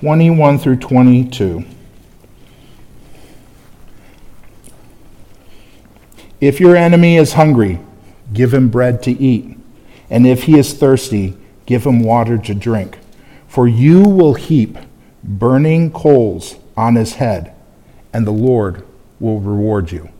21 0.00 0.60
through 0.60 0.76
22. 0.76 1.64
If 6.40 6.60
your 6.60 6.76
enemy 6.76 7.16
is 7.16 7.32
hungry, 7.32 7.80
give 8.32 8.54
him 8.54 8.68
bread 8.68 9.02
to 9.02 9.10
eat, 9.10 9.58
and 10.08 10.24
if 10.24 10.44
he 10.44 10.56
is 10.56 10.72
thirsty, 10.72 11.36
give 11.66 11.84
him 11.84 12.04
water 12.04 12.38
to 12.38 12.54
drink. 12.54 12.98
For 13.48 13.66
you 13.66 14.02
will 14.02 14.34
heap 14.34 14.78
burning 15.24 15.90
coals 15.90 16.54
on 16.76 16.94
his 16.94 17.14
head, 17.14 17.52
and 18.12 18.24
the 18.24 18.30
Lord 18.30 18.86
will 19.18 19.40
reward 19.40 19.90
you. 19.90 20.10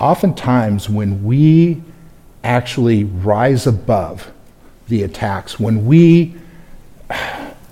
Oftentimes, 0.00 0.88
when 0.88 1.22
we 1.22 1.82
actually 2.42 3.04
rise 3.04 3.66
above 3.66 4.32
the 4.88 5.02
attacks, 5.02 5.60
when 5.60 5.84
we 5.84 6.34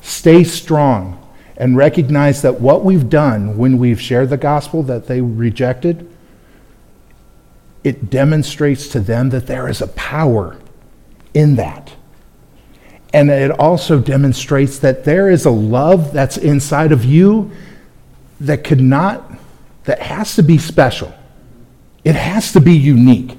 stay 0.04 0.44
strong 0.44 1.18
and 1.56 1.76
recognize 1.76 2.42
that 2.42 2.60
what 2.60 2.84
we've 2.84 3.08
done 3.08 3.56
when 3.56 3.78
we've 3.78 4.00
shared 4.00 4.28
the 4.28 4.36
gospel 4.36 4.82
that 4.82 5.06
they 5.06 5.20
rejected, 5.20 6.08
it 7.82 8.10
demonstrates 8.10 8.88
to 8.88 9.00
them 9.00 9.30
that 9.30 9.46
there 9.46 9.66
is 9.66 9.80
a 9.80 9.88
power 9.88 10.60
in 11.32 11.56
that. 11.56 11.94
And 13.14 13.30
it 13.30 13.50
also 13.52 13.98
demonstrates 13.98 14.78
that 14.80 15.04
there 15.04 15.30
is 15.30 15.46
a 15.46 15.50
love 15.50 16.12
that's 16.12 16.36
inside 16.36 16.92
of 16.92 17.04
you 17.04 17.50
that 18.40 18.62
could 18.62 18.80
not, 18.80 19.32
that 19.84 20.00
has 20.00 20.34
to 20.36 20.42
be 20.42 20.58
special. 20.58 21.14
It 22.04 22.14
has 22.14 22.52
to 22.52 22.60
be 22.60 22.74
unique. 22.74 23.38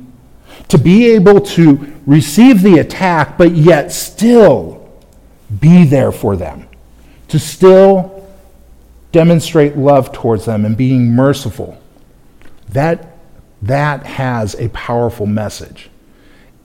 To 0.70 0.80
be 0.80 1.12
able 1.12 1.42
to 1.42 1.94
receive 2.08 2.64
the 2.64 2.80
attack, 2.80 3.38
but 3.38 3.52
yet 3.52 3.92
still 3.92 4.75
be 5.60 5.86
there 5.86 6.12
for 6.12 6.36
them, 6.36 6.68
to 7.28 7.40
still 7.40 8.28
demonstrate 9.12 9.78
love 9.78 10.12
towards 10.12 10.46
them 10.46 10.66
and 10.66 10.76
being 10.76 11.12
merciful. 11.12 11.82
That, 12.70 13.18
that 13.62 14.06
has 14.06 14.56
a 14.56 14.70
powerful 14.70 15.26
message. 15.26 15.90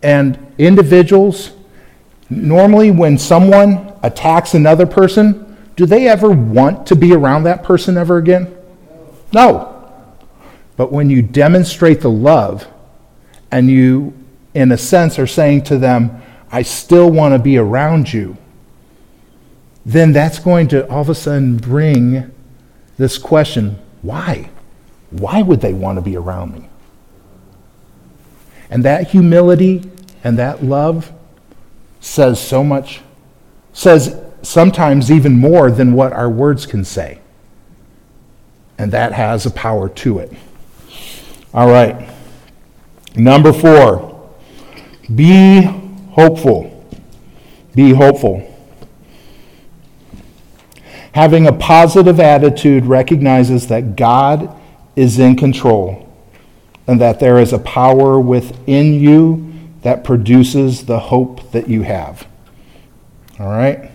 And 0.02 0.52
individuals, 0.58 1.52
normally 2.28 2.90
when 2.90 3.18
someone 3.18 3.92
attacks 4.02 4.54
another 4.54 4.86
person, 4.86 5.56
do 5.76 5.86
they 5.86 6.08
ever 6.08 6.30
want 6.30 6.86
to 6.88 6.96
be 6.96 7.14
around 7.14 7.44
that 7.44 7.62
person 7.62 7.96
ever 7.96 8.18
again? 8.18 8.54
No. 9.32 9.76
But 10.76 10.90
when 10.90 11.10
you 11.10 11.22
demonstrate 11.22 12.00
the 12.00 12.10
love 12.10 12.66
and 13.50 13.70
you, 13.70 14.14
in 14.54 14.72
a 14.72 14.78
sense, 14.78 15.18
are 15.18 15.26
saying 15.26 15.64
to 15.64 15.78
them, 15.78 16.22
I 16.50 16.62
still 16.62 17.10
want 17.10 17.34
to 17.34 17.38
be 17.38 17.58
around 17.58 18.12
you, 18.12 18.36
then 19.84 20.12
that's 20.12 20.38
going 20.38 20.68
to 20.68 20.88
all 20.88 21.00
of 21.00 21.08
a 21.08 21.14
sudden 21.14 21.56
bring 21.56 22.30
this 22.98 23.18
question 23.18 23.78
why? 24.02 24.50
Why 25.10 25.42
would 25.42 25.60
they 25.60 25.74
want 25.74 25.98
to 25.98 26.02
be 26.02 26.16
around 26.16 26.54
me? 26.54 26.68
And 28.70 28.84
that 28.84 29.08
humility 29.08 29.90
and 30.22 30.38
that 30.38 30.64
love 30.64 31.12
says 32.00 32.40
so 32.40 32.62
much, 32.62 33.00
says 33.72 34.16
sometimes 34.42 35.10
even 35.10 35.36
more 35.36 35.70
than 35.70 35.92
what 35.92 36.12
our 36.12 36.30
words 36.30 36.66
can 36.66 36.84
say. 36.84 37.20
And 38.78 38.92
that 38.92 39.12
has 39.12 39.44
a 39.44 39.50
power 39.50 39.88
to 39.88 40.20
it. 40.20 40.32
All 41.52 41.68
right. 41.68 42.08
Number 43.16 43.52
four, 43.52 44.30
be 45.14 45.62
hopeful. 46.12 46.86
Be 47.74 47.92
hopeful. 47.92 48.49
Having 51.12 51.46
a 51.46 51.52
positive 51.52 52.20
attitude 52.20 52.86
recognizes 52.86 53.66
that 53.66 53.96
God 53.96 54.56
is 54.94 55.18
in 55.18 55.36
control 55.36 56.08
and 56.86 57.00
that 57.00 57.20
there 57.20 57.38
is 57.38 57.52
a 57.52 57.58
power 57.58 58.18
within 58.20 58.94
you 58.94 59.52
that 59.82 60.04
produces 60.04 60.86
the 60.86 60.98
hope 60.98 61.50
that 61.52 61.68
you 61.68 61.82
have. 61.82 62.26
All 63.38 63.48
right? 63.48 63.90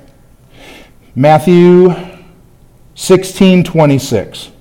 Matthew 1.15 1.93
16 2.95 3.63
26. 3.63 4.51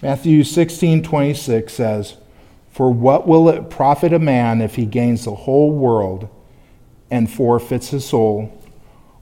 Matthew 0.00 0.44
16 0.44 1.02
26 1.02 1.72
says, 1.72 2.17
For 2.78 2.92
what 2.92 3.26
will 3.26 3.48
it 3.48 3.70
profit 3.70 4.12
a 4.12 4.20
man 4.20 4.60
if 4.60 4.76
he 4.76 4.86
gains 4.86 5.24
the 5.24 5.34
whole 5.34 5.72
world 5.72 6.28
and 7.10 7.28
forfeits 7.28 7.88
his 7.88 8.06
soul? 8.06 8.56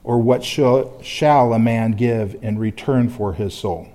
Or 0.04 0.18
what 0.18 0.44
shall, 0.44 1.00
shall 1.00 1.54
a 1.54 1.58
man 1.58 1.92
give 1.92 2.36
in 2.42 2.58
return 2.58 3.08
for 3.08 3.32
his 3.32 3.54
soul? 3.54 3.88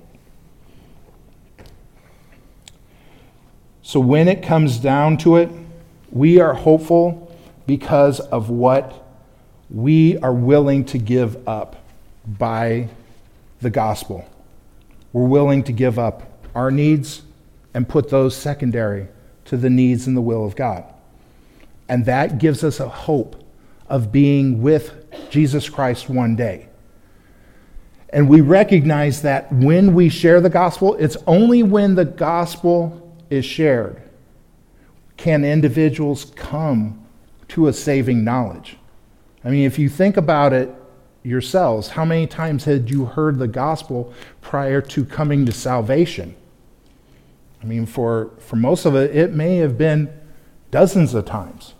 So 3.83 3.99
when 3.99 4.27
it 4.27 4.41
comes 4.41 4.79
down 4.79 5.17
to 5.17 5.35
it, 5.35 5.51
we 6.09 6.39
are 6.39 6.55
hopeful 6.55 7.31
because 7.67 8.19
of 8.19 8.49
what 8.49 9.13
we 9.69 10.17
are 10.17 10.33
willing 10.33 10.85
to 10.85 10.97
give 10.97 11.47
up 11.47 11.85
by 12.25 12.89
the 13.59 13.69
gospel. 13.69 14.27
We're 15.13 15.27
willing 15.27 15.61
to 15.65 15.71
give 15.71 15.99
up 15.99 16.23
our 16.55 16.71
needs 16.71 17.21
and 17.75 17.87
put 17.87 18.09
those 18.09 18.35
secondary 18.35 19.07
to 19.51 19.57
the 19.57 19.69
needs 19.69 20.07
and 20.07 20.15
the 20.15 20.21
will 20.21 20.45
of 20.45 20.55
God. 20.55 20.81
And 21.89 22.05
that 22.05 22.37
gives 22.37 22.63
us 22.63 22.79
a 22.79 22.87
hope 22.87 23.35
of 23.89 24.09
being 24.09 24.61
with 24.61 24.93
Jesus 25.29 25.67
Christ 25.67 26.07
one 26.07 26.37
day. 26.37 26.69
And 28.11 28.29
we 28.29 28.39
recognize 28.39 29.23
that 29.23 29.51
when 29.51 29.93
we 29.93 30.07
share 30.07 30.39
the 30.39 30.49
gospel, 30.49 30.95
it's 30.95 31.17
only 31.27 31.63
when 31.63 31.95
the 31.95 32.05
gospel 32.05 33.13
is 33.29 33.43
shared 33.43 34.01
can 35.17 35.43
individuals 35.43 36.31
come 36.37 37.05
to 37.49 37.67
a 37.67 37.73
saving 37.73 38.23
knowledge. 38.23 38.77
I 39.43 39.49
mean, 39.49 39.65
if 39.65 39.77
you 39.77 39.89
think 39.89 40.15
about 40.15 40.53
it 40.53 40.73
yourselves, 41.23 41.89
how 41.89 42.05
many 42.05 42.25
times 42.25 42.63
had 42.63 42.89
you 42.89 43.03
heard 43.03 43.37
the 43.37 43.49
gospel 43.49 44.13
prior 44.39 44.79
to 44.79 45.03
coming 45.03 45.45
to 45.45 45.51
salvation? 45.51 46.37
I 47.61 47.65
mean, 47.65 47.85
for, 47.85 48.31
for 48.39 48.55
most 48.55 48.85
of 48.85 48.95
it, 48.95 49.15
it 49.15 49.33
may 49.33 49.57
have 49.57 49.77
been 49.77 50.11
dozens 50.71 51.13
of 51.13 51.25
times, 51.25 51.73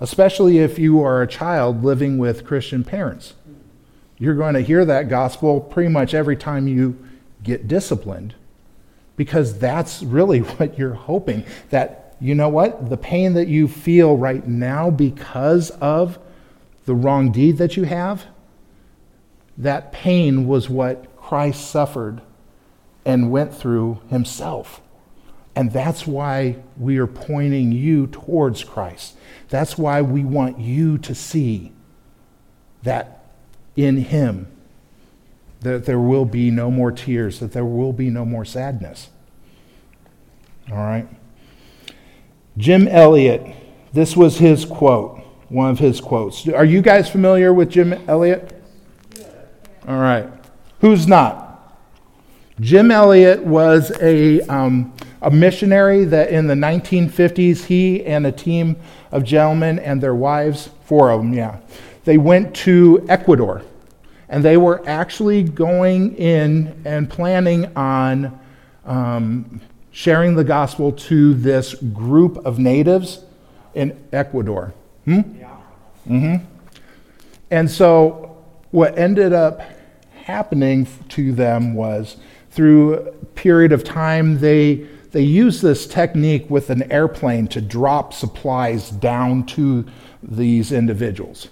especially 0.00 0.58
if 0.58 0.78
you 0.78 1.02
are 1.02 1.22
a 1.22 1.26
child 1.26 1.84
living 1.84 2.16
with 2.18 2.46
Christian 2.46 2.84
parents. 2.84 3.34
You're 4.18 4.34
going 4.34 4.54
to 4.54 4.60
hear 4.60 4.84
that 4.84 5.08
gospel 5.08 5.60
pretty 5.60 5.90
much 5.90 6.14
every 6.14 6.36
time 6.36 6.68
you 6.68 6.96
get 7.42 7.68
disciplined 7.68 8.34
because 9.16 9.58
that's 9.58 10.02
really 10.02 10.38
what 10.58 10.78
you're 10.78 10.94
hoping. 10.94 11.44
That, 11.70 12.16
you 12.20 12.34
know 12.34 12.48
what? 12.48 12.88
The 12.88 12.96
pain 12.96 13.34
that 13.34 13.48
you 13.48 13.68
feel 13.68 14.16
right 14.16 14.46
now 14.46 14.90
because 14.90 15.70
of 15.70 16.18
the 16.86 16.94
wrong 16.94 17.32
deed 17.32 17.58
that 17.58 17.76
you 17.76 17.84
have, 17.84 18.24
that 19.58 19.92
pain 19.92 20.46
was 20.46 20.70
what 20.70 21.14
Christ 21.16 21.70
suffered 21.70 22.22
and 23.04 23.30
went 23.30 23.54
through 23.54 24.00
himself. 24.08 24.80
And 25.56 25.72
that's 25.72 26.06
why 26.06 26.56
we 26.76 26.98
are 26.98 27.06
pointing 27.06 27.72
you 27.72 28.08
towards 28.08 28.62
Christ. 28.62 29.16
That's 29.48 29.78
why 29.78 30.02
we 30.02 30.22
want 30.22 30.60
you 30.60 30.98
to 30.98 31.14
see 31.14 31.72
that 32.82 33.24
in 33.74 33.96
Him, 33.96 34.48
that 35.60 35.86
there 35.86 35.98
will 35.98 36.26
be 36.26 36.50
no 36.50 36.70
more 36.70 36.92
tears, 36.92 37.40
that 37.40 37.52
there 37.52 37.64
will 37.64 37.94
be 37.94 38.10
no 38.10 38.26
more 38.26 38.44
sadness. 38.44 39.08
All 40.70 40.76
right? 40.76 41.08
Jim 42.58 42.86
Elliot, 42.86 43.54
this 43.94 44.14
was 44.14 44.38
his 44.38 44.66
quote, 44.66 45.20
one 45.48 45.70
of 45.70 45.78
his 45.78 46.00
quotes. 46.02 46.46
Are 46.48 46.64
you 46.64 46.82
guys 46.82 47.08
familiar 47.08 47.52
with 47.52 47.70
Jim 47.70 47.94
Elliot? 48.08 48.52
All 49.88 49.98
right. 49.98 50.28
Who's 50.80 51.06
not? 51.06 51.44
Jim 52.60 52.90
Elliot 52.90 53.42
was 53.42 53.90
a. 54.00 54.40
Um, 54.42 54.92
a 55.26 55.30
missionary 55.30 56.04
that 56.04 56.30
in 56.30 56.46
the 56.46 56.54
1950s, 56.54 57.64
he 57.64 58.04
and 58.04 58.24
a 58.24 58.30
team 58.30 58.76
of 59.10 59.24
gentlemen 59.24 59.80
and 59.80 60.00
their 60.00 60.14
wives, 60.14 60.70
four 60.84 61.10
of 61.10 61.20
them, 61.20 61.34
yeah, 61.34 61.58
they 62.04 62.16
went 62.16 62.54
to 62.54 63.04
Ecuador. 63.08 63.62
And 64.28 64.44
they 64.44 64.56
were 64.56 64.88
actually 64.88 65.42
going 65.42 66.14
in 66.14 66.80
and 66.84 67.10
planning 67.10 67.76
on 67.76 68.38
um, 68.84 69.60
sharing 69.90 70.36
the 70.36 70.44
gospel 70.44 70.92
to 70.92 71.34
this 71.34 71.74
group 71.74 72.36
of 72.46 72.60
natives 72.60 73.24
in 73.74 74.00
Ecuador. 74.12 74.74
Hmm? 75.06 75.20
Yeah. 75.38 75.56
Mm-hmm. 76.08 76.44
And 77.50 77.68
so 77.68 78.44
what 78.70 78.96
ended 78.96 79.32
up 79.32 79.60
happening 80.22 80.86
to 81.08 81.32
them 81.32 81.74
was 81.74 82.16
through 82.52 82.94
a 82.94 83.12
period 83.34 83.72
of 83.72 83.82
time, 83.82 84.38
they 84.38 84.86
they 85.12 85.22
use 85.22 85.60
this 85.60 85.86
technique 85.86 86.48
with 86.50 86.70
an 86.70 86.90
airplane 86.90 87.48
to 87.48 87.60
drop 87.60 88.12
supplies 88.12 88.90
down 88.90 89.46
to 89.46 89.86
these 90.22 90.72
individuals. 90.72 91.48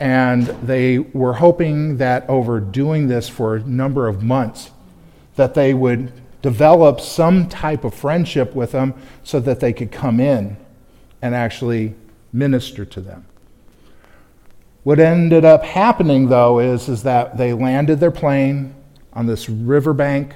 And 0.00 0.46
they 0.46 0.98
were 0.98 1.34
hoping 1.34 1.96
that 1.96 2.28
over 2.28 2.60
doing 2.60 3.08
this 3.08 3.28
for 3.28 3.56
a 3.56 3.60
number 3.60 4.08
of 4.08 4.22
months, 4.22 4.70
that 5.36 5.54
they 5.54 5.74
would 5.74 6.12
develop 6.42 7.00
some 7.00 7.48
type 7.48 7.84
of 7.84 7.94
friendship 7.94 8.54
with 8.54 8.72
them 8.72 8.94
so 9.24 9.40
that 9.40 9.60
they 9.60 9.72
could 9.72 9.90
come 9.90 10.20
in 10.20 10.56
and 11.20 11.34
actually 11.34 11.94
minister 12.32 12.84
to 12.84 13.00
them. 13.00 13.26
What 14.84 15.00
ended 15.00 15.44
up 15.44 15.64
happening, 15.64 16.28
though, 16.28 16.60
is, 16.60 16.88
is 16.88 17.02
that 17.02 17.36
they 17.36 17.52
landed 17.52 17.98
their 18.00 18.10
plane 18.10 18.74
on 19.12 19.26
this 19.26 19.48
riverbank 19.48 20.32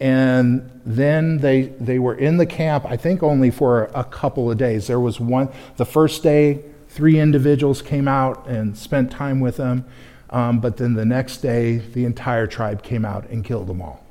and 0.00 0.80
then 0.86 1.38
they, 1.38 1.62
they 1.78 1.98
were 1.98 2.14
in 2.14 2.38
the 2.38 2.46
camp, 2.46 2.86
I 2.86 2.96
think 2.96 3.22
only 3.22 3.50
for 3.50 3.90
a 3.94 4.02
couple 4.02 4.50
of 4.50 4.56
days. 4.56 4.86
There 4.86 4.98
was 4.98 5.20
one, 5.20 5.50
the 5.76 5.84
first 5.84 6.22
day, 6.22 6.64
three 6.88 7.20
individuals 7.20 7.82
came 7.82 8.08
out 8.08 8.46
and 8.46 8.76
spent 8.76 9.10
time 9.10 9.40
with 9.40 9.58
them. 9.58 9.84
Um, 10.30 10.60
but 10.60 10.78
then 10.78 10.94
the 10.94 11.04
next 11.04 11.38
day, 11.38 11.78
the 11.78 12.04
entire 12.04 12.46
tribe 12.46 12.82
came 12.82 13.04
out 13.04 13.28
and 13.28 13.44
killed 13.44 13.66
them 13.66 13.82
all. 13.82 14.04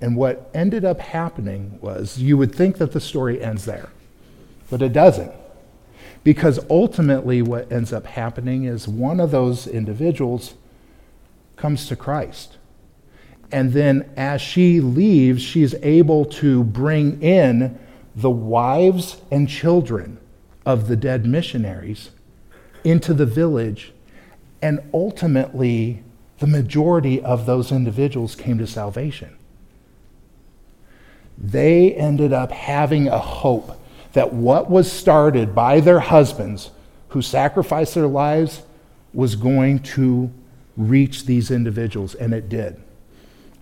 And 0.00 0.16
what 0.16 0.50
ended 0.54 0.84
up 0.84 1.00
happening 1.00 1.78
was 1.82 2.18
you 2.18 2.38
would 2.38 2.54
think 2.54 2.78
that 2.78 2.92
the 2.92 3.00
story 3.00 3.42
ends 3.42 3.64
there, 3.64 3.90
but 4.70 4.82
it 4.82 4.92
doesn't. 4.92 5.32
Because 6.22 6.60
ultimately, 6.68 7.40
what 7.40 7.72
ends 7.72 7.92
up 7.92 8.06
happening 8.06 8.64
is 8.64 8.86
one 8.86 9.20
of 9.20 9.30
those 9.30 9.66
individuals 9.66 10.54
comes 11.56 11.86
to 11.88 11.96
Christ. 11.96 12.58
And 13.52 13.72
then 13.72 14.10
as 14.16 14.40
she 14.40 14.80
leaves, 14.80 15.42
she's 15.42 15.74
able 15.82 16.24
to 16.26 16.64
bring 16.64 17.22
in 17.22 17.78
the 18.14 18.30
wives 18.30 19.20
and 19.30 19.48
children 19.48 20.18
of 20.66 20.88
the 20.88 20.96
dead 20.96 21.26
missionaries 21.26 22.10
into 22.84 23.14
the 23.14 23.26
village. 23.26 23.92
And 24.62 24.80
ultimately, 24.94 26.02
the 26.38 26.46
majority 26.46 27.20
of 27.22 27.46
those 27.46 27.72
individuals 27.72 28.34
came 28.34 28.58
to 28.58 28.66
salvation. 28.66 29.36
they 31.40 31.94
ended 31.94 32.32
up 32.32 32.52
having 32.52 33.08
a 33.08 33.18
hope 33.18 33.80
that 34.12 34.32
what 34.32 34.70
was 34.70 34.90
started 34.90 35.54
by 35.54 35.80
their 35.80 36.00
husbands 36.00 36.70
who 37.08 37.22
sacrificed 37.22 37.94
their 37.94 38.06
lives 38.06 38.62
was 39.14 39.36
going 39.36 39.78
to 39.78 40.30
reach 40.76 41.24
these 41.24 41.50
individuals, 41.50 42.14
and 42.14 42.34
it 42.34 42.48
did. 42.48 42.80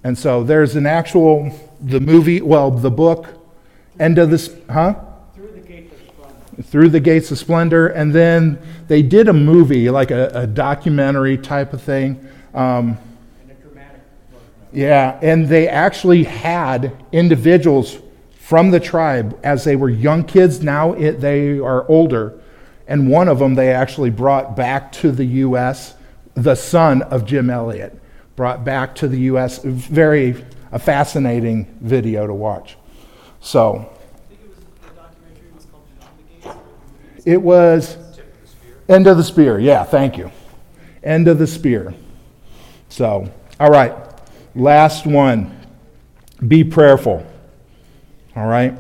And 0.08 0.16
so 0.16 0.42
there's 0.42 0.74
an 0.74 0.86
actual, 0.86 1.52
the 1.80 2.00
movie, 2.00 2.40
well, 2.40 2.70
the 2.70 2.90
book, 2.90 3.38
End 4.00 4.18
of 4.18 4.30
this, 4.30 4.54
huh? 4.70 4.94
Through 5.34 5.48
the 5.48 5.60
gates 5.60 5.92
of 5.92 5.98
splendor. 5.98 6.62
Through 6.62 6.88
the 6.90 7.00
Gates 7.00 7.30
of 7.30 7.38
Splendor. 7.38 7.88
And 7.88 8.14
then 8.14 8.58
they 8.86 9.02
did 9.02 9.28
a 9.28 9.32
movie, 9.32 9.90
like 9.90 10.10
a, 10.10 10.30
a 10.34 10.46
documentary 10.46 11.36
type 11.36 11.72
of 11.72 11.82
thing. 11.82 12.26
Um, 12.54 12.96
And 13.42 13.50
a 13.50 13.54
dramatic 13.54 14.00
version. 14.30 14.46
yeah, 14.72 15.18
and 15.20 15.48
they 15.48 15.68
actually 15.68 16.24
had 16.24 16.96
individuals 17.12 17.98
from 18.38 18.70
the 18.70 18.80
tribe 18.80 19.38
as 19.42 19.64
they 19.64 19.76
were 19.76 19.90
young 19.90 20.24
kids. 20.24 20.62
Now 20.62 20.92
it, 20.92 21.20
they 21.20 21.58
are 21.58 21.86
older. 21.88 22.38
And 22.86 23.10
one 23.10 23.28
of 23.28 23.40
them 23.40 23.56
they 23.56 23.72
actually 23.72 24.10
brought 24.10 24.56
back 24.56 24.92
to 24.92 25.10
the 25.10 25.24
U.S., 25.24 25.94
the 26.34 26.54
son 26.54 27.02
of 27.02 27.26
Jim 27.26 27.50
Elliot, 27.50 27.97
brought 28.38 28.64
back 28.64 28.94
to 28.94 29.08
the 29.08 29.18
U.S. 29.22 29.58
Very 29.64 30.44
a 30.70 30.78
fascinating 30.78 31.64
video 31.80 32.24
to 32.24 32.32
watch. 32.32 32.76
So 33.40 33.74
I 33.74 34.28
think 34.28 34.40
it 34.40 34.48
was 34.48 34.58
the 34.80 34.94
documentary 34.94 35.50
was 35.56 35.66
called 35.66 35.82
Beyond 35.98 36.60
the 37.02 37.16
Gates. 37.16 37.26
it 37.26 37.42
was 37.42 37.96
end 38.88 39.08
of 39.08 39.16
the 39.16 39.24
spear. 39.24 39.58
Yeah, 39.58 39.82
thank 39.82 40.16
you. 40.16 40.30
End 41.02 41.26
of 41.26 41.40
the 41.40 41.48
spear. 41.48 41.92
So, 42.88 43.28
all 43.58 43.70
right. 43.70 43.92
Last 44.54 45.04
one. 45.04 45.60
Be 46.46 46.62
prayerful. 46.62 47.26
All 48.36 48.46
right? 48.46 48.72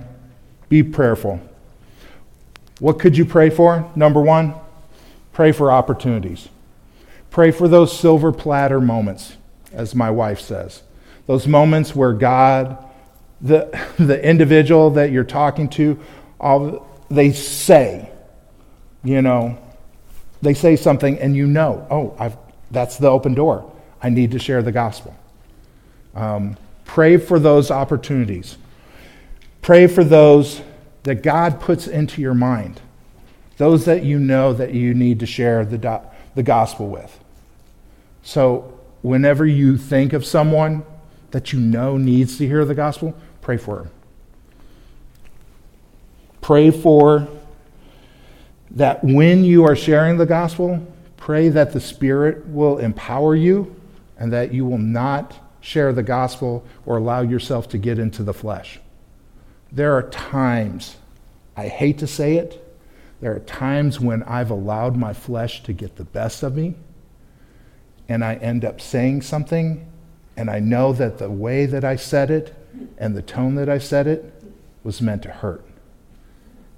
Be 0.68 0.84
prayerful. 0.84 1.40
What 2.78 3.00
could 3.00 3.18
you 3.18 3.24
pray 3.24 3.50
for? 3.50 3.90
Number 3.96 4.20
one, 4.20 4.54
pray 5.32 5.50
for 5.50 5.72
opportunities. 5.72 6.48
Pray 7.30 7.50
for 7.50 7.66
those 7.66 7.98
silver 7.98 8.30
platter 8.30 8.80
moments, 8.80 9.32
as 9.72 9.94
my 9.94 10.10
wife 10.10 10.40
says. 10.40 10.82
Those 11.26 11.46
moments 11.46 11.94
where 11.94 12.12
God, 12.12 12.78
the, 13.40 13.68
the 13.98 14.22
individual 14.22 14.90
that 14.90 15.10
you're 15.10 15.24
talking 15.24 15.68
to, 15.70 15.98
all, 16.40 16.86
they 17.10 17.32
say, 17.32 18.10
you 19.04 19.22
know, 19.22 19.58
they 20.42 20.54
say 20.54 20.76
something 20.76 21.18
and 21.18 21.36
you 21.36 21.46
know, 21.46 21.86
oh, 21.90 22.16
I've, 22.18 22.36
that's 22.70 22.96
the 22.98 23.08
open 23.08 23.34
door. 23.34 23.70
I 24.02 24.10
need 24.10 24.30
to 24.32 24.38
share 24.38 24.62
the 24.62 24.72
gospel. 24.72 25.16
Um, 26.14 26.56
pray 26.84 27.16
for 27.16 27.38
those 27.38 27.70
opportunities. 27.70 28.56
Pray 29.62 29.86
for 29.86 30.04
those 30.04 30.62
that 31.02 31.22
God 31.22 31.60
puts 31.60 31.86
into 31.86 32.20
your 32.20 32.34
mind, 32.34 32.80
those 33.56 33.84
that 33.86 34.04
you 34.04 34.18
know 34.18 34.52
that 34.52 34.74
you 34.74 34.94
need 34.94 35.20
to 35.20 35.26
share 35.26 35.64
the, 35.64 36.02
the 36.34 36.42
gospel 36.42 36.88
with. 36.88 37.18
So, 38.22 38.77
whenever 39.02 39.46
you 39.46 39.76
think 39.76 40.12
of 40.12 40.24
someone 40.24 40.84
that 41.30 41.52
you 41.52 41.60
know 41.60 41.96
needs 41.96 42.38
to 42.38 42.46
hear 42.46 42.64
the 42.64 42.74
gospel, 42.74 43.14
pray 43.40 43.56
for 43.56 43.76
them. 43.76 43.90
Pray 46.40 46.70
for 46.70 47.28
that 48.70 49.02
when 49.04 49.44
you 49.44 49.64
are 49.64 49.76
sharing 49.76 50.16
the 50.16 50.26
gospel, 50.26 50.86
pray 51.16 51.48
that 51.48 51.72
the 51.72 51.80
Spirit 51.80 52.46
will 52.46 52.78
empower 52.78 53.34
you 53.34 53.74
and 54.18 54.32
that 54.32 54.52
you 54.52 54.64
will 54.64 54.78
not 54.78 55.36
share 55.60 55.92
the 55.92 56.02
gospel 56.02 56.64
or 56.86 56.96
allow 56.96 57.20
yourself 57.20 57.68
to 57.68 57.78
get 57.78 57.98
into 57.98 58.22
the 58.22 58.32
flesh. 58.32 58.80
There 59.70 59.94
are 59.94 60.04
times, 60.04 60.96
I 61.56 61.68
hate 61.68 61.98
to 61.98 62.06
say 62.06 62.36
it, 62.36 62.64
there 63.20 63.34
are 63.34 63.40
times 63.40 64.00
when 64.00 64.22
I've 64.22 64.50
allowed 64.50 64.96
my 64.96 65.12
flesh 65.12 65.62
to 65.64 65.72
get 65.72 65.96
the 65.96 66.04
best 66.04 66.42
of 66.42 66.56
me 66.56 66.74
and 68.08 68.24
I 68.24 68.36
end 68.36 68.64
up 68.64 68.80
saying 68.80 69.22
something 69.22 69.86
and 70.36 70.48
I 70.48 70.60
know 70.60 70.92
that 70.92 71.18
the 71.18 71.30
way 71.30 71.66
that 71.66 71.84
I 71.84 71.96
said 71.96 72.30
it 72.30 72.54
and 72.96 73.16
the 73.16 73.22
tone 73.22 73.56
that 73.56 73.68
I 73.68 73.78
said 73.78 74.06
it 74.06 74.32
was 74.84 75.02
meant 75.02 75.22
to 75.24 75.30
hurt. 75.30 75.64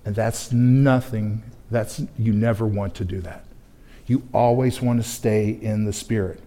And 0.04 0.14
that's 0.14 0.50
nothing, 0.50 1.42
that's, 1.70 2.02
you 2.18 2.32
never 2.32 2.66
want 2.66 2.94
to 2.96 3.04
do 3.04 3.20
that. 3.20 3.44
You 4.06 4.26
always 4.32 4.80
want 4.80 5.02
to 5.02 5.08
stay 5.08 5.50
in 5.50 5.84
the 5.84 5.92
Spirit. 5.92 6.40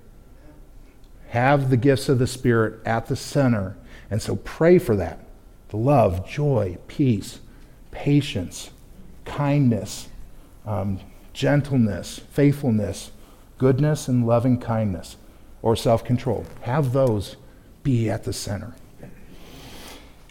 Have 1.30 1.70
the 1.70 1.78
gifts 1.78 2.10
of 2.10 2.20
the 2.20 2.28
Spirit 2.28 2.82
at 2.86 3.06
the 3.06 3.16
center. 3.16 3.78
And 4.10 4.22
so 4.22 4.36
pray 4.38 4.80
for 4.80 4.96
that 4.96 5.20
the 5.70 5.78
love, 5.78 6.28
joy, 6.28 6.78
peace, 6.88 7.40
patience, 7.92 8.70
kindness, 9.26 10.08
um, 10.66 11.00
gentleness, 11.34 12.20
faithfulness, 12.32 13.12
goodness, 13.64 14.10
and 14.10 14.28
loving 14.28 14.60
kindness, 14.60 15.16
or 15.62 15.74
self 15.74 16.04
control. 16.04 16.46
Have 16.64 16.92
those 16.92 17.38
be 17.82 18.10
at 18.10 18.26
the 18.26 18.34
center. 18.34 18.76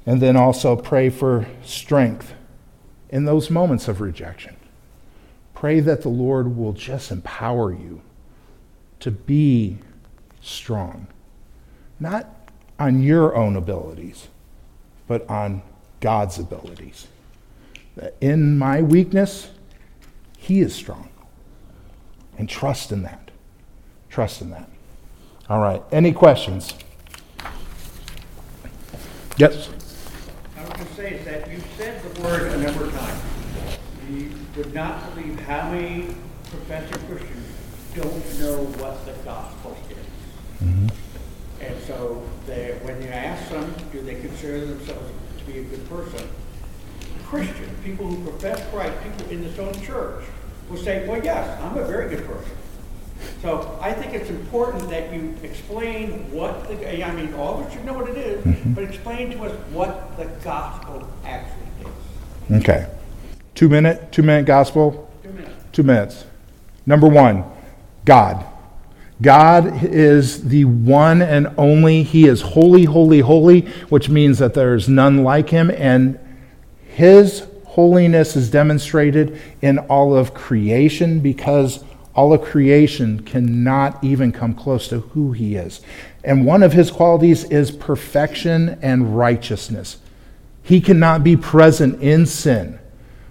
And 0.04 0.20
then 0.20 0.36
also 0.36 0.76
pray 0.76 1.08
for 1.08 1.46
strength 1.64 2.34
in 3.08 3.24
those 3.24 3.48
moments 3.48 3.88
of 3.88 4.02
rejection. 4.02 4.54
Pray 5.54 5.80
that 5.80 6.02
the 6.02 6.10
Lord 6.10 6.58
will 6.58 6.74
just 6.74 7.10
empower 7.10 7.72
you 7.72 8.02
to 9.00 9.10
be 9.10 9.78
strong, 10.42 11.06
not 11.98 12.50
on 12.78 13.02
your 13.02 13.34
own 13.34 13.56
abilities, 13.56 14.28
but 15.06 15.26
on 15.30 15.62
God's 16.00 16.38
abilities. 16.38 17.06
That 17.96 18.14
in 18.20 18.58
my 18.58 18.82
weakness, 18.82 19.48
He 20.36 20.60
is 20.60 20.74
strong. 20.74 21.08
And 22.38 22.48
trust 22.48 22.92
in 22.92 23.02
that. 23.02 23.30
Trust 24.10 24.40
in 24.40 24.50
that. 24.50 24.68
All 25.48 25.60
right. 25.60 25.82
Any 25.92 26.12
questions? 26.12 26.74
Yes? 29.36 29.68
I 30.56 30.62
was 30.62 30.72
going 30.72 30.86
to 30.86 30.94
say 30.94 31.14
is 31.14 31.24
that 31.24 31.50
you 31.50 31.60
said 31.76 32.02
the 32.02 32.22
word 32.22 32.52
a 32.52 32.58
number 32.58 32.84
of 32.84 32.94
times. 32.94 33.22
You 34.10 34.30
would 34.56 34.74
not 34.74 35.14
believe 35.14 35.38
how 35.40 35.70
many 35.70 36.14
professing 36.50 37.06
Christians 37.06 37.46
don't 37.94 38.40
know 38.40 38.64
what 38.82 39.04
the 39.06 39.12
gospel 39.24 39.76
is. 39.90 39.96
Mm-hmm. 40.62 40.88
And 41.60 41.82
so 41.84 42.22
they, 42.46 42.78
when 42.82 43.00
you 43.00 43.08
ask 43.08 43.50
them, 43.50 43.74
do 43.92 44.02
they 44.02 44.16
consider 44.16 44.66
themselves 44.66 45.10
to 45.38 45.44
be 45.44 45.58
a 45.58 45.62
good 45.62 45.88
person? 45.88 46.28
Christians, 47.24 47.72
people 47.84 48.06
who 48.06 48.30
profess 48.30 48.68
Christ, 48.70 48.94
people 49.02 49.30
in 49.30 49.42
this 49.42 49.58
own 49.58 49.72
church, 49.80 50.24
will 50.72 50.78
say, 50.78 51.06
well, 51.06 51.22
yes, 51.22 51.60
I'm 51.60 51.76
a 51.76 51.84
very 51.84 52.08
good 52.08 52.26
person. 52.26 52.50
So 53.40 53.78
I 53.80 53.92
think 53.92 54.14
it's 54.14 54.30
important 54.30 54.88
that 54.90 55.12
you 55.12 55.34
explain 55.42 56.30
what 56.32 56.66
the, 56.68 57.04
I 57.04 57.12
mean, 57.12 57.34
all 57.34 57.60
of 57.60 57.66
us 57.66 57.72
should 57.72 57.84
know 57.84 57.92
what 57.92 58.08
it 58.08 58.16
is, 58.16 58.44
mm-hmm. 58.44 58.72
but 58.72 58.84
explain 58.84 59.30
to 59.32 59.42
us 59.44 59.52
what 59.72 60.16
the 60.16 60.24
gospel 60.42 61.08
actually 61.24 61.66
is. 62.50 62.62
Okay. 62.62 62.88
Two 63.54 63.68
minute, 63.68 64.10
two 64.10 64.22
minute 64.22 64.46
gospel? 64.46 65.10
Two 65.22 65.32
minutes. 65.32 65.64
Two 65.72 65.82
minutes. 65.82 66.24
Number 66.86 67.08
one, 67.08 67.44
God. 68.04 68.46
God 69.20 69.84
is 69.84 70.48
the 70.48 70.64
one 70.64 71.22
and 71.22 71.52
only. 71.56 72.02
He 72.02 72.26
is 72.26 72.40
holy, 72.40 72.84
holy, 72.84 73.20
holy, 73.20 73.60
which 73.88 74.08
means 74.08 74.38
that 74.38 74.54
there's 74.54 74.88
none 74.88 75.22
like 75.22 75.50
him, 75.50 75.70
and 75.70 76.18
his 76.88 77.46
holiness 77.72 78.36
is 78.36 78.50
demonstrated 78.50 79.40
in 79.62 79.78
all 79.78 80.14
of 80.14 80.34
creation 80.34 81.20
because 81.20 81.82
all 82.14 82.34
of 82.34 82.42
creation 82.42 83.22
cannot 83.22 84.04
even 84.04 84.30
come 84.30 84.52
close 84.52 84.88
to 84.88 85.00
who 85.00 85.32
he 85.32 85.56
is. 85.56 85.80
And 86.22 86.44
one 86.44 86.62
of 86.62 86.74
his 86.74 86.90
qualities 86.90 87.44
is 87.44 87.70
perfection 87.70 88.78
and 88.82 89.16
righteousness. 89.16 89.96
He 90.62 90.82
cannot 90.82 91.24
be 91.24 91.34
present 91.34 92.02
in 92.02 92.26
sin. 92.26 92.78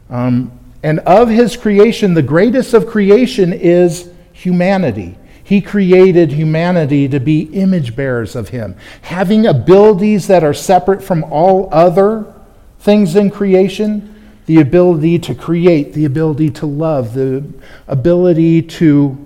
Um, 0.09 0.51
and 0.81 1.01
of 1.01 1.29
his 1.29 1.55
creation, 1.55 2.15
the 2.15 2.23
greatest 2.23 2.73
of 2.73 2.87
creation 2.87 3.53
is 3.53 4.09
humanity. 4.33 5.19
He 5.43 5.61
created 5.61 6.31
humanity 6.31 7.07
to 7.09 7.19
be 7.19 7.41
image 7.53 7.95
bearers 7.95 8.35
of 8.35 8.49
him, 8.49 8.75
having 9.03 9.45
abilities 9.45 10.25
that 10.25 10.43
are 10.43 10.55
separate 10.55 11.03
from 11.03 11.23
all 11.25 11.69
other 11.71 12.33
things 12.79 13.15
in 13.15 13.29
creation 13.29 14.10
the 14.45 14.59
ability 14.59 15.19
to 15.19 15.35
create, 15.35 15.93
the 15.93 16.05
ability 16.05 16.49
to 16.49 16.65
love, 16.65 17.13
the 17.13 17.43
ability 17.87 18.61
to, 18.61 19.17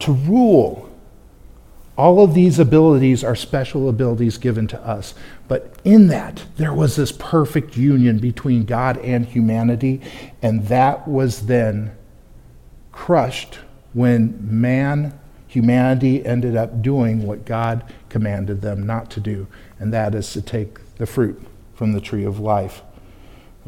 to 0.00 0.12
rule. 0.12 0.88
All 1.96 2.24
of 2.24 2.34
these 2.34 2.58
abilities 2.58 3.22
are 3.22 3.36
special 3.36 3.88
abilities 3.88 4.38
given 4.38 4.66
to 4.68 4.80
us. 4.80 5.14
But 5.46 5.76
in 5.84 6.08
that, 6.08 6.44
there 6.56 6.72
was 6.72 6.96
this 6.96 7.12
perfect 7.12 7.76
union 7.76 8.18
between 8.18 8.64
God 8.64 8.96
and 8.98 9.26
humanity, 9.26 10.00
and 10.40 10.66
that 10.68 11.06
was 11.06 11.46
then 11.46 11.92
crushed 12.92 13.58
when 13.92 14.38
man, 14.40 15.18
humanity, 15.46 16.24
ended 16.24 16.56
up 16.56 16.82
doing 16.82 17.26
what 17.26 17.44
God 17.44 17.84
commanded 18.08 18.62
them 18.62 18.86
not 18.86 19.10
to 19.10 19.20
do, 19.20 19.46
and 19.78 19.92
that 19.92 20.14
is 20.14 20.32
to 20.32 20.42
take 20.42 20.78
the 20.96 21.06
fruit 21.06 21.40
from 21.74 21.92
the 21.92 22.00
tree 22.00 22.24
of 22.24 22.38
life, 22.38 22.82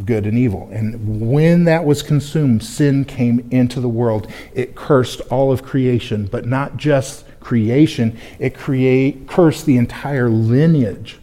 good 0.05 0.27
and 0.27 0.37
evil. 0.37 0.69
And 0.73 1.31
when 1.31 1.65
that 1.65 1.85
was 1.85 2.03
consumed, 2.03 2.65
sin 2.65 3.05
came 3.05 3.47
into 3.51 3.81
the 3.81 3.89
world. 3.89 4.27
It 4.53 4.75
cursed 4.75 5.21
all 5.31 5.53
of 5.53 5.63
creation, 5.63 6.27
but 6.27 6.47
not 6.47 6.77
just 6.77 7.25
creation, 7.41 8.19
it 8.39 8.57
create, 8.57 9.29
cursed 9.29 9.67
the 9.67 9.77
entire 9.77 10.29
lineage 10.29 11.21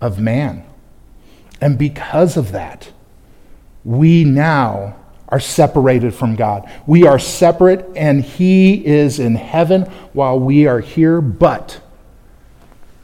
of 0.00 0.20
man. 0.20 0.64
And 1.60 1.78
because 1.78 2.36
of 2.36 2.52
that, 2.52 2.92
we 3.84 4.24
now 4.24 4.96
are 5.28 5.40
separated 5.40 6.14
from 6.14 6.36
God. 6.36 6.70
We 6.86 7.06
are 7.06 7.18
separate, 7.18 7.88
and 7.96 8.22
He 8.22 8.86
is 8.86 9.18
in 9.18 9.34
heaven 9.34 9.82
while 10.12 10.38
we 10.38 10.66
are 10.66 10.80
here. 10.80 11.20
But 11.20 11.80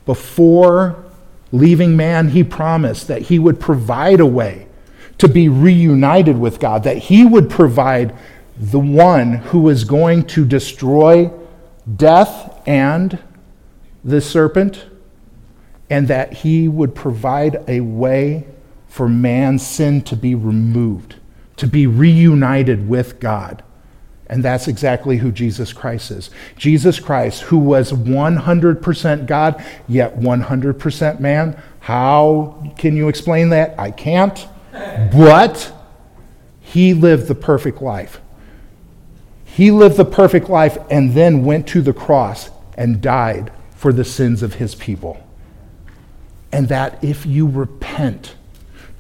before 0.05 1.03
leaving 1.51 1.97
man, 1.97 2.29
He 2.29 2.45
promised 2.45 3.09
that 3.09 3.23
He 3.23 3.39
would 3.39 3.59
provide 3.59 4.21
a 4.21 4.27
way 4.27 4.68
to 5.19 5.29
be 5.29 5.49
reunited 5.49 6.39
with 6.39 6.61
God, 6.61 6.85
that 6.85 6.97
He 6.97 7.25
would 7.25 7.51
provide 7.51 8.17
the 8.57 8.79
one 8.79 9.35
who 9.35 9.69
is 9.69 9.85
going 9.85 10.25
to 10.27 10.45
destroy 10.45 11.31
death 11.97 12.61
and 12.67 13.19
the 14.05 14.21
serpent, 14.21 14.87
and 15.91 16.09
that 16.09 16.33
He 16.33 16.69
would 16.69 16.95
provide 16.95 17.65
a 17.69 17.81
way 17.81 18.47
for 18.89 19.09
man's 19.09 19.67
sin 19.67 20.03
to 20.03 20.17
be 20.17 20.35
removed, 20.35 21.17
to 21.57 21.67
be 21.67 21.87
reunited 21.87 22.89
with 22.89 23.21
God. 23.21 23.63
And 24.31 24.45
that's 24.45 24.69
exactly 24.69 25.17
who 25.17 25.33
Jesus 25.33 25.73
Christ 25.73 26.11
is. 26.11 26.31
Jesus 26.57 27.01
Christ, 27.01 27.43
who 27.43 27.59
was 27.59 27.93
100% 27.93 29.27
God, 29.27 29.65
yet 29.89 30.19
100% 30.19 31.21
man. 31.21 31.63
How 31.81 32.73
can 32.77 32.97
you 32.97 33.09
explain 33.09 33.49
that? 33.51 33.79
I 33.79 33.91
can't. 33.91 34.47
But 34.73 35.73
he 36.61 36.95
lived 36.95 37.29
the 37.29 37.35
perfect 37.35 37.81
life. 37.81 38.21
He 39.45 39.71
lived 39.71 39.97
the 39.97 40.05
perfect 40.05 40.49
life 40.49 40.79
and 40.91 41.15
then 41.15 41.45
went 41.45 41.67
to 41.69 41.83
the 41.83 41.93
cross 41.93 42.51
and 42.77 43.01
died 43.01 43.51
for 43.75 43.93
the 43.93 44.05
sins 44.05 44.43
of 44.43 44.55
his 44.55 44.75
people. 44.75 45.25
And 46.53 46.69
that 46.69 47.03
if 47.03 47.27
you 47.27 47.47
repent, 47.47 48.35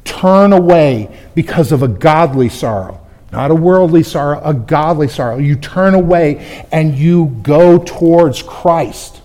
turn 0.04 0.52
away 0.52 1.16
because 1.34 1.70
of 1.72 1.82
a 1.82 1.88
godly 1.88 2.48
sorrow, 2.48 3.00
not 3.30 3.50
a 3.50 3.54
worldly 3.54 4.02
sorrow, 4.02 4.40
a 4.42 4.54
godly 4.54 5.08
sorrow. 5.08 5.38
You 5.38 5.56
turn 5.56 5.94
away 5.94 6.66
and 6.72 6.96
you 6.96 7.38
go 7.42 7.78
towards 7.78 8.42
Christ 8.42 9.20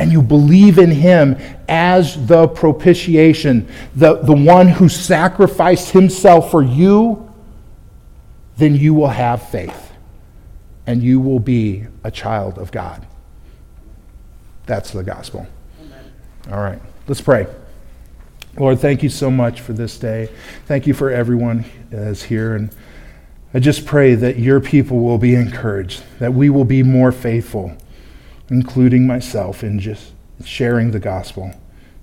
and 0.00 0.10
you 0.10 0.22
believe 0.22 0.78
in 0.78 0.90
Him 0.90 1.36
as 1.68 2.26
the 2.26 2.48
propitiation, 2.48 3.68
the, 3.94 4.14
the 4.14 4.32
one 4.32 4.66
who 4.66 4.88
sacrificed 4.88 5.90
Himself 5.90 6.50
for 6.50 6.62
you, 6.62 7.30
then 8.56 8.74
you 8.74 8.94
will 8.94 9.08
have 9.08 9.50
faith 9.50 9.92
and 10.86 11.02
you 11.02 11.20
will 11.20 11.38
be 11.38 11.84
a 12.02 12.10
child 12.10 12.56
of 12.56 12.72
God. 12.72 13.06
That's 14.64 14.90
the 14.90 15.02
gospel. 15.02 15.46
All 16.50 16.60
right, 16.60 16.80
let's 17.06 17.20
pray. 17.20 17.46
Lord, 18.56 18.80
thank 18.80 19.02
you 19.02 19.10
so 19.10 19.30
much 19.30 19.60
for 19.60 19.74
this 19.74 19.98
day. 19.98 20.30
Thank 20.64 20.86
you 20.86 20.94
for 20.94 21.10
everyone 21.10 21.66
that's 21.90 22.22
here. 22.22 22.56
And 22.56 22.74
I 23.52 23.58
just 23.58 23.84
pray 23.84 24.14
that 24.14 24.38
your 24.38 24.60
people 24.60 25.00
will 25.00 25.18
be 25.18 25.34
encouraged, 25.34 26.02
that 26.20 26.32
we 26.32 26.48
will 26.48 26.64
be 26.64 26.82
more 26.82 27.12
faithful, 27.12 27.76
including 28.50 29.06
myself, 29.06 29.62
in 29.62 29.78
just 29.78 30.12
sharing 30.44 30.90
the 30.90 31.00
gospel. 31.00 31.54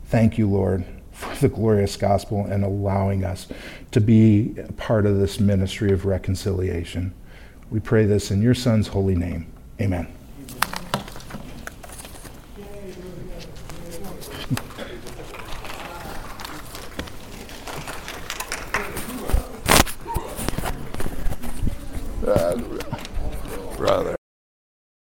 Thank 0.05 0.37
you, 0.37 0.49
Lord, 0.49 0.85
for 1.11 1.35
the 1.35 1.49
glorious 1.49 1.97
gospel 1.97 2.45
and 2.45 2.63
allowing 2.63 3.23
us 3.23 3.47
to 3.91 3.99
be 3.99 4.55
a 4.57 4.71
part 4.73 5.05
of 5.05 5.19
this 5.19 5.39
ministry 5.39 5.91
of 5.91 6.05
reconciliation. 6.05 7.13
We 7.69 7.79
pray 7.79 8.05
this 8.05 8.31
in 8.31 8.41
your 8.41 8.53
Son's 8.53 8.87
holy 8.87 9.15
name. 9.15 9.51
Amen. 9.81 10.16